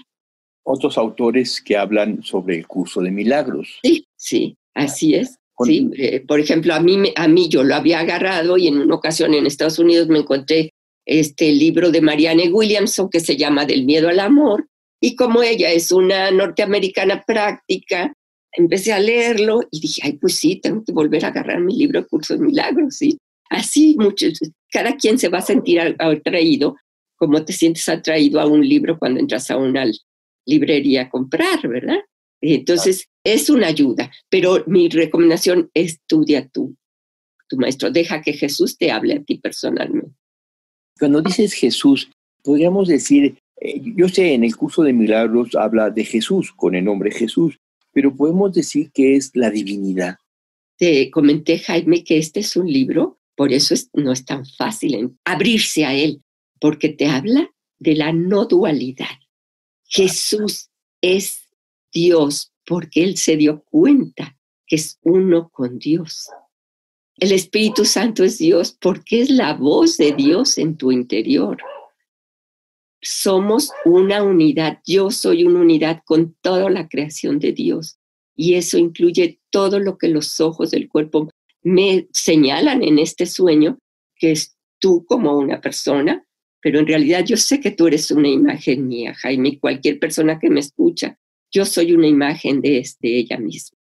Otros 0.64 0.96
autores 0.96 1.60
que 1.60 1.76
hablan 1.76 2.22
sobre 2.22 2.56
el 2.56 2.66
curso 2.66 3.00
de 3.00 3.10
milagros. 3.10 3.78
Sí, 3.82 4.06
sí, 4.16 4.56
así 4.74 5.14
es. 5.14 5.38
Sí, 5.64 5.90
eh, 5.96 6.20
por 6.20 6.40
ejemplo, 6.40 6.74
a 6.74 6.80
mí, 6.80 7.12
a 7.14 7.28
mí 7.28 7.48
yo 7.48 7.62
lo 7.62 7.74
había 7.74 8.00
agarrado 8.00 8.56
y 8.56 8.68
en 8.68 8.78
una 8.78 8.94
ocasión 8.94 9.34
en 9.34 9.46
Estados 9.46 9.78
Unidos 9.78 10.08
me 10.08 10.20
encontré 10.20 10.72
este 11.04 11.52
libro 11.52 11.90
de 11.90 12.00
Marianne 12.00 12.50
Williamson 12.50 13.08
que 13.10 13.20
se 13.20 13.36
llama 13.36 13.66
Del 13.66 13.84
miedo 13.84 14.08
al 14.08 14.20
amor. 14.20 14.66
Y 15.00 15.16
como 15.16 15.42
ella 15.42 15.70
es 15.70 15.92
una 15.92 16.30
norteamericana 16.30 17.22
práctica, 17.26 18.12
empecé 18.52 18.92
a 18.92 19.00
leerlo 19.00 19.62
y 19.70 19.80
dije, 19.80 20.02
ay, 20.04 20.12
pues 20.14 20.36
sí, 20.36 20.56
tengo 20.56 20.84
que 20.84 20.92
volver 20.92 21.24
a 21.24 21.28
agarrar 21.28 21.60
mi 21.60 21.76
libro 21.76 22.06
Curso 22.06 22.34
de 22.34 22.44
Milagros, 22.44 22.96
¿sí? 22.96 23.18
Así, 23.50 23.96
muchos, 23.98 24.38
cada 24.70 24.96
quien 24.96 25.18
se 25.18 25.28
va 25.28 25.38
a 25.38 25.42
sentir 25.42 25.80
atraído, 25.98 26.76
como 27.16 27.44
te 27.44 27.52
sientes 27.52 27.88
atraído 27.88 28.40
a 28.40 28.46
un 28.46 28.66
libro 28.66 28.98
cuando 28.98 29.20
entras 29.20 29.50
a 29.50 29.56
una 29.56 29.84
librería 30.46 31.02
a 31.02 31.10
comprar, 31.10 31.66
¿verdad? 31.68 31.98
Entonces, 32.40 33.08
es 33.24 33.50
una 33.50 33.68
ayuda, 33.68 34.10
pero 34.28 34.64
mi 34.66 34.88
recomendación, 34.88 35.70
estudia 35.74 36.48
tú, 36.48 36.76
tu 37.48 37.56
maestro, 37.56 37.90
deja 37.90 38.22
que 38.22 38.32
Jesús 38.32 38.76
te 38.76 38.90
hable 38.90 39.14
a 39.14 39.22
ti 39.22 39.38
personalmente. 39.38 40.14
Cuando 40.98 41.22
dices 41.22 41.52
Jesús, 41.54 42.10
podríamos 42.42 42.88
decir, 42.88 43.38
eh, 43.60 43.80
yo 43.96 44.08
sé, 44.08 44.34
en 44.34 44.44
el 44.44 44.56
curso 44.56 44.82
de 44.82 44.92
milagros 44.92 45.54
habla 45.54 45.90
de 45.90 46.04
Jesús, 46.04 46.52
con 46.52 46.74
el 46.74 46.84
nombre 46.84 47.10
Jesús, 47.10 47.58
pero 47.92 48.14
podemos 48.14 48.52
decir 48.52 48.90
que 48.92 49.16
es 49.16 49.30
la 49.34 49.50
divinidad. 49.50 50.16
Te 50.76 51.10
comenté, 51.10 51.58
Jaime, 51.58 52.02
que 52.02 52.18
este 52.18 52.40
es 52.40 52.56
un 52.56 52.66
libro, 52.66 53.18
por 53.36 53.52
eso 53.52 53.74
no 53.94 54.12
es 54.12 54.24
tan 54.24 54.44
fácil 54.46 55.16
abrirse 55.24 55.84
a 55.84 55.94
él, 55.94 56.22
porque 56.60 56.88
te 56.88 57.06
habla 57.06 57.50
de 57.78 57.96
la 57.96 58.12
no 58.12 58.46
dualidad. 58.46 59.18
Jesús 59.84 60.70
es 61.00 61.48
Dios 61.92 62.51
porque 62.64 63.02
él 63.02 63.16
se 63.16 63.36
dio 63.36 63.62
cuenta 63.64 64.36
que 64.66 64.76
es 64.76 64.98
uno 65.02 65.48
con 65.50 65.78
Dios. 65.78 66.28
El 67.16 67.32
Espíritu 67.32 67.84
Santo 67.84 68.24
es 68.24 68.38
Dios 68.38 68.76
porque 68.80 69.20
es 69.22 69.30
la 69.30 69.54
voz 69.54 69.96
de 69.96 70.12
Dios 70.12 70.58
en 70.58 70.76
tu 70.76 70.90
interior. 70.90 71.58
Somos 73.00 73.70
una 73.84 74.22
unidad. 74.22 74.80
Yo 74.86 75.10
soy 75.10 75.44
una 75.44 75.60
unidad 75.60 76.02
con 76.04 76.34
toda 76.40 76.70
la 76.70 76.88
creación 76.88 77.38
de 77.38 77.52
Dios. 77.52 77.98
Y 78.34 78.54
eso 78.54 78.78
incluye 78.78 79.40
todo 79.50 79.78
lo 79.78 79.98
que 79.98 80.08
los 80.08 80.40
ojos 80.40 80.70
del 80.70 80.88
cuerpo 80.88 81.28
me 81.62 82.08
señalan 82.12 82.82
en 82.82 82.98
este 82.98 83.26
sueño, 83.26 83.78
que 84.16 84.32
es 84.32 84.56
tú 84.78 85.04
como 85.06 85.36
una 85.36 85.60
persona, 85.60 86.24
pero 86.60 86.78
en 86.78 86.86
realidad 86.86 87.24
yo 87.24 87.36
sé 87.36 87.60
que 87.60 87.72
tú 87.72 87.86
eres 87.86 88.10
una 88.10 88.28
imagen 88.28 88.88
mía, 88.88 89.14
Jaime, 89.14 89.58
cualquier 89.58 89.98
persona 89.98 90.38
que 90.38 90.50
me 90.50 90.60
escucha, 90.60 91.18
yo 91.52 91.64
soy 91.64 91.92
una 91.92 92.06
imagen 92.06 92.60
de, 92.60 92.86
de 93.00 93.18
ella 93.18 93.38
misma. 93.38 93.78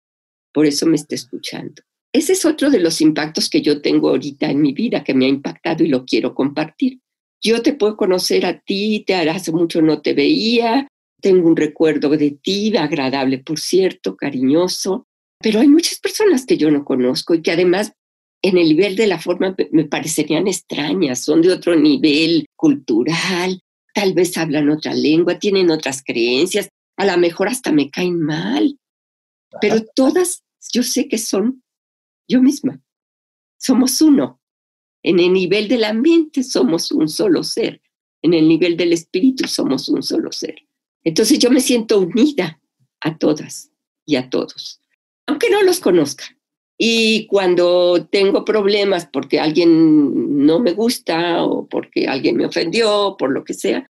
Por 0.54 0.66
eso 0.66 0.86
me 0.86 0.96
está 0.96 1.16
escuchando. 1.16 1.84
Ese 2.14 2.34
es 2.34 2.46
otro 2.46 2.70
de 2.70 2.80
los 2.80 3.02
impactos 3.02 3.50
que 3.50 3.62
yo 3.62 3.82
tengo 3.82 4.10
ahorita 4.10 4.50
en 4.50 4.62
mi 4.62 4.74
vida, 4.74 5.04
que 5.04 5.14
me 5.14 5.26
ha 5.26 5.30
impactado 5.30 5.84
y 5.84 5.88
lo 5.88 6.06
quiero 6.06 6.34
compartir. 6.34 7.00
Yo 7.42 7.62
te 7.62 7.74
puedo 7.74 7.96
conocer 7.96 8.46
a 8.46 8.60
ti, 8.60 9.04
te 9.06 9.14
hace 9.14 9.52
mucho 9.52 9.82
no 9.82 10.02
te 10.02 10.14
veía, 10.14 10.88
tengo 11.22 11.48
un 11.48 11.56
recuerdo 11.56 12.10
de 12.10 12.32
ti, 12.32 12.76
agradable, 12.76 13.40
por 13.40 13.60
cierto, 13.60 14.16
cariñoso, 14.16 15.06
pero 15.40 15.60
hay 15.60 15.68
muchas 15.68 16.00
personas 16.00 16.46
que 16.46 16.58
yo 16.58 16.72
no 16.72 16.84
conozco 16.84 17.36
y 17.36 17.42
que 17.42 17.52
además 17.52 17.94
en 18.42 18.58
el 18.58 18.70
nivel 18.70 18.96
de 18.96 19.08
la 19.08 19.20
forma 19.20 19.56
me 19.72 19.86
parecerían 19.86 20.48
extrañas, 20.48 21.24
son 21.24 21.42
de 21.42 21.52
otro 21.52 21.76
nivel 21.76 22.46
cultural, 22.56 23.60
tal 23.94 24.14
vez 24.14 24.38
hablan 24.38 24.70
otra 24.70 24.94
lengua, 24.94 25.40
tienen 25.40 25.70
otras 25.70 26.04
creencias, 26.04 26.70
a 26.98 27.06
lo 27.06 27.18
mejor 27.18 27.48
hasta 27.48 27.72
me 27.72 27.90
caen 27.90 28.20
mal, 28.20 28.80
pero 29.62 29.86
todas 29.96 30.44
yo 30.74 30.84
sé 30.84 31.08
que 31.08 31.18
son 31.18 31.64
yo 32.28 32.42
misma. 32.42 32.82
Somos 33.58 34.02
uno. 34.02 34.42
En 35.04 35.20
el 35.20 35.32
nivel 35.32 35.68
del 35.68 35.86
ambiente 35.86 36.44
somos 36.44 36.92
un 36.92 37.08
solo 37.08 37.44
ser. 37.44 37.82
En 38.22 38.34
el 38.34 38.48
nivel 38.48 38.76
del 38.76 38.94
espíritu 38.94 39.48
somos 39.48 39.88
un 39.90 40.04
solo 40.04 40.32
ser. 40.32 40.56
Entonces 41.04 41.40
yo 41.40 41.50
me 41.50 41.62
siento 41.62 42.00
unida 42.00 42.60
a 43.00 43.18
todas 43.18 43.72
y 44.06 44.16
a 44.16 44.30
todos, 44.30 44.82
aunque 45.28 45.50
no 45.50 45.62
los 45.64 45.80
conozca. 45.80 46.26
Y 46.78 47.26
cuando 47.28 48.08
tengo 48.12 48.44
problemas 48.44 49.08
porque 49.12 49.40
alguien 49.40 50.46
no 50.46 50.60
me 50.60 50.74
gusta 50.74 51.44
o 51.44 51.68
porque 51.68 52.08
alguien 52.08 52.36
me 52.36 52.46
ofendió, 52.46 53.16
por 53.18 53.32
lo 53.32 53.44
que 53.44 53.54
sea, 53.54 53.90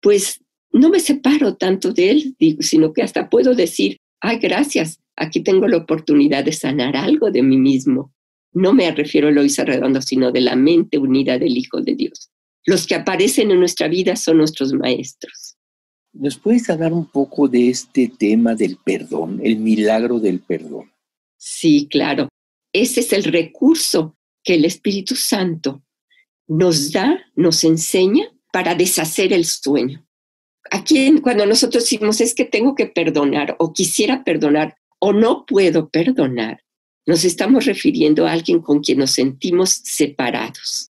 pues 0.00 0.41
no 0.72 0.88
me 0.88 1.00
separo 1.00 1.56
tanto 1.56 1.92
de 1.92 2.10
él, 2.10 2.36
sino 2.60 2.92
que 2.92 3.02
hasta 3.02 3.28
puedo 3.28 3.54
decir, 3.54 3.98
ay, 4.20 4.38
gracias, 4.38 4.98
aquí 5.16 5.40
tengo 5.40 5.68
la 5.68 5.78
oportunidad 5.78 6.44
de 6.44 6.52
sanar 6.52 6.96
algo 6.96 7.30
de 7.30 7.42
mí 7.42 7.58
mismo. 7.58 8.12
No 8.52 8.72
me 8.72 8.90
refiero 8.90 9.28
a 9.28 9.30
Eloisa 9.30 9.64
Redondo, 9.64 10.02
sino 10.02 10.32
de 10.32 10.40
la 10.40 10.56
mente 10.56 10.98
unida 10.98 11.38
del 11.38 11.56
Hijo 11.56 11.80
de 11.80 11.94
Dios. 11.94 12.30
Los 12.64 12.86
que 12.86 12.94
aparecen 12.94 13.50
en 13.50 13.58
nuestra 13.58 13.88
vida 13.88 14.16
son 14.16 14.38
nuestros 14.38 14.72
maestros. 14.72 15.56
¿Nos 16.12 16.38
puedes 16.38 16.68
hablar 16.68 16.92
un 16.92 17.06
poco 17.06 17.48
de 17.48 17.70
este 17.70 18.08
tema 18.08 18.54
del 18.54 18.76
perdón, 18.76 19.40
el 19.42 19.56
milagro 19.56 20.20
del 20.20 20.40
perdón? 20.40 20.92
Sí, 21.36 21.88
claro. 21.90 22.28
Ese 22.72 23.00
es 23.00 23.12
el 23.12 23.24
recurso 23.24 24.16
que 24.44 24.54
el 24.54 24.64
Espíritu 24.64 25.16
Santo 25.16 25.82
nos 26.46 26.92
da, 26.92 27.18
nos 27.34 27.64
enseña 27.64 28.26
para 28.52 28.74
deshacer 28.74 29.32
el 29.32 29.44
sueño. 29.44 30.06
Aquí 30.70 31.20
cuando 31.20 31.46
nosotros 31.46 31.84
decimos 31.84 32.20
es 32.20 32.34
que 32.34 32.44
tengo 32.44 32.74
que 32.74 32.86
perdonar 32.86 33.56
o 33.58 33.72
quisiera 33.72 34.24
perdonar 34.24 34.76
o 34.98 35.12
no 35.12 35.44
puedo 35.46 35.88
perdonar, 35.88 36.62
nos 37.06 37.24
estamos 37.24 37.66
refiriendo 37.66 38.26
a 38.26 38.32
alguien 38.32 38.60
con 38.60 38.80
quien 38.80 38.98
nos 38.98 39.10
sentimos 39.10 39.70
separados, 39.70 40.90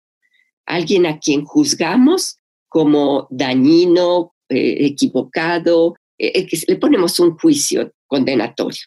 alguien 0.66 1.06
a 1.06 1.18
quien 1.18 1.44
juzgamos 1.44 2.38
como 2.68 3.26
dañino, 3.30 4.34
eh, 4.48 4.86
equivocado, 4.86 5.94
eh, 6.18 6.32
eh, 6.34 6.58
le 6.66 6.76
ponemos 6.76 7.18
un 7.20 7.36
juicio 7.38 7.92
condenatorio. 8.06 8.82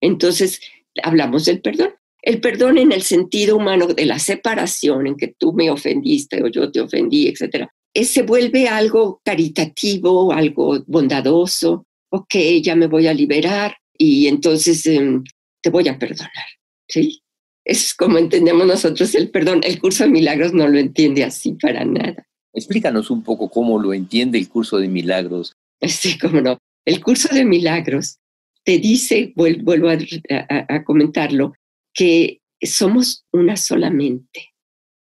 Entonces, 0.00 0.60
hablamos 1.02 1.44
del 1.44 1.60
perdón. 1.60 1.90
El 2.22 2.40
perdón 2.40 2.78
en 2.78 2.90
el 2.90 3.02
sentido 3.02 3.56
humano 3.56 3.86
de 3.86 4.04
la 4.04 4.18
separación, 4.18 5.06
en 5.06 5.16
que 5.16 5.34
tú 5.38 5.52
me 5.52 5.70
ofendiste 5.70 6.42
o 6.42 6.48
yo 6.48 6.72
te 6.72 6.80
ofendí, 6.80 7.28
etc., 7.28 7.68
se 8.04 8.22
vuelve 8.22 8.68
algo 8.68 9.20
caritativo, 9.24 10.32
algo 10.32 10.82
bondadoso. 10.86 11.86
Ok, 12.10 12.34
ya 12.62 12.76
me 12.76 12.86
voy 12.86 13.06
a 13.06 13.14
liberar 13.14 13.76
y 13.98 14.26
entonces 14.26 14.86
em, 14.86 15.24
te 15.62 15.70
voy 15.70 15.88
a 15.88 15.98
perdonar. 15.98 16.46
¿Sí? 16.88 17.22
Es 17.64 17.94
como 17.94 18.18
entendemos 18.18 18.66
nosotros 18.66 19.14
el 19.14 19.30
perdón. 19.30 19.60
El 19.64 19.80
curso 19.80 20.04
de 20.04 20.10
milagros 20.10 20.52
no 20.52 20.68
lo 20.68 20.78
entiende 20.78 21.24
así 21.24 21.52
para 21.52 21.84
nada. 21.84 22.26
Explícanos 22.52 23.10
un 23.10 23.22
poco 23.22 23.50
cómo 23.50 23.78
lo 23.78 23.92
entiende 23.92 24.38
el 24.38 24.48
curso 24.48 24.78
de 24.78 24.88
milagros. 24.88 25.54
Sí, 25.82 26.16
cómo 26.18 26.40
no. 26.40 26.58
El 26.86 27.02
curso 27.02 27.28
de 27.34 27.44
milagros 27.44 28.18
te 28.64 28.78
dice, 28.78 29.32
vuelvo 29.36 29.88
a, 29.88 30.84
comentarlo, 30.84 31.54
que 31.92 32.40
somos 32.60 33.24
una 33.32 33.56
solamente. 33.56 34.54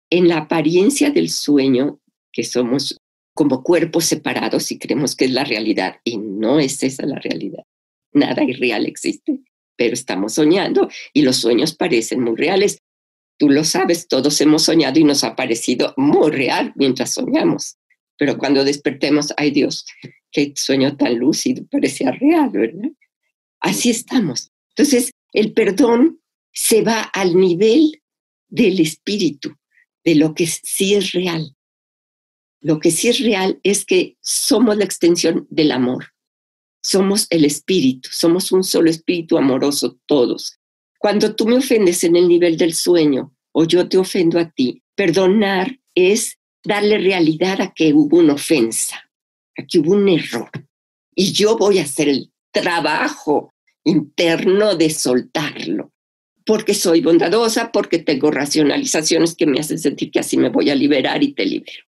En 0.09 0.27
la 0.27 0.37
apariencia 0.37 1.11
del 1.11 1.29
sueño, 1.29 1.99
que 2.37 2.43
somos 2.43 2.95
como 3.33 3.63
cuerpos 3.63 4.05
separados 4.05 4.71
y 4.71 4.77
creemos 4.77 5.15
que 5.15 5.25
es 5.25 5.31
la 5.31 5.43
realidad, 5.43 5.95
y 6.03 6.17
no 6.17 6.59
es 6.59 6.83
esa 6.83 7.03
la 7.07 7.17
realidad. 7.17 7.63
Nada 8.13 8.43
irreal 8.43 8.85
existe, 8.85 9.39
pero 9.75 9.95
estamos 9.95 10.35
soñando 10.35 10.87
y 11.13 11.23
los 11.23 11.37
sueños 11.37 11.75
parecen 11.75 12.21
muy 12.21 12.35
reales. 12.35 12.77
Tú 13.39 13.49
lo 13.49 13.63
sabes, 13.63 14.07
todos 14.07 14.39
hemos 14.39 14.61
soñado 14.61 14.99
y 14.99 15.03
nos 15.03 15.23
ha 15.23 15.35
parecido 15.35 15.95
muy 15.97 16.29
real 16.29 16.73
mientras 16.75 17.15
soñamos. 17.15 17.77
Pero 18.19 18.37
cuando 18.37 18.63
despertemos, 18.63 19.33
ay 19.35 19.49
Dios, 19.49 19.83
qué 20.31 20.53
sueño 20.55 20.95
tan 20.95 21.17
lúcido, 21.17 21.65
parecía 21.71 22.11
real, 22.11 22.51
¿verdad? 22.51 22.91
Así 23.61 23.89
estamos. 23.89 24.51
Entonces, 24.75 25.09
el 25.33 25.53
perdón 25.53 26.21
se 26.53 26.83
va 26.83 27.01
al 27.01 27.35
nivel 27.35 27.99
del 28.47 28.79
espíritu, 28.79 29.55
de 30.05 30.13
lo 30.13 30.35
que 30.35 30.45
sí 30.45 30.93
es 30.93 31.13
real. 31.13 31.56
Lo 32.61 32.79
que 32.79 32.91
sí 32.91 33.07
es 33.07 33.19
real 33.19 33.59
es 33.63 33.85
que 33.85 34.17
somos 34.21 34.77
la 34.77 34.83
extensión 34.83 35.47
del 35.49 35.71
amor. 35.71 36.07
Somos 36.81 37.27
el 37.29 37.45
espíritu, 37.45 38.09
somos 38.11 38.51
un 38.51 38.63
solo 38.63 38.89
espíritu 38.89 39.37
amoroso 39.37 39.99
todos. 40.05 40.57
Cuando 40.99 41.35
tú 41.35 41.45
me 41.45 41.57
ofendes 41.57 42.03
en 42.03 42.15
el 42.15 42.27
nivel 42.27 42.57
del 42.57 42.73
sueño 42.73 43.35
o 43.51 43.65
yo 43.65 43.87
te 43.87 43.97
ofendo 43.97 44.39
a 44.39 44.49
ti, 44.49 44.81
perdonar 44.95 45.79
es 45.93 46.37
darle 46.63 46.97
realidad 46.97 47.61
a 47.61 47.73
que 47.73 47.93
hubo 47.93 48.17
una 48.17 48.33
ofensa, 48.33 49.09
a 49.57 49.65
que 49.65 49.79
hubo 49.79 49.93
un 49.93 50.09
error. 50.09 50.49
Y 51.15 51.31
yo 51.31 51.57
voy 51.57 51.79
a 51.79 51.83
hacer 51.83 52.09
el 52.09 52.31
trabajo 52.51 53.53
interno 53.83 54.75
de 54.75 54.89
soltarlo, 54.89 55.91
porque 56.45 56.73
soy 56.73 57.01
bondadosa, 57.01 57.71
porque 57.71 57.99
tengo 57.99 58.31
racionalizaciones 58.31 59.35
que 59.35 59.45
me 59.45 59.59
hacen 59.59 59.79
sentir 59.79 60.11
que 60.11 60.19
así 60.19 60.37
me 60.37 60.49
voy 60.49 60.69
a 60.69 60.75
liberar 60.75 61.23
y 61.23 61.33
te 61.33 61.45
libero. 61.45 61.86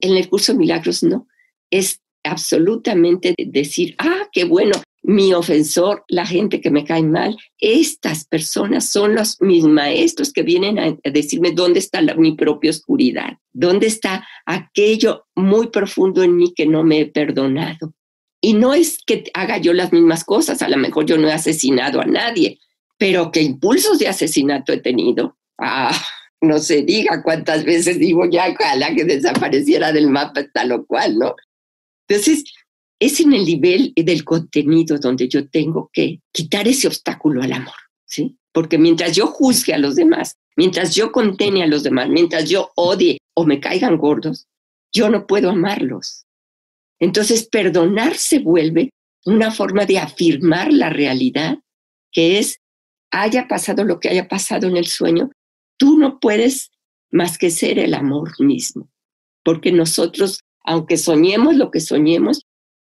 En 0.00 0.16
el 0.16 0.28
curso 0.28 0.52
de 0.52 0.58
milagros 0.58 1.02
no, 1.02 1.26
es 1.70 2.00
absolutamente 2.24 3.34
decir, 3.38 3.94
ah, 3.98 4.28
qué 4.32 4.44
bueno, 4.44 4.80
mi 5.02 5.32
ofensor, 5.32 6.04
la 6.08 6.26
gente 6.26 6.60
que 6.60 6.70
me 6.70 6.84
cae 6.84 7.02
mal, 7.02 7.36
estas 7.58 8.24
personas 8.26 8.90
son 8.90 9.14
los 9.14 9.40
mis 9.40 9.64
maestros 9.64 10.32
que 10.32 10.42
vienen 10.42 10.78
a 10.78 10.94
decirme 11.10 11.52
dónde 11.52 11.78
está 11.78 12.02
mi 12.16 12.32
propia 12.32 12.70
oscuridad, 12.70 13.38
dónde 13.52 13.86
está 13.86 14.26
aquello 14.44 15.26
muy 15.34 15.68
profundo 15.68 16.22
en 16.22 16.36
mí 16.36 16.52
que 16.54 16.66
no 16.66 16.84
me 16.84 17.00
he 17.00 17.06
perdonado. 17.06 17.94
Y 18.42 18.54
no 18.54 18.74
es 18.74 18.98
que 19.04 19.24
haga 19.34 19.58
yo 19.58 19.72
las 19.72 19.92
mismas 19.92 20.24
cosas, 20.24 20.62
a 20.62 20.68
lo 20.68 20.76
mejor 20.76 21.06
yo 21.06 21.16
no 21.16 21.28
he 21.28 21.32
asesinado 21.32 22.00
a 22.00 22.06
nadie, 22.06 22.58
pero 22.98 23.30
qué 23.30 23.42
impulsos 23.42 23.98
de 23.98 24.08
asesinato 24.08 24.72
he 24.72 24.80
tenido. 24.80 25.36
Ah, 25.58 25.98
no 26.40 26.58
se 26.58 26.82
diga 26.82 27.22
cuántas 27.22 27.64
veces 27.64 27.98
digo 27.98 28.24
ya, 28.30 28.48
ojalá 28.48 28.94
que 28.94 29.04
desapareciera 29.04 29.92
del 29.92 30.08
mapa 30.08 30.46
tal 30.52 30.72
o 30.72 30.86
cual, 30.86 31.18
¿no? 31.18 31.34
Entonces, 32.08 32.44
es 32.98 33.20
en 33.20 33.32
el 33.32 33.44
nivel 33.44 33.92
del 33.96 34.24
contenido 34.24 34.98
donde 34.98 35.28
yo 35.28 35.48
tengo 35.48 35.90
que 35.92 36.20
quitar 36.32 36.68
ese 36.68 36.86
obstáculo 36.86 37.42
al 37.42 37.52
amor, 37.52 37.74
¿sí? 38.06 38.36
Porque 38.52 38.78
mientras 38.78 39.14
yo 39.14 39.26
juzgue 39.26 39.74
a 39.74 39.78
los 39.78 39.96
demás, 39.96 40.36
mientras 40.56 40.94
yo 40.94 41.12
contene 41.12 41.62
a 41.62 41.66
los 41.66 41.82
demás, 41.82 42.08
mientras 42.08 42.48
yo 42.48 42.72
odie 42.74 43.18
o 43.34 43.44
me 43.44 43.60
caigan 43.60 43.96
gordos, 43.96 44.46
yo 44.92 45.08
no 45.08 45.26
puedo 45.26 45.50
amarlos. 45.50 46.26
Entonces, 46.98 47.48
perdonar 47.48 48.16
se 48.16 48.40
vuelve 48.40 48.90
una 49.24 49.50
forma 49.50 49.86
de 49.86 49.98
afirmar 49.98 50.72
la 50.72 50.90
realidad, 50.90 51.58
que 52.12 52.38
es, 52.38 52.58
haya 53.10 53.48
pasado 53.48 53.84
lo 53.84 54.00
que 54.00 54.08
haya 54.08 54.28
pasado 54.28 54.66
en 54.66 54.76
el 54.76 54.86
sueño, 54.86 55.30
tú 55.80 55.96
no 55.98 56.20
puedes 56.20 56.70
más 57.10 57.38
que 57.38 57.50
ser 57.50 57.78
el 57.78 57.94
amor 57.94 58.30
mismo, 58.38 58.90
porque 59.42 59.72
nosotros 59.72 60.44
aunque 60.64 60.96
soñemos 60.96 61.56
lo 61.56 61.70
que 61.70 61.80
soñemos, 61.80 62.46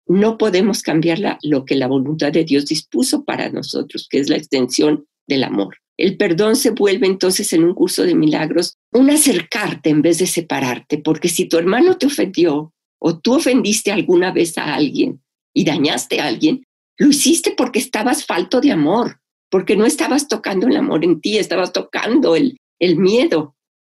no 0.06 0.38
podemos 0.38 0.82
cambiar 0.82 1.38
lo 1.42 1.64
que 1.64 1.76
la 1.76 1.86
voluntad 1.86 2.32
de 2.32 2.44
Dios 2.44 2.66
dispuso 2.66 3.24
para 3.24 3.50
nosotros, 3.50 4.08
que 4.08 4.18
es 4.18 4.28
la 4.28 4.36
extensión 4.36 5.06
del 5.26 5.44
amor. 5.44 5.76
El 5.98 6.16
perdón 6.16 6.56
se 6.56 6.70
vuelve 6.70 7.06
entonces 7.06 7.52
en 7.52 7.64
un 7.64 7.74
curso 7.74 8.04
de 8.04 8.14
milagros 8.14 8.74
un 8.92 9.10
acercarte 9.10 9.90
en 9.90 10.00
vez 10.00 10.18
de 10.18 10.26
separarte, 10.26 10.98
porque 10.98 11.28
si 11.28 11.46
tu 11.46 11.58
hermano 11.58 11.98
te 11.98 12.06
ofendió 12.06 12.72
o 12.98 13.18
tú 13.18 13.34
ofendiste 13.34 13.92
alguna 13.92 14.32
vez 14.32 14.56
a 14.56 14.74
alguien 14.74 15.20
y 15.52 15.64
dañaste 15.64 16.20
a 16.20 16.26
alguien, 16.26 16.64
lo 16.96 17.08
hiciste 17.08 17.54
porque 17.56 17.78
estabas 17.78 18.24
falto 18.24 18.60
de 18.60 18.72
amor, 18.72 19.20
porque 19.50 19.76
no 19.76 19.84
estabas 19.84 20.28
tocando 20.28 20.68
el 20.68 20.76
amor 20.76 21.04
en 21.04 21.20
ti, 21.20 21.36
estabas 21.36 21.72
tocando 21.72 22.34
el, 22.34 22.56
el 22.78 22.96
miedo. 22.96 23.54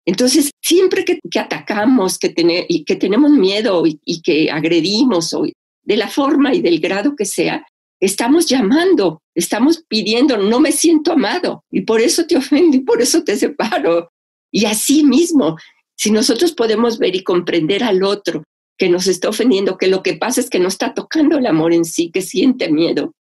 Entonces, 0.07 0.51
siempre 0.63 1.05
que, 1.05 1.21
atacamos, 1.39 2.19
que, 2.19 2.35
y 2.69 2.85
que 2.85 2.97
tenemos 2.97 3.31
miedo 3.31 3.85
y, 3.87 4.23
que 4.23 4.51
agredimos, 4.51 5.33
o 5.35 5.45
de 5.83 5.97
la 5.97 6.09
forma 6.09 6.55
y 6.55 6.61
del 6.61 6.81
grado 6.81 7.15
que 7.17 7.27
sea, 7.27 7.67
estamos 8.01 8.47
llamando, 8.47 9.23
estamos 9.35 9.85
pidiendo, 9.87 10.39
no 10.39 10.59
me 10.59 10.73
siento 10.73 11.13
amado 11.13 11.65
y 11.71 11.83
por 11.83 12.01
eso 12.01 12.27
te 12.27 12.37
ofendo 12.37 12.77
y 12.77 12.81
por 12.81 13.03
eso 13.03 13.23
te 13.23 13.37
separo. 13.37 14.11
Y 14.51 14.65
así 14.65 15.05
mismo, 15.05 15.57
si 15.97 16.11
nosotros 16.11 16.53
podemos 16.53 16.99
ver 16.99 17.15
y 17.15 17.23
comprender 17.23 17.85
al 17.85 18.03
otro 18.03 18.43
que 18.79 18.89
nos 18.89 19.07
está 19.07 19.29
ofendiendo, 19.29 19.77
que 19.77 19.89
lo 19.89 20.03
que 20.03 20.15
pasa 20.15 20.41
es 20.41 20.49
que 20.49 20.59
no 20.59 20.69
está 20.69 20.95
tocando 20.95 21.37
el 21.37 21.47
amor 21.47 21.75
en 21.75 21.85
sí, 21.85 22.11
que 22.11 22.23
siente 22.23 22.73
miedo, 22.73 23.13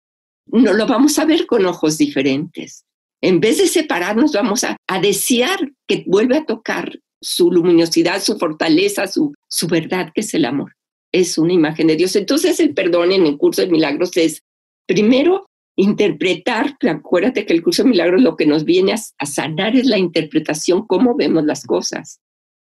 no 0.47 0.73
lo 0.73 0.87
vamos 0.87 1.19
a 1.19 1.27
ver 1.27 1.47
con 1.47 1.67
ojos 1.67 1.99
diferentes. 1.99 2.85
En 3.23 3.41
vez 3.41 3.59
de 3.59 3.67
separarnos, 3.67 4.33
vamos 4.33 4.65
a, 4.65 4.77
desear 5.01 5.59
que 5.87 6.05
vuelva 6.07 6.39
a 6.39 6.47
tocar 6.47 6.99
su 7.21 7.51
luminosidad, 7.51 8.23
su 8.23 8.39
fortaleza, 8.39 9.07
su, 9.07 9.35
su 9.49 9.67
verdad, 9.67 10.11
que 10.15 10.23
es 10.23 10.33
el 10.35 10.47
amor. 10.47 10.75
Es 11.13 11.37
una 11.37 11.53
imagen 11.53 11.89
de 11.89 11.97
Dios. 11.97 12.17
Entonces 12.17 12.61
el 12.61 12.73
perdón 12.73 13.13
en 13.13 13.27
el 13.27 13.37
curso 13.37 13.63
de 13.63 13.69
milagros 13.69 14.17
es, 14.17 14.43
primero, 14.87 15.47
interpretar, 15.77 16.77
acuérdate 16.89 17.47
que 17.47 17.53
el 17.53 17.63
curso 17.63 17.83
de 17.83 17.91
milagros 17.91 18.23
lo 18.23 18.37
que 18.37 18.47
nos 18.47 18.65
viene 18.65 18.95
a, 18.95 19.27
sanar 19.27 19.77
es 19.77 19.87
la 19.87 19.99
interpretación, 19.99 20.87
cómo 20.87 21.15
vemos 21.15 21.45
las 21.45 21.65
cosas, 21.65 22.21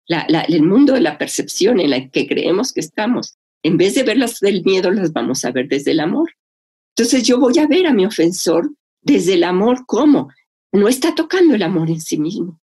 el 0.07 0.63
mundo 0.63 0.93
de 0.93 1.01
la 1.01 1.17
percepción 1.17 1.79
en 1.79 1.91
la 1.91 2.09
que 2.09 2.27
creemos 2.27 2.73
que 2.73 2.81
estamos. 2.81 3.37
En 3.63 3.77
vez 3.77 3.95
de 3.95 4.03
verlas 4.03 4.39
del 4.39 4.63
miedo, 4.63 4.91
las 4.91 5.13
vamos 5.13 5.45
a 5.45 5.51
ver 5.51 5.67
desde 5.67 5.91
el 5.91 5.99
amor. 5.99 6.31
Entonces 6.95 7.23
yo 7.23 7.39
voy 7.39 7.57
a 7.59 7.67
ver 7.67 7.87
a 7.87 7.93
mi 7.93 8.05
ofensor 8.05 8.71
desde 9.01 9.35
el 9.35 9.43
amor, 9.43 9.85
¿cómo? 9.85 10.29
No 10.71 10.87
está 10.87 11.15
tocando 11.15 11.55
el 11.55 11.63
amor 11.63 11.89
en 11.89 12.01
sí 12.01 12.17
mismo. 12.17 12.59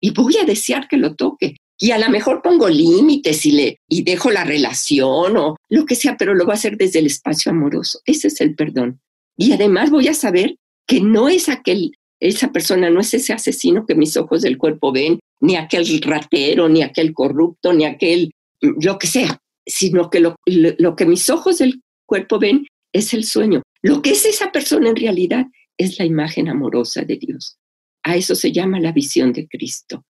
Y 0.00 0.10
voy 0.10 0.36
a 0.38 0.44
desear 0.44 0.88
que 0.88 0.96
lo 0.96 1.14
toque. 1.14 1.56
Y 1.78 1.90
a 1.90 1.98
lo 1.98 2.08
mejor 2.10 2.42
pongo 2.42 2.68
límites 2.68 3.44
y, 3.46 3.52
le, 3.52 3.80
y 3.88 4.02
dejo 4.02 4.30
la 4.30 4.44
relación 4.44 5.36
o 5.36 5.56
lo 5.68 5.84
que 5.84 5.94
sea, 5.94 6.16
pero 6.16 6.34
lo 6.34 6.44
voy 6.44 6.52
a 6.52 6.54
hacer 6.54 6.76
desde 6.76 7.00
el 7.00 7.06
espacio 7.06 7.50
amoroso. 7.50 8.00
Ese 8.04 8.28
es 8.28 8.40
el 8.40 8.54
perdón. 8.54 9.00
Y 9.36 9.52
además 9.52 9.90
voy 9.90 10.08
a 10.08 10.14
saber 10.14 10.56
que 10.86 11.00
no 11.00 11.28
es 11.28 11.48
aquel, 11.48 11.92
esa 12.20 12.52
persona, 12.52 12.90
no 12.90 13.00
es 13.00 13.14
ese 13.14 13.32
asesino 13.32 13.86
que 13.86 13.94
mis 13.94 14.16
ojos 14.16 14.42
del 14.42 14.58
cuerpo 14.58 14.92
ven, 14.92 15.18
ni 15.40 15.56
aquel 15.56 16.00
ratero, 16.02 16.68
ni 16.68 16.82
aquel 16.82 17.12
corrupto, 17.12 17.72
ni 17.72 17.84
aquel, 17.84 18.30
lo 18.60 18.98
que 18.98 19.06
sea, 19.06 19.40
sino 19.66 20.10
que 20.10 20.20
lo, 20.20 20.36
lo 20.46 20.94
que 20.94 21.06
mis 21.06 21.30
ojos 21.30 21.58
del 21.58 21.80
cuerpo 22.06 22.38
ven 22.38 22.66
es 22.92 23.14
el 23.14 23.24
sueño. 23.24 23.62
Lo 23.82 24.02
que 24.02 24.10
es 24.10 24.24
esa 24.24 24.52
persona 24.52 24.90
en 24.90 24.96
realidad 24.96 25.46
es 25.76 25.98
la 25.98 26.04
imagen 26.04 26.48
amorosa 26.48 27.02
de 27.02 27.16
Dios. 27.16 27.58
A 28.02 28.16
eso 28.16 28.34
se 28.34 28.52
llama 28.52 28.80
la 28.80 28.92
visión 28.92 29.32
de 29.32 29.48
Cristo. 29.48 30.04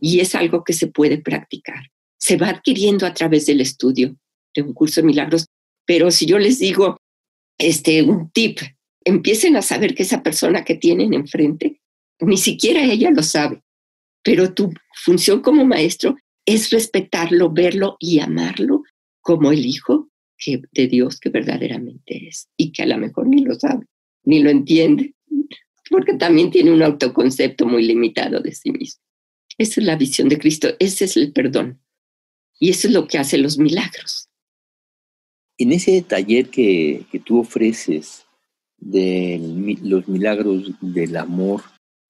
Y 0.00 0.20
es 0.20 0.34
algo 0.34 0.64
que 0.64 0.72
se 0.72 0.88
puede 0.88 1.18
practicar. 1.18 1.90
Se 2.18 2.36
va 2.36 2.48
adquiriendo 2.48 3.06
a 3.06 3.14
través 3.14 3.46
del 3.46 3.60
estudio 3.60 4.16
de 4.54 4.62
un 4.62 4.74
curso 4.74 5.00
de 5.00 5.06
milagros. 5.06 5.46
Pero 5.86 6.10
si 6.10 6.26
yo 6.26 6.38
les 6.38 6.58
digo 6.58 6.96
este, 7.58 8.02
un 8.02 8.30
tip, 8.30 8.58
empiecen 9.04 9.56
a 9.56 9.62
saber 9.62 9.94
que 9.94 10.02
esa 10.02 10.22
persona 10.22 10.64
que 10.64 10.76
tienen 10.76 11.14
enfrente, 11.14 11.80
ni 12.20 12.36
siquiera 12.36 12.84
ella 12.84 13.10
lo 13.10 13.22
sabe. 13.22 13.62
Pero 14.22 14.54
tu 14.54 14.72
función 15.04 15.40
como 15.40 15.64
maestro 15.64 16.16
es 16.46 16.70
respetarlo, 16.70 17.50
verlo 17.50 17.96
y 17.98 18.20
amarlo 18.20 18.82
como 19.20 19.52
el 19.52 19.64
Hijo 19.64 20.08
de 20.44 20.88
Dios 20.88 21.20
que 21.20 21.28
verdaderamente 21.28 22.26
es 22.26 22.48
y 22.56 22.72
que 22.72 22.82
a 22.82 22.86
lo 22.86 22.98
mejor 22.98 23.28
ni 23.28 23.44
lo 23.44 23.54
sabe 23.54 23.86
ni 24.24 24.40
lo 24.40 24.50
entiende, 24.50 25.14
porque 25.90 26.14
también 26.14 26.50
tiene 26.50 26.72
un 26.72 26.82
autoconcepto 26.82 27.66
muy 27.66 27.82
limitado 27.82 28.40
de 28.40 28.52
sí 28.52 28.70
mismo. 28.70 29.02
Esa 29.58 29.80
es 29.80 29.86
la 29.86 29.96
visión 29.96 30.28
de 30.28 30.38
Cristo, 30.38 30.68
ese 30.78 31.04
es 31.04 31.16
el 31.16 31.32
perdón. 31.32 31.80
Y 32.58 32.70
eso 32.70 32.86
es 32.88 32.94
lo 32.94 33.06
que 33.06 33.18
hace 33.18 33.38
los 33.38 33.58
milagros. 33.58 34.28
En 35.58 35.72
ese 35.72 36.00
taller 36.02 36.48
que, 36.48 37.04
que 37.10 37.18
tú 37.18 37.40
ofreces 37.40 38.24
de 38.78 39.40
los 39.82 40.08
milagros 40.08 40.72
del 40.80 41.16
amor, 41.16 41.62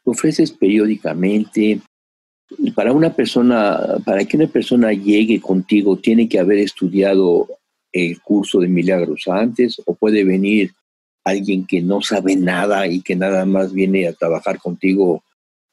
lo 0.04 0.12
ofreces 0.12 0.50
periódicamente. 0.50 1.80
Para 2.74 2.92
una 2.92 3.14
persona, 3.14 3.98
para 4.04 4.24
que 4.24 4.36
una 4.36 4.46
persona 4.46 4.92
llegue 4.92 5.40
contigo, 5.40 5.96
tiene 5.96 6.28
que 6.28 6.38
haber 6.38 6.58
estudiado 6.58 7.48
el 7.92 8.20
curso 8.20 8.60
de 8.60 8.68
milagros 8.68 9.24
antes 9.26 9.80
o 9.84 9.94
puede 9.94 10.24
venir 10.24 10.72
alguien 11.24 11.66
que 11.66 11.80
no 11.80 12.00
sabe 12.00 12.36
nada 12.36 12.86
y 12.86 13.00
que 13.00 13.16
nada 13.16 13.44
más 13.44 13.72
viene 13.72 14.06
a 14.08 14.12
trabajar 14.12 14.58
contigo, 14.58 15.22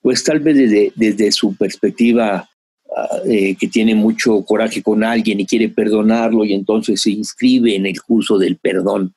pues 0.02 0.24
tal 0.24 0.40
vez 0.40 0.58
desde, 0.58 0.94
desde 0.96 1.32
su 1.32 1.56
perspectiva 1.56 2.50
ah, 2.96 3.20
eh, 3.26 3.56
que 3.56 3.68
tiene 3.68 3.96
mucho 3.96 4.44
coraje 4.44 4.82
con 4.82 5.04
alguien 5.04 5.40
y 5.40 5.46
quiere 5.46 5.70
perdonarlo 5.70 6.46
y 6.46 6.54
entonces 6.54 7.02
se 7.02 7.12
inscribe 7.12 7.76
en 7.76 7.86
el 7.86 8.02
curso 8.02 8.38
del 8.38 8.58
perdón, 8.58 9.14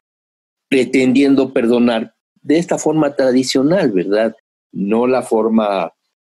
pretendiendo 0.69 1.53
perdonar 1.53 2.15
de 2.41 2.59
esta 2.59 2.79
forma 2.79 3.15
tradicional, 3.15 3.93
¿verdad? 3.93 4.35
No 4.73 5.07
la 5.07 5.23
forma 5.23 5.93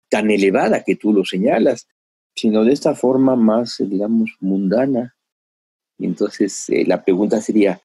tan 0.09 0.31
elevada 0.31 0.83
que 0.83 0.95
tú 0.95 1.13
lo 1.13 1.23
señalas, 1.23 1.87
sino 2.35 2.63
de 2.63 2.73
esta 2.73 2.95
forma 2.95 3.35
más, 3.35 3.77
digamos, 3.79 4.31
mundana. 4.39 5.15
Y 5.97 6.05
entonces 6.05 6.69
eh, 6.69 6.85
la 6.87 7.03
pregunta 7.03 7.41
sería, 7.41 7.79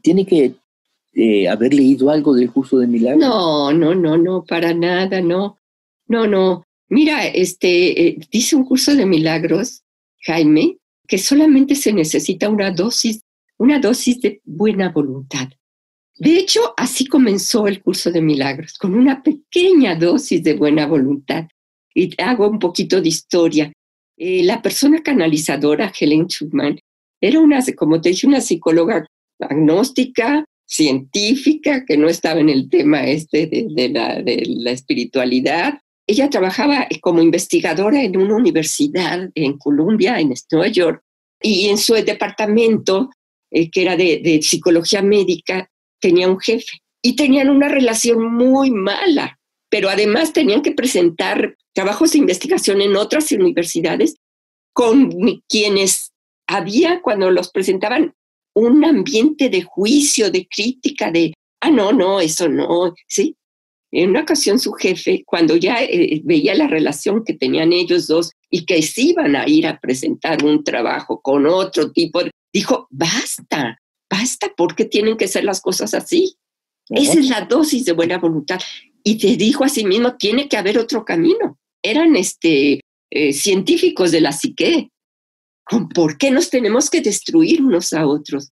¿tiene 0.00 0.24
que 0.24 0.54
eh, 1.12 1.48
haber 1.48 1.74
leído 1.74 2.10
algo 2.10 2.34
del 2.34 2.50
curso 2.50 2.78
de 2.78 2.86
milagros? 2.86 3.20
No, 3.20 3.72
no, 3.72 3.94
no, 3.94 4.16
no, 4.16 4.44
para 4.44 4.72
nada, 4.74 5.20
no. 5.20 5.58
No, 6.06 6.26
no. 6.26 6.64
Mira, 6.88 7.26
este, 7.26 8.08
eh, 8.08 8.18
dice 8.30 8.56
un 8.56 8.64
curso 8.64 8.94
de 8.94 9.06
milagros, 9.06 9.82
Jaime, 10.22 10.78
que 11.06 11.18
solamente 11.18 11.74
se 11.74 11.92
necesita 11.92 12.48
una 12.48 12.70
dosis, 12.70 13.22
una 13.58 13.78
dosis 13.78 14.20
de 14.20 14.40
buena 14.44 14.90
voluntad. 14.90 15.48
De 16.16 16.36
hecho, 16.36 16.74
así 16.76 17.06
comenzó 17.06 17.66
el 17.66 17.82
curso 17.82 18.10
de 18.10 18.20
milagros, 18.20 18.76
con 18.76 18.94
una 18.94 19.22
pequeña 19.22 19.96
dosis 19.96 20.42
de 20.42 20.54
buena 20.54 20.86
voluntad. 20.86 21.46
Y 21.94 22.14
hago 22.22 22.48
un 22.48 22.58
poquito 22.58 23.00
de 23.00 23.08
historia. 23.08 23.72
Eh, 24.16 24.42
la 24.44 24.60
persona 24.60 25.02
canalizadora, 25.02 25.92
Helen 25.98 26.28
Schumann, 26.28 26.78
era 27.20 27.40
una, 27.40 27.60
como 27.76 28.00
te 28.00 28.10
dije, 28.10 28.26
una 28.26 28.40
psicóloga 28.40 29.06
agnóstica, 29.40 30.44
científica, 30.70 31.84
que 31.84 31.96
no 31.96 32.08
estaba 32.08 32.40
en 32.40 32.48
el 32.48 32.70
tema 32.70 33.06
este 33.06 33.46
de, 33.46 33.88
la, 33.88 34.22
de 34.22 34.44
la 34.46 34.70
espiritualidad. 34.70 35.80
Ella 36.06 36.30
trabajaba 36.30 36.86
como 37.00 37.20
investigadora 37.20 38.02
en 38.02 38.16
una 38.16 38.36
universidad 38.36 39.30
en 39.34 39.58
Columbia, 39.58 40.20
en 40.20 40.32
Nueva 40.52 40.68
York, 40.68 41.02
y 41.42 41.68
en 41.68 41.78
su 41.78 41.94
departamento 41.94 43.10
eh, 43.50 43.70
que 43.70 43.82
era 43.82 43.96
de, 43.96 44.40
psicología 44.42 45.02
médica, 45.02 45.68
tenía 46.00 46.28
un 46.28 46.38
jefe 46.38 46.82
y 47.02 47.16
tenían 47.16 47.50
una 47.50 47.68
relación 47.68 48.32
muy 48.32 48.70
mala, 48.70 49.40
pero 49.68 49.88
además 49.88 50.32
tenían 50.32 50.62
que 50.62 50.72
presentar 50.72 51.56
trabajos 51.72 52.12
de 52.12 52.18
investigación 52.18 52.80
en 52.80 52.96
otras 52.96 53.32
universidades 53.32 54.16
con 54.72 55.10
quienes 55.48 56.12
había 56.46 57.00
cuando 57.02 57.30
los 57.30 57.50
presentaban 57.50 58.14
un 58.60 58.84
ambiente 58.84 59.48
de 59.48 59.62
juicio, 59.62 60.30
de 60.30 60.46
crítica, 60.46 61.10
de, 61.10 61.34
ah, 61.60 61.70
no, 61.70 61.92
no, 61.92 62.20
eso 62.20 62.48
no, 62.48 62.94
¿sí? 63.06 63.36
En 63.92 64.10
una 64.10 64.22
ocasión 64.22 64.60
su 64.60 64.72
jefe, 64.72 65.24
cuando 65.26 65.56
ya 65.56 65.82
eh, 65.82 66.20
veía 66.24 66.54
la 66.54 66.68
relación 66.68 67.24
que 67.24 67.34
tenían 67.34 67.72
ellos 67.72 68.06
dos 68.06 68.32
y 68.48 68.64
que 68.64 68.80
se 68.82 69.02
iban 69.02 69.34
a 69.34 69.48
ir 69.48 69.66
a 69.66 69.80
presentar 69.80 70.44
un 70.44 70.62
trabajo 70.62 71.20
con 71.20 71.46
otro 71.46 71.90
tipo, 71.90 72.20
dijo, 72.52 72.86
basta, 72.90 73.78
basta, 74.08 74.52
porque 74.56 74.84
tienen 74.84 75.16
que 75.16 75.26
ser 75.26 75.44
las 75.44 75.60
cosas 75.60 75.94
así? 75.94 76.36
Esa 76.88 77.20
es 77.20 77.28
la 77.28 77.42
dosis 77.42 77.84
de 77.84 77.92
buena 77.92 78.18
voluntad. 78.18 78.60
Y 79.02 79.18
te 79.18 79.36
dijo 79.36 79.64
a 79.64 79.68
sí 79.68 79.84
mismo, 79.84 80.16
tiene 80.16 80.48
que 80.48 80.56
haber 80.56 80.78
otro 80.78 81.04
camino. 81.04 81.58
Eran 81.82 82.16
este, 82.16 82.80
eh, 83.10 83.32
científicos 83.32 84.10
de 84.10 84.20
la 84.20 84.32
psique. 84.32 84.90
¿Por 85.94 86.18
qué 86.18 86.30
nos 86.30 86.50
tenemos 86.50 86.90
que 86.90 87.00
destruir 87.00 87.62
unos 87.62 87.92
a 87.92 88.06
otros? 88.06 88.50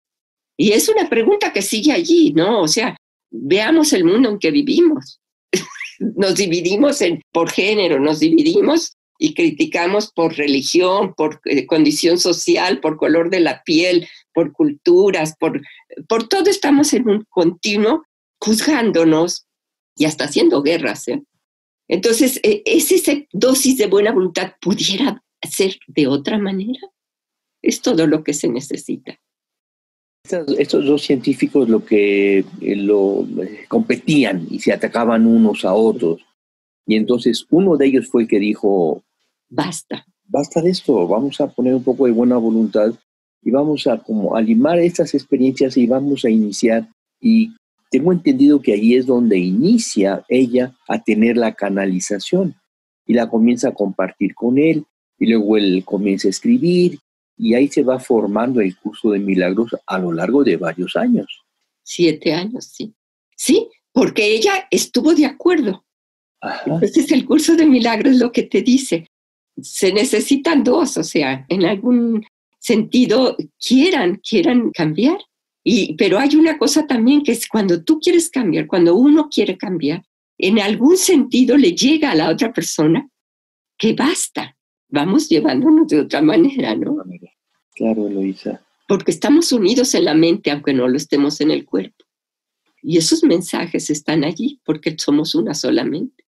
Y 0.58 0.72
es 0.72 0.90
una 0.90 1.10
pregunta 1.10 1.54
que 1.54 1.62
sigue 1.62 1.92
allí, 1.92 2.34
¿no? 2.34 2.62
O 2.62 2.68
sea, 2.68 2.98
veamos 3.30 3.94
el 3.94 4.04
mundo 4.04 4.30
en 4.30 4.40
que 4.40 4.52
vivimos. 4.52 5.20
nos 6.00 6.36
dividimos 6.36 7.00
por 7.32 7.50
género, 7.50 8.00
nos 8.00 8.20
dividimos 8.20 8.94
y 9.20 9.34
criticamos 9.34 10.12
por 10.12 10.36
religión, 10.36 11.14
por 11.16 11.42
eh, 11.46 11.66
condición 11.66 12.20
social, 12.20 12.80
por 12.80 12.98
color 12.98 13.30
de 13.30 13.40
la 13.40 13.64
piel, 13.64 14.08
por 14.34 14.52
culturas, 14.52 15.36
por, 15.40 15.62
por 16.08 16.28
todo 16.28 16.50
estamos 16.50 16.94
en 16.94 17.10
un 17.10 17.26
continuo 17.30 18.04
juzgándonos 18.40 19.48
y 19.96 20.06
hasta 20.06 20.26
haciendo 20.26 20.62
guerras. 20.62 21.08
¿eh? 21.08 21.24
Entonces, 21.88 22.40
¿es 22.44 22.92
esa 22.92 23.14
dosis 23.32 23.78
de 23.78 23.88
buena 23.88 24.12
voluntad 24.12 24.54
pudiera 24.62 25.24
ser 25.50 25.78
de 25.88 26.08
otra 26.08 26.38
manera? 26.38 26.80
Es 27.68 27.82
todo 27.82 28.08
lo 28.08 28.24
que 28.24 28.34
se 28.34 28.48
necesita. 28.48 29.20
Estos 30.58 30.86
dos 30.86 31.02
científicos 31.02 31.68
lo 31.68 31.84
que 31.84 32.40
eh, 32.62 32.76
lo 32.78 33.28
eh, 33.44 33.66
competían 33.68 34.48
y 34.50 34.60
se 34.60 34.72
atacaban 34.72 35.26
unos 35.28 35.66
a 35.66 35.74
otros. 35.74 36.22
Y 36.86 36.96
entonces 36.96 37.46
uno 37.50 37.76
de 37.76 37.88
ellos 37.88 38.08
fue 38.08 38.22
el 38.22 38.30
que 38.30 38.40
dijo, 38.40 39.04
basta. 39.50 40.06
Basta 40.24 40.62
de 40.62 40.70
esto, 40.70 41.10
vamos 41.10 41.42
a 41.42 41.48
poner 41.48 41.76
un 41.76 41.84
poco 41.84 42.06
de 42.06 42.14
buena 42.14 42.38
voluntad 42.38 42.94
y 43.42 43.52
vamos 43.52 43.86
a 43.86 43.98
como 43.98 44.38
a 44.38 44.42
limar 44.42 44.80
estas 44.80 45.14
experiencias 45.14 45.76
y 45.76 45.88
vamos 45.88 46.24
a 46.24 46.30
iniciar. 46.30 46.88
Y 47.20 47.54
tengo 47.92 48.14
entendido 48.14 48.62
que 48.62 48.72
ahí 48.72 48.96
es 48.96 49.06
donde 49.06 49.38
inicia 49.38 50.24
ella 50.30 50.74
a 50.88 51.04
tener 51.04 51.36
la 51.36 51.54
canalización 51.54 52.56
y 53.06 53.14
la 53.14 53.30
comienza 53.30 53.70
a 53.70 53.74
compartir 53.74 54.36
con 54.36 54.58
él 54.58 54.86
y 55.20 55.28
luego 55.28 55.58
él 55.58 55.84
comienza 55.84 56.30
a 56.30 56.32
escribir 56.32 57.00
y 57.38 57.54
ahí 57.54 57.68
se 57.68 57.84
va 57.84 58.00
formando 58.00 58.62
el 58.62 58.76
curso 58.78 59.12
de 59.12 59.20
milagros 59.20 59.76
a 59.86 60.00
lo 60.00 60.12
largo 60.12 60.44
de 60.44 60.58
varios 60.58 60.96
años. 60.96 61.44
Siete 61.84 62.34
años, 62.34 62.66
sí. 62.66 62.94
Sí, 63.36 63.68
porque 63.92 64.34
ella 64.34 64.68
estuvo 64.72 65.14
de 65.14 65.26
acuerdo. 65.26 65.86
Entonces 66.66 67.12
el 67.12 67.26
curso 67.26 67.56
de 67.56 67.66
milagros 67.66 68.16
lo 68.16 68.32
que 68.32 68.44
te 68.44 68.62
dice. 68.62 69.08
Se 69.62 69.92
necesitan 69.92 70.64
dos, 70.64 70.98
o 70.98 71.04
sea, 71.04 71.46
en 71.50 71.66
algún 71.66 72.26
sentido 72.60 73.36
quieran, 73.60 74.20
quieran 74.28 74.72
cambiar. 74.72 75.18
Y, 75.64 75.96
pero 75.96 76.18
hay 76.20 76.36
una 76.36 76.58
cosa 76.58 76.88
también 76.88 77.24
que 77.24 77.34
es 77.34 77.48
cuando 77.48 77.84
tú 77.84 78.00
quieres 78.00 78.30
cambiar, 78.30 78.68
cuando 78.68 78.96
uno 78.96 79.30
quiere 79.30 79.58
cambiar, 79.58 80.04
en 80.38 80.60
algún 80.60 80.98
sentido 80.98 81.58
le 81.58 81.74
llega 81.74 82.12
a 82.12 82.16
la 82.16 82.30
otra 82.30 82.54
persona 82.54 83.10
que 83.78 83.94
basta, 83.94 84.56
vamos 84.90 85.28
llevándonos 85.30 85.88
de 85.88 86.02
otra 86.02 86.22
manera, 86.22 86.76
¿no? 86.76 87.04
Claro, 87.78 88.08
Eloisa. 88.08 88.60
Porque 88.88 89.12
estamos 89.12 89.52
unidos 89.52 89.94
en 89.94 90.06
la 90.06 90.16
mente, 90.16 90.50
aunque 90.50 90.74
no 90.74 90.88
lo 90.88 90.98
estemos 90.98 91.40
en 91.42 91.52
el 91.52 91.66
cuerpo. 91.66 92.06
Y 92.82 92.98
esos 92.98 93.24
mensajes 93.24 93.90
están 93.90 94.24
allí 94.24 94.60
porque 94.66 94.96
somos 94.98 95.36
una 95.36 95.54
sola 95.54 95.84
mente. 95.84 96.26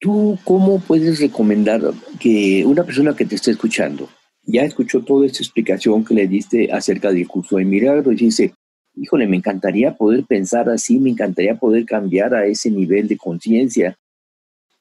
¿Tú 0.00 0.36
cómo 0.42 0.80
puedes 0.80 1.20
recomendar 1.20 1.80
que 2.18 2.64
una 2.66 2.82
persona 2.82 3.14
que 3.14 3.24
te 3.24 3.36
esté 3.36 3.52
escuchando 3.52 4.08
ya 4.44 4.62
escuchó 4.62 5.02
toda 5.04 5.26
esta 5.26 5.38
explicación 5.38 6.04
que 6.04 6.14
le 6.14 6.26
diste 6.26 6.72
acerca 6.72 7.12
del 7.12 7.28
curso 7.28 7.56
de 7.56 7.64
milagros 7.64 8.20
y 8.20 8.24
dice, 8.24 8.54
híjole, 8.96 9.28
me 9.28 9.36
encantaría 9.36 9.96
poder 9.96 10.24
pensar 10.24 10.68
así, 10.68 10.98
me 10.98 11.10
encantaría 11.10 11.54
poder 11.54 11.84
cambiar 11.86 12.34
a 12.34 12.46
ese 12.46 12.70
nivel 12.70 13.06
de 13.06 13.16
conciencia? 13.16 13.96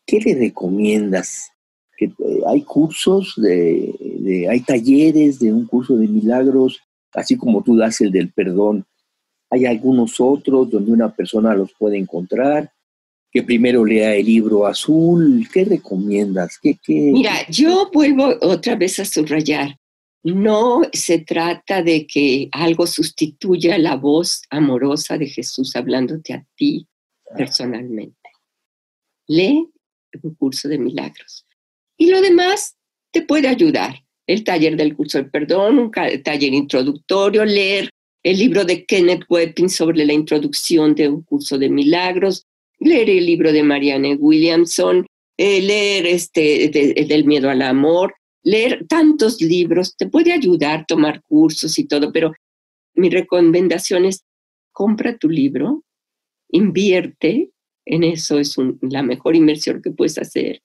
¿Qué 0.07 0.19
le 0.19 0.33
recomiendas? 0.33 1.50
Eh, 2.01 2.41
hay 2.47 2.63
cursos, 2.63 3.33
de, 3.37 4.47
hay 4.49 4.61
talleres 4.61 5.39
de 5.39 5.53
un 5.53 5.65
curso 5.67 5.95
de 5.95 6.07
milagros, 6.07 6.79
así 7.13 7.37
como 7.37 7.63
tú 7.63 7.77
das 7.77 8.01
el 8.01 8.11
del 8.11 8.31
perdón. 8.31 8.85
Hay 9.51 9.65
algunos 9.65 10.19
otros 10.19 10.69
donde 10.69 10.91
una 10.91 11.13
persona 11.13 11.53
los 11.53 11.71
puede 11.77 11.97
encontrar, 11.97 12.71
que 13.31 13.43
primero 13.43 13.85
lea 13.85 14.15
el 14.15 14.25
libro 14.25 14.65
azul. 14.65 15.47
¿Qué 15.53 15.65
recomiendas? 15.65 16.57
¿Qué, 16.59 16.77
qué? 16.83 17.11
Mira, 17.11 17.33
yo 17.49 17.89
vuelvo 17.93 18.33
otra 18.41 18.75
vez 18.75 18.99
a 18.99 19.05
subrayar. 19.05 19.77
No 20.23 20.81
se 20.93 21.19
trata 21.19 21.83
de 21.83 22.07
que 22.07 22.49
algo 22.51 22.87
sustituya 22.87 23.77
la 23.77 23.95
voz 23.95 24.41
amorosa 24.49 25.17
de 25.17 25.27
Jesús 25.27 25.75
hablándote 25.75 26.33
a 26.33 26.45
ti 26.55 26.87
ah. 27.29 27.35
personalmente. 27.37 28.17
Lee 29.27 29.67
un 30.23 30.35
curso 30.35 30.67
de 30.67 30.77
milagros. 30.77 31.45
Y 32.01 32.07
lo 32.07 32.19
demás 32.19 32.77
te 33.11 33.21
puede 33.21 33.47
ayudar. 33.47 34.03
El 34.25 34.43
taller 34.43 34.75
del 34.75 34.95
curso 34.95 35.19
del 35.19 35.29
perdón, 35.29 35.77
un 35.77 35.91
taller 35.91 36.51
introductorio, 36.51 37.45
leer 37.45 37.91
el 38.23 38.39
libro 38.39 38.65
de 38.65 38.85
Kenneth 38.87 39.25
Wepin 39.29 39.69
sobre 39.69 40.03
la 40.03 40.13
introducción 40.13 40.95
de 40.95 41.09
un 41.09 41.21
curso 41.21 41.59
de 41.59 41.69
milagros, 41.69 42.47
leer 42.79 43.07
el 43.07 43.23
libro 43.27 43.53
de 43.53 43.61
Marianne 43.61 44.15
Williamson, 44.15 45.05
eh, 45.37 45.61
leer 45.61 46.07
este 46.07 46.69
del 46.69 47.23
miedo 47.25 47.51
al 47.51 47.61
amor, 47.61 48.15
leer 48.41 48.87
tantos 48.89 49.39
libros, 49.39 49.95
te 49.95 50.07
puede 50.07 50.31
ayudar 50.31 50.87
tomar 50.87 51.21
cursos 51.21 51.77
y 51.77 51.85
todo, 51.85 52.11
pero 52.11 52.33
mi 52.95 53.11
recomendación 53.11 54.05
es 54.05 54.23
compra 54.71 55.19
tu 55.19 55.29
libro, 55.29 55.83
invierte, 56.49 57.51
en 57.85 58.03
eso 58.03 58.39
es 58.39 58.55
la 58.81 59.03
mejor 59.03 59.35
inversión 59.35 59.83
que 59.83 59.91
puedes 59.91 60.17
hacer 60.17 60.63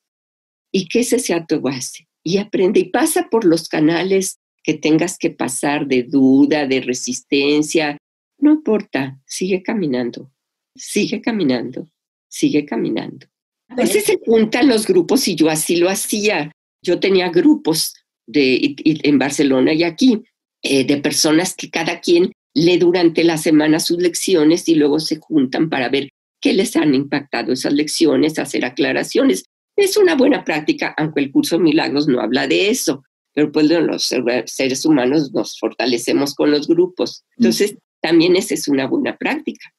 y 0.77 0.89
que 0.89 1.01
ese 1.01 1.19
sea 1.19 1.47
tu 1.47 1.59
base. 1.63 2.07
Y 2.23 2.37
aprende 2.37 2.81
y 2.81 2.91
pasa 2.91 3.29
por 3.31 3.47
los 3.47 3.67
canales 3.67 4.41
que 4.63 4.75
tengas 4.75 5.17
que 5.17 5.31
pasar 5.31 5.87
de 5.87 6.03
duda, 6.03 6.67
de 6.67 6.83
resistencia. 6.83 7.97
No 8.39 8.53
importa, 8.53 9.19
sigue 9.25 9.63
caminando, 9.63 10.31
sigue 10.75 11.23
caminando, 11.23 11.89
sigue 12.29 12.67
caminando. 12.67 13.27
A 13.69 13.77
veces 13.77 14.05
se 14.05 14.19
juntan 14.19 14.69
los 14.69 14.87
grupos 14.87 15.27
y 15.29 15.35
yo 15.35 15.49
así 15.49 15.77
lo 15.77 15.89
hacía. 15.89 16.53
Yo 16.83 17.01
tenía 17.01 17.31
grupos 17.31 17.95
de, 18.27 18.77
en 18.85 19.19
Barcelona 19.19 19.73
y 19.73 19.83
aquí 19.83 20.25
eh, 20.63 20.85
de 20.85 20.99
personas 20.99 21.55
que 21.55 21.71
cada 21.71 22.01
quien 22.01 22.33
lee 22.53 22.77
durante 22.77 23.25
la 23.25 23.39
semana 23.39 23.81
sus 23.81 23.97
lecciones 23.97 24.69
y 24.69 24.75
luego 24.75 25.01
se 25.01 25.17
juntan 25.17 25.71
para 25.71 25.89
ver 25.89 26.11
qué 26.43 26.53
les 26.53 26.77
han 26.77 26.95
impactado 26.95 27.55
esas 27.55 27.73
lecciones, 27.73 28.39
hacer 28.39 28.67
aclaraciones. 28.67 29.45
Es 29.77 29.97
una 29.97 30.15
buena 30.17 30.43
práctica, 30.43 30.95
aunque 30.97 31.21
el 31.21 31.31
curso 31.31 31.57
de 31.57 31.65
milagros 31.65 32.09
no 32.09 32.21
habla 32.21 32.49
de 32.49 32.71
eso, 32.71 33.05
pero 33.33 33.53
pues 33.53 33.67
los 33.67 34.11
seres 34.47 34.85
humanos 34.87 35.33
nos 35.33 35.59
fortalecemos 35.59 36.35
con 36.35 36.51
los 36.51 36.67
grupos. 36.67 37.25
Entonces, 37.37 37.77
también 38.01 38.35
esa 38.37 38.55
es 38.55 38.67
una 38.69 38.87
buena 38.87 39.17
práctica. 39.17 39.71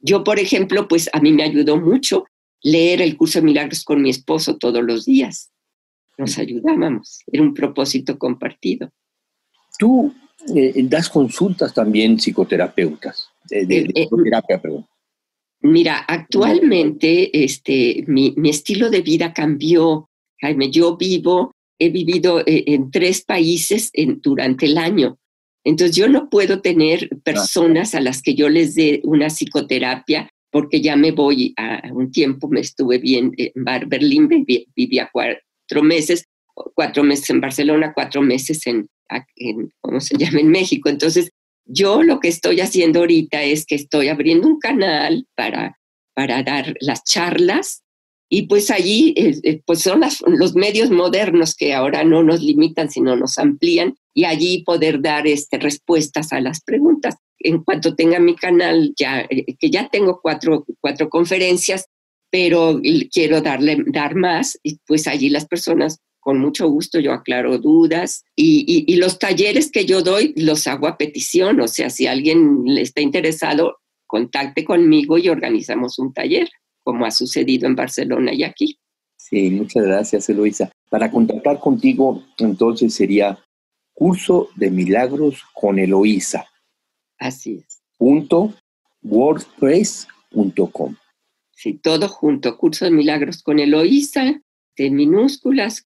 Yo, 0.00 0.24
por 0.24 0.38
ejemplo, 0.38 0.88
pues 0.88 1.08
a 1.12 1.20
mí 1.20 1.32
me 1.32 1.44
ayudó 1.44 1.76
mucho 1.76 2.24
leer 2.62 3.00
el 3.00 3.16
curso 3.16 3.38
de 3.38 3.46
milagros 3.46 3.84
con 3.84 4.02
mi 4.02 4.10
esposo 4.10 4.56
todos 4.56 4.82
los 4.82 5.04
días. 5.04 5.52
Nos 6.16 6.38
ayudábamos, 6.38 7.20
era 7.28 7.42
un 7.42 7.54
propósito 7.54 8.18
compartido. 8.18 8.90
Tú 9.78 10.12
eh, 10.54 10.72
das 10.84 11.08
consultas 11.08 11.72
también 11.72 12.18
psicoterapeutas, 12.18 13.28
de, 13.48 13.64
de, 13.66 13.78
eh, 13.80 13.92
eh, 13.94 14.58
perdón. 14.60 14.86
Mira, 15.60 15.98
actualmente 16.06 17.44
este, 17.44 18.04
mi, 18.06 18.34
estilo 18.44 18.90
de 18.90 19.02
vida 19.02 19.32
cambió, 19.32 20.08
Jaime. 20.40 20.70
Yo 20.70 20.96
vivo, 20.96 21.52
he 21.78 21.90
vivido 21.90 22.40
eh, 22.40 22.64
en, 22.66 22.90
tres 22.90 23.22
países 23.22 23.90
durante 24.22 24.66
el 24.66 24.78
año. 24.78 25.18
Entonces 25.64 25.96
yo 25.96 26.08
no 26.08 26.30
puedo 26.30 26.60
tener 26.60 27.08
personas 27.24 27.94
a 27.94 28.00
las 28.00 28.22
que 28.22 28.34
yo 28.34 28.48
les 28.48 28.74
dé 28.74 29.00
una 29.04 29.28
psicoterapia 29.28 30.30
porque 30.50 30.80
ya 30.80 30.96
me 30.96 31.12
voy 31.12 31.52
a 31.56 31.82
un 31.92 32.10
tiempo, 32.10 32.48
me 32.48 32.60
estuve 32.60 32.98
bien 32.98 33.34
en 33.36 33.88
Berlín, 33.88 34.28
vivía 34.74 35.10
cuatro 35.12 35.82
meses, 35.82 36.24
cuatro 36.74 37.02
meses 37.02 37.28
en 37.30 37.40
Barcelona, 37.40 37.92
cuatro 37.92 38.22
meses 38.22 38.66
en, 38.66 38.88
en, 39.36 39.70
¿cómo 39.80 40.00
se 40.00 40.16
llama?, 40.16 40.40
en 40.40 40.48
México. 40.48 40.88
Entonces 40.88 41.30
Yo 41.68 42.02
lo 42.02 42.18
que 42.18 42.28
estoy 42.28 42.60
haciendo 42.60 43.00
ahorita 43.00 43.42
es 43.42 43.66
que 43.66 43.74
estoy 43.74 44.08
abriendo 44.08 44.48
un 44.48 44.58
canal 44.58 45.26
para, 45.36 45.78
para 46.14 46.42
dar 46.42 46.74
las 46.80 47.04
charlas 47.04 47.82
y 48.30 48.42
pues 48.46 48.70
allí 48.70 49.14
eh, 49.16 49.38
eh, 49.42 49.62
pues 49.64 49.80
son 49.80 50.02
los 50.26 50.54
medios 50.54 50.90
modernos 50.90 51.54
que 51.54 51.74
ahora 51.74 52.04
no 52.04 52.22
nos 52.22 52.42
limitan, 52.42 52.90
sino 52.90 53.16
nos 53.16 53.38
amplían 53.38 53.96
y 54.14 54.24
allí 54.24 54.64
poder 54.64 55.00
dar 55.00 55.26
este, 55.26 55.58
respuestas 55.58 56.32
a 56.32 56.40
las 56.40 56.62
preguntas. 56.62 57.16
En 57.38 57.62
cuanto 57.62 57.94
tenga 57.94 58.18
mi 58.18 58.34
canal, 58.34 58.92
ya, 58.98 59.20
eh, 59.28 59.54
que 59.58 59.70
ya 59.70 59.88
tengo 59.88 60.20
cuatro, 60.22 60.66
cuatro 60.80 61.08
conferencias, 61.08 61.86
pero 62.30 62.80
quiero 63.10 63.40
darle, 63.40 63.82
dar 63.86 64.14
más, 64.14 64.58
y 64.62 64.78
pues 64.86 65.06
allí 65.06 65.30
las 65.30 65.46
personas 65.46 65.98
con 66.20 66.38
mucho 66.38 66.68
gusto 66.68 66.98
yo 66.98 67.12
aclaro 67.12 67.58
dudas 67.58 68.24
y, 68.36 68.84
y, 68.86 68.96
los 68.96 69.18
talleres 69.18 69.70
que 69.70 69.86
yo 69.86 70.02
doy 70.02 70.34
los 70.36 70.66
hago 70.66 70.86
a 70.86 70.98
petición, 70.98 71.60
o 71.60 71.68
sea, 71.68 71.90
si 71.90 72.06
alguien 72.06 72.64
le 72.64 72.82
está 72.82 73.00
interesado, 73.00 73.78
contacte 74.06 74.64
conmigo 74.64 75.18
y 75.18 75.28
organizamos 75.28 75.98
un 75.98 76.12
taller 76.12 76.48
como 76.82 77.04
ha 77.04 77.10
sucedido 77.10 77.66
en 77.66 77.76
Barcelona 77.76 78.32
y 78.32 78.44
aquí. 78.44 78.78
Sí, 79.16 79.50
muchas 79.50 79.84
gracias, 79.84 80.28
Eloisa. 80.30 80.70
Para 80.88 81.10
contactar 81.10 81.60
contigo, 81.60 82.24
entonces 82.38 82.94
sería 82.94 83.38
curso 83.92 84.48
de 84.56 84.70
milagros 84.70 85.42
con 85.52 85.78
Eloisa. 85.78 86.46
Así 87.18 87.62
es. 87.66 87.82
Punto 87.98 88.54
wordpress.com. 89.02 90.96
Sí, 91.50 91.74
todo 91.74 92.08
junto, 92.08 92.56
curso 92.56 92.84
de 92.84 92.92
milagros 92.92 93.42
con 93.42 93.58
Eloisa, 93.58 94.40
de 94.76 94.90
minúsculas, 94.90 95.87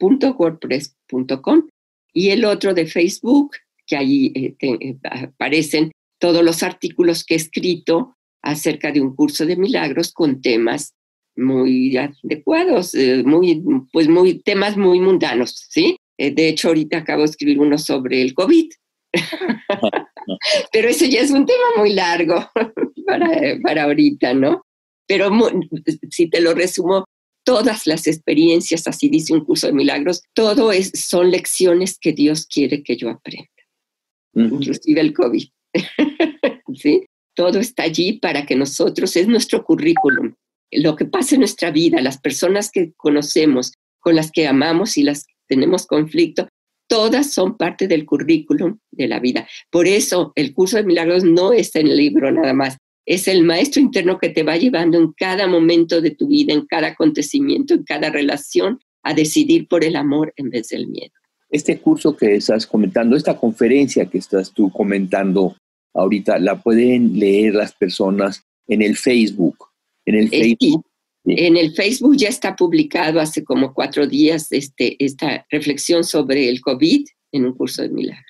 punto 0.00 0.32
wordpress.com. 0.32 1.68
Y 2.12 2.30
el 2.30 2.44
otro 2.44 2.74
de 2.74 2.86
Facebook, 2.86 3.52
que 3.86 3.96
ahí 3.96 4.32
eh, 4.34 4.56
eh, 4.60 4.96
aparecen 5.04 5.92
todos 6.18 6.42
los 6.42 6.62
artículos 6.64 7.24
que 7.24 7.34
he 7.34 7.36
escrito 7.36 8.16
acerca 8.42 8.90
de 8.90 9.00
un 9.00 9.14
curso 9.14 9.46
de 9.46 9.56
milagros 9.56 10.12
con 10.12 10.40
temas 10.40 10.94
muy 11.36 11.96
adecuados, 11.96 12.94
eh, 12.94 13.22
muy, 13.24 13.62
pues 13.92 14.08
muy, 14.08 14.40
temas 14.40 14.76
muy 14.76 15.00
mundanos, 15.00 15.66
¿sí? 15.70 15.96
Eh, 16.18 16.32
de 16.32 16.48
hecho, 16.48 16.68
ahorita 16.68 16.98
acabo 16.98 17.22
de 17.22 17.30
escribir 17.30 17.60
uno 17.60 17.78
sobre 17.78 18.20
el 18.22 18.34
COVID, 18.34 18.70
pero 20.72 20.88
ese 20.88 21.08
ya 21.08 21.20
es 21.20 21.30
un 21.30 21.46
tema 21.46 21.64
muy 21.76 21.92
largo 21.92 22.50
para, 23.06 23.58
para 23.62 23.84
ahorita, 23.84 24.34
¿no? 24.34 24.62
Pero 25.06 25.30
si 26.10 26.28
te 26.28 26.40
lo 26.40 26.54
resumo, 26.54 27.04
todas 27.44 27.86
las 27.86 28.06
experiencias, 28.06 28.86
así 28.86 29.08
dice 29.08 29.32
un 29.32 29.44
curso 29.44 29.66
de 29.66 29.72
milagros, 29.72 30.22
todo 30.34 30.72
es, 30.72 30.92
son 30.94 31.30
lecciones 31.30 31.98
que 31.98 32.12
Dios 32.12 32.46
quiere 32.46 32.82
que 32.82 32.96
yo 32.96 33.10
aprenda, 33.10 33.48
inclusive 34.34 35.00
el 35.00 35.12
COVID. 35.12 35.48
¿Sí? 36.74 37.04
Todo 37.34 37.58
está 37.58 37.84
allí 37.84 38.14
para 38.14 38.46
que 38.46 38.56
nosotros, 38.56 39.16
es 39.16 39.28
nuestro 39.28 39.64
currículum. 39.64 40.34
Lo 40.72 40.96
que 40.96 41.04
pasa 41.04 41.34
en 41.34 41.40
nuestra 41.40 41.70
vida, 41.70 42.00
las 42.00 42.20
personas 42.20 42.70
que 42.70 42.92
conocemos, 42.96 43.72
con 43.98 44.14
las 44.14 44.30
que 44.30 44.46
amamos 44.46 44.96
y 44.96 45.02
las 45.02 45.24
que 45.24 45.34
tenemos 45.48 45.86
conflicto, 45.86 46.48
todas 46.88 47.32
son 47.32 47.56
parte 47.56 47.86
del 47.86 48.04
currículum 48.04 48.78
de 48.90 49.08
la 49.08 49.20
vida. 49.20 49.48
Por 49.70 49.86
eso 49.86 50.32
el 50.34 50.52
curso 50.52 50.76
de 50.76 50.84
milagros 50.84 51.22
no 51.22 51.52
está 51.52 51.78
en 51.80 51.86
el 51.86 51.96
libro 51.96 52.30
nada 52.32 52.52
más, 52.52 52.76
es 53.06 53.28
el 53.28 53.44
maestro 53.44 53.80
interno 53.80 54.18
que 54.18 54.28
te 54.28 54.42
va 54.42 54.56
llevando 54.56 54.98
en 54.98 55.12
cada 55.12 55.46
momento 55.46 56.00
de 56.00 56.10
tu 56.10 56.28
vida, 56.28 56.52
en 56.52 56.66
cada 56.66 56.88
acontecimiento, 56.88 57.74
en 57.74 57.84
cada 57.84 58.10
relación, 58.10 58.80
a 59.02 59.14
decidir 59.14 59.66
por 59.68 59.84
el 59.84 59.96
amor 59.96 60.32
en 60.36 60.50
vez 60.50 60.68
del 60.68 60.88
miedo. 60.88 61.12
Este 61.48 61.78
curso 61.78 62.16
que 62.16 62.36
estás 62.36 62.66
comentando, 62.66 63.16
esta 63.16 63.36
conferencia 63.36 64.06
que 64.06 64.18
estás 64.18 64.52
tú 64.52 64.70
comentando 64.70 65.56
ahorita 65.94 66.38
la 66.38 66.62
pueden 66.62 67.18
leer 67.18 67.54
las 67.54 67.72
personas 67.74 68.44
en 68.68 68.82
el 68.82 68.96
Facebook. 68.96 69.56
En 70.06 70.14
el 70.14 70.28
Facebook. 70.28 70.86
En 71.24 71.56
el 71.56 71.74
Facebook 71.74 72.16
ya 72.16 72.28
está 72.28 72.56
publicado 72.56 73.20
hace 73.20 73.44
como 73.44 73.74
cuatro 73.74 74.06
días 74.06 74.50
este, 74.52 74.96
esta 75.04 75.46
reflexión 75.50 76.02
sobre 76.02 76.48
el 76.48 76.60
COVID 76.60 77.04
en 77.32 77.44
un 77.44 77.54
curso 77.54 77.82
de 77.82 77.90
milagros. 77.90 78.24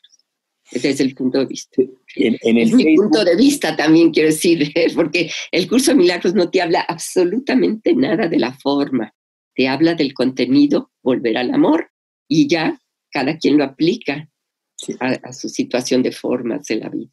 Desde 0.72 1.04
el 1.04 1.14
punto 1.14 1.38
de 1.38 1.46
vista. 1.46 1.82
En, 2.16 2.56
el 2.56 2.74
mi 2.74 2.96
punto 2.96 3.24
de 3.24 3.36
vista 3.36 3.76
también 3.76 4.10
quiero 4.10 4.28
decir, 4.28 4.72
porque 4.94 5.30
el 5.52 5.68
curso 5.68 5.92
de 5.92 5.98
milagros 5.98 6.34
no 6.34 6.50
te 6.50 6.60
habla 6.60 6.80
absolutamente 6.80 7.94
nada 7.94 8.28
de 8.28 8.38
la 8.38 8.52
forma, 8.52 9.14
te 9.54 9.68
habla 9.68 9.94
del 9.94 10.12
contenido, 10.14 10.90
volver 11.02 11.36
al 11.36 11.54
amor, 11.54 11.90
y 12.28 12.48
ya 12.48 12.80
cada 13.10 13.36
quien 13.38 13.58
lo 13.58 13.64
aplica 13.64 14.28
a 14.98 15.32
su 15.32 15.48
situación 15.48 16.02
de 16.02 16.12
formas 16.12 16.66
de 16.66 16.76
la 16.76 16.88
vida. 16.88 17.10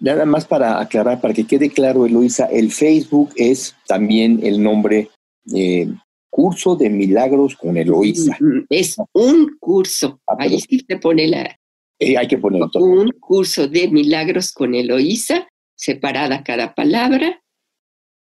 Nada 0.00 0.24
más 0.24 0.46
para 0.46 0.80
aclarar, 0.80 1.20
para 1.20 1.34
que 1.34 1.44
quede 1.44 1.70
claro, 1.70 2.06
Eloisa, 2.06 2.46
el 2.46 2.70
Facebook 2.70 3.30
es 3.34 3.74
también 3.86 4.40
el 4.44 4.62
nombre 4.62 5.10
eh, 5.54 5.88
Curso 6.30 6.76
de 6.76 6.88
Milagros 6.88 7.56
con 7.56 7.76
Eloisa. 7.76 8.36
Mm, 8.38 8.58
mm, 8.58 8.66
es 8.70 8.96
un 9.12 9.56
curso. 9.58 10.20
Ah, 10.26 10.36
Ahí 10.38 10.60
sí 10.60 10.84
te 10.84 10.98
pone 10.98 11.26
la. 11.26 11.58
Eh, 11.98 12.16
hay 12.16 12.28
que 12.28 12.38
poner 12.38 12.62
todo. 12.70 12.84
Un 12.84 13.10
curso 13.12 13.66
de 13.66 13.88
Milagros 13.88 14.52
con 14.52 14.74
Eloisa, 14.74 15.48
separada 15.74 16.42
cada 16.44 16.74
palabra. 16.74 17.42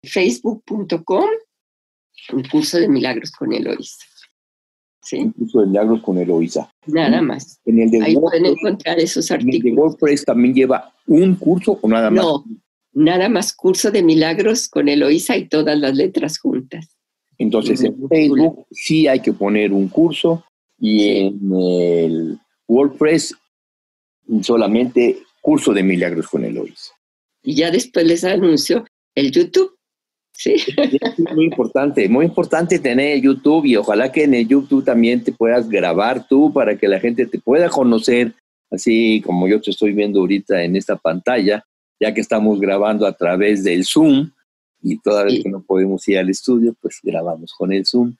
Facebook.com, 0.04 1.28
un 2.32 2.42
curso 2.44 2.78
de 2.78 2.88
Milagros 2.88 3.30
con 3.30 3.52
Eloisa. 3.52 4.04
¿sí? 5.02 5.18
Un 5.18 5.32
curso 5.32 5.60
de 5.60 5.66
milagros 5.66 6.02
con 6.02 6.18
Eloisa. 6.18 6.70
Nada 6.86 7.20
más. 7.20 7.60
En 7.64 7.80
el 7.80 7.90
de 7.90 8.02
Ahí 8.02 8.14
pueden 8.14 8.46
encontrar 8.46 8.98
esos 8.98 9.30
artículos. 9.30 9.60
¿En 9.60 9.66
el 9.66 9.74
de 9.74 9.80
WordPress 9.80 10.24
también 10.24 10.54
lleva 10.54 10.92
un 11.06 11.34
curso 11.36 11.78
o 11.80 11.88
nada 11.88 12.10
más? 12.10 12.24
No, 12.24 12.44
nada 12.92 13.28
más 13.28 13.52
curso 13.54 13.90
de 13.90 14.02
milagros 14.02 14.68
con 14.68 14.88
Eloisa 14.88 15.36
y 15.36 15.48
todas 15.48 15.78
las 15.78 15.94
letras 15.94 16.38
juntas. 16.38 16.96
Entonces 17.38 17.82
en 17.82 18.08
Facebook 18.08 18.66
sí 18.70 19.08
hay 19.08 19.20
que 19.20 19.32
poner 19.32 19.72
un 19.72 19.88
curso 19.88 20.44
y 20.78 21.26
en 21.26 21.52
el 21.52 22.38
WordPress 22.68 23.34
solamente 24.42 25.18
curso 25.40 25.72
de 25.72 25.82
milagros 25.82 26.28
con 26.28 26.44
Eloisa. 26.44 26.92
Y 27.42 27.56
ya 27.56 27.70
después 27.70 28.06
les 28.06 28.24
anuncio 28.24 28.84
el 29.14 29.30
YouTube 29.30 29.76
Sí. 30.42 30.56
Es 30.76 31.18
muy 31.34 31.44
importante, 31.44 32.08
muy 32.08 32.26
importante 32.26 32.78
tener 32.78 33.20
YouTube 33.20 33.64
y 33.66 33.76
ojalá 33.76 34.10
que 34.10 34.24
en 34.24 34.34
el 34.34 34.48
YouTube 34.48 34.84
también 34.84 35.22
te 35.22 35.32
puedas 35.32 35.68
grabar 35.68 36.26
tú 36.26 36.52
para 36.52 36.76
que 36.76 36.88
la 36.88 36.98
gente 36.98 37.26
te 37.26 37.38
pueda 37.38 37.68
conocer, 37.68 38.34
así 38.70 39.22
como 39.24 39.46
yo 39.46 39.60
te 39.60 39.70
estoy 39.70 39.92
viendo 39.92 40.20
ahorita 40.20 40.64
en 40.64 40.76
esta 40.76 40.96
pantalla, 40.96 41.64
ya 42.00 42.12
que 42.12 42.20
estamos 42.20 42.60
grabando 42.60 43.06
a 43.06 43.12
través 43.12 43.62
del 43.62 43.84
Zoom 43.84 44.30
y 44.82 44.98
toda 44.98 45.24
vez 45.24 45.42
que 45.42 45.48
no 45.48 45.62
podemos 45.62 46.06
ir 46.08 46.18
al 46.18 46.30
estudio, 46.30 46.74
pues 46.80 46.98
grabamos 47.02 47.52
con 47.52 47.72
el 47.72 47.86
Zoom. 47.86 48.16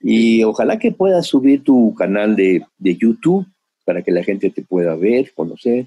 Y 0.00 0.44
ojalá 0.44 0.78
que 0.78 0.92
puedas 0.92 1.26
subir 1.26 1.64
tu 1.64 1.94
canal 1.94 2.36
de, 2.36 2.64
de 2.78 2.96
YouTube 2.96 3.46
para 3.86 4.02
que 4.02 4.12
la 4.12 4.22
gente 4.22 4.50
te 4.50 4.60
pueda 4.60 4.94
ver, 4.96 5.32
conocer. 5.32 5.86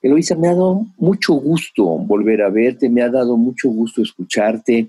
Eloisa, 0.00 0.36
me 0.36 0.46
ha 0.46 0.52
dado 0.52 0.86
mucho 0.96 1.34
gusto 1.34 1.84
volver 1.84 2.42
a 2.42 2.50
verte, 2.50 2.88
me 2.88 3.02
ha 3.02 3.08
dado 3.08 3.36
mucho 3.36 3.68
gusto 3.68 4.02
escucharte 4.02 4.88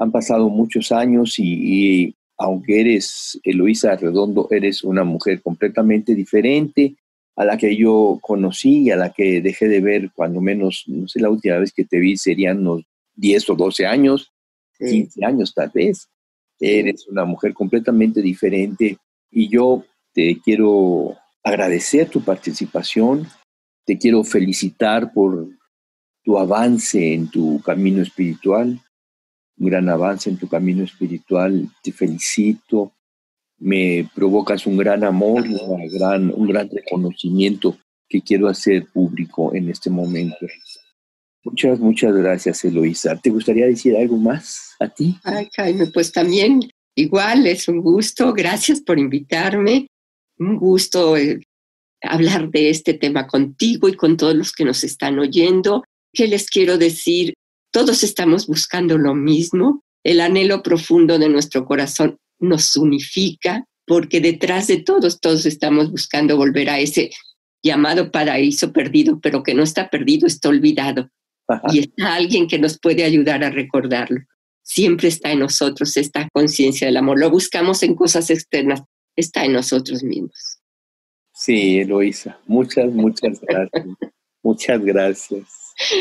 han 0.00 0.10
pasado 0.10 0.48
muchos 0.48 0.92
años 0.92 1.38
y, 1.38 2.14
aunque 2.38 2.80
eres 2.80 3.38
Eloisa 3.44 3.94
Redondo, 3.96 4.48
eres 4.50 4.82
una 4.82 5.04
mujer 5.04 5.42
completamente 5.42 6.14
diferente 6.14 6.96
a 7.36 7.44
la 7.44 7.58
que 7.58 7.76
yo 7.76 8.18
conocí 8.22 8.84
y 8.84 8.90
a 8.90 8.96
la 8.96 9.10
que 9.10 9.42
dejé 9.42 9.68
de 9.68 9.80
ver 9.80 10.10
cuando 10.14 10.40
menos, 10.40 10.84
no 10.86 11.06
sé, 11.06 11.20
la 11.20 11.28
última 11.28 11.58
vez 11.58 11.72
que 11.72 11.84
te 11.84 11.98
vi 11.98 12.16
serían 12.16 12.60
unos 12.60 12.84
10 13.16 13.50
o 13.50 13.54
12 13.56 13.86
años, 13.86 14.32
15 14.78 15.22
años 15.24 15.52
tal 15.54 15.70
vez. 15.72 16.08
Eres 16.58 17.06
una 17.06 17.26
mujer 17.26 17.52
completamente 17.52 18.22
diferente 18.22 18.96
y 19.30 19.48
yo 19.48 19.84
te 20.14 20.40
quiero 20.42 21.14
agradecer 21.42 22.08
tu 22.08 22.22
participación, 22.22 23.26
te 23.84 23.98
quiero 23.98 24.22
felicitar 24.24 25.12
por 25.12 25.48
tu 26.22 26.38
avance 26.38 27.14
en 27.14 27.30
tu 27.30 27.60
camino 27.62 28.02
espiritual, 28.02 28.80
un 29.58 29.66
gran 29.66 29.88
avance 29.88 30.30
en 30.30 30.38
tu 30.38 30.48
camino 30.48 30.84
espiritual. 30.84 31.68
Te 31.82 31.92
felicito. 31.92 32.92
Me 33.58 34.08
provocas 34.14 34.66
un 34.66 34.78
gran 34.78 35.04
amor 35.04 35.44
gran, 35.90 36.32
un 36.34 36.46
gran 36.46 36.70
reconocimiento 36.70 37.76
que 38.08 38.22
quiero 38.22 38.48
hacer 38.48 38.86
público 38.86 39.54
en 39.54 39.68
este 39.68 39.90
momento. 39.90 40.46
Muchas, 41.44 41.78
muchas 41.78 42.14
gracias, 42.14 42.64
Eloisa. 42.64 43.16
¿Te 43.16 43.30
gustaría 43.30 43.66
decir 43.66 43.96
algo 43.96 44.16
más 44.16 44.74
a 44.80 44.88
ti? 44.88 45.18
Ay, 45.24 45.48
Jaime, 45.54 45.86
pues 45.88 46.10
también 46.10 46.60
igual 46.94 47.46
es 47.46 47.68
un 47.68 47.80
gusto. 47.80 48.32
Gracias 48.32 48.80
por 48.80 48.98
invitarme. 48.98 49.86
Un 50.40 50.56
gusto 50.56 51.18
eh, 51.18 51.38
hablar 52.02 52.50
de 52.50 52.70
este 52.70 52.94
tema 52.94 53.26
contigo 53.26 53.88
y 53.88 53.94
con 53.94 54.16
todos 54.16 54.34
los 54.34 54.52
que 54.52 54.64
nos 54.64 54.82
están 54.84 55.18
oyendo. 55.18 55.84
¿Qué 56.12 56.26
les 56.26 56.48
quiero 56.48 56.78
decir? 56.78 57.34
Todos 57.70 58.02
estamos 58.02 58.46
buscando 58.46 58.96
lo 58.98 59.14
mismo. 59.14 59.82
El 60.02 60.20
anhelo 60.20 60.62
profundo 60.62 61.18
de 61.18 61.28
nuestro 61.28 61.66
corazón 61.66 62.16
nos 62.38 62.76
unifica 62.76 63.66
porque 63.86 64.20
detrás 64.20 64.66
de 64.66 64.78
todos, 64.78 65.20
todos 65.20 65.44
estamos 65.44 65.90
buscando 65.90 66.36
volver 66.36 66.70
a 66.70 66.80
ese 66.80 67.10
llamado 67.62 68.10
paraíso 68.10 68.72
perdido, 68.72 69.20
pero 69.20 69.42
que 69.42 69.54
no 69.54 69.62
está 69.62 69.90
perdido, 69.90 70.26
está 70.26 70.48
olvidado. 70.48 71.10
Y 71.70 71.80
está 71.80 72.14
alguien 72.14 72.46
que 72.46 72.58
nos 72.58 72.78
puede 72.78 73.04
ayudar 73.04 73.44
a 73.44 73.50
recordarlo. 73.50 74.20
Siempre 74.62 75.08
está 75.08 75.32
en 75.32 75.40
nosotros 75.40 75.96
esta 75.96 76.28
conciencia 76.32 76.86
del 76.86 76.96
amor. 76.96 77.18
Lo 77.18 77.28
buscamos 77.28 77.82
en 77.82 77.94
cosas 77.94 78.30
externas, 78.30 78.82
está 79.20 79.44
en 79.44 79.52
nosotros 79.52 80.02
mismos. 80.02 80.58
Sí, 81.32 81.78
Eloisa, 81.78 82.38
muchas, 82.46 82.92
muchas 82.92 83.40
gracias. 83.40 83.86
muchas 84.42 84.84
gracias. 84.84 85.46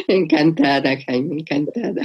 Encantada, 0.07 0.97
Jaime, 1.05 1.39
encantada. 1.39 2.01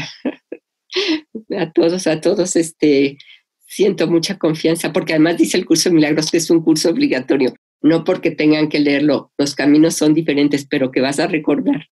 A 1.58 1.72
todos, 1.72 2.06
a 2.06 2.20
todos, 2.20 2.54
este, 2.54 3.18
siento 3.66 4.06
mucha 4.06 4.38
confianza, 4.38 4.92
porque 4.92 5.14
además 5.14 5.38
dice 5.38 5.56
el 5.56 5.66
curso 5.66 5.88
de 5.88 5.96
milagros 5.96 6.30
que 6.30 6.36
es 6.36 6.50
un 6.50 6.62
curso 6.62 6.90
obligatorio, 6.90 7.54
no 7.82 8.04
porque 8.04 8.30
tengan 8.30 8.68
que 8.68 8.78
leerlo, 8.78 9.32
los 9.36 9.54
caminos 9.54 9.96
son 9.96 10.14
diferentes, 10.14 10.66
pero 10.66 10.92
que 10.92 11.00
vas 11.00 11.18
a 11.18 11.26
recordar 11.26 11.88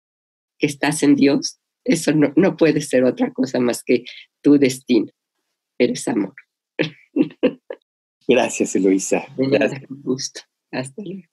que 0.58 0.66
estás 0.68 1.02
en 1.02 1.16
Dios, 1.16 1.58
eso 1.84 2.12
no, 2.12 2.32
no 2.36 2.56
puede 2.56 2.80
ser 2.80 3.02
otra 3.02 3.32
cosa 3.32 3.58
más 3.58 3.82
que 3.82 4.04
tu 4.40 4.58
destino. 4.58 5.10
Eres 5.78 6.06
amor. 6.06 6.34
Gracias, 8.28 8.74
Eloisa. 8.76 9.24
Gracias. 9.36 9.86
Con 9.86 10.02
gusto. 10.02 10.40
Hasta 10.70 11.02
luego. 11.02 11.28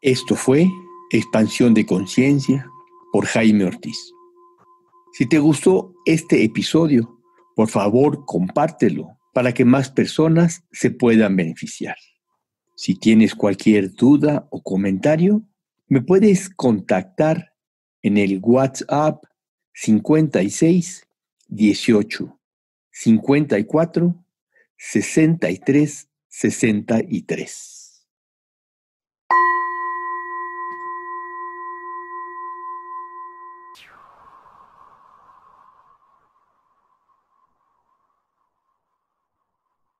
Esto 0.00 0.34
fue 0.34 0.66
Expansión 1.10 1.74
de 1.74 1.84
Conciencia 1.84 2.66
por 3.12 3.26
Jaime 3.26 3.64
Ortiz. 3.64 4.12
Si 5.12 5.26
te 5.26 5.38
gustó 5.38 5.92
este 6.06 6.44
episodio, 6.44 7.20
por 7.54 7.68
favor 7.68 8.24
compártelo 8.24 9.18
para 9.34 9.52
que 9.52 9.64
más 9.64 9.90
personas 9.90 10.64
se 10.72 10.90
puedan 10.90 11.36
beneficiar. 11.36 11.96
Si 12.76 12.94
tienes 12.94 13.34
cualquier 13.34 13.92
duda 13.92 14.48
o 14.50 14.62
comentario, 14.62 15.42
me 15.88 16.00
puedes 16.00 16.48
contactar 16.48 17.52
en 18.02 18.16
el 18.16 18.38
WhatsApp 18.42 19.22
56 19.74 21.06
18 21.48 22.40
54 22.90 24.24
63 24.80 26.08
63. 26.28 27.79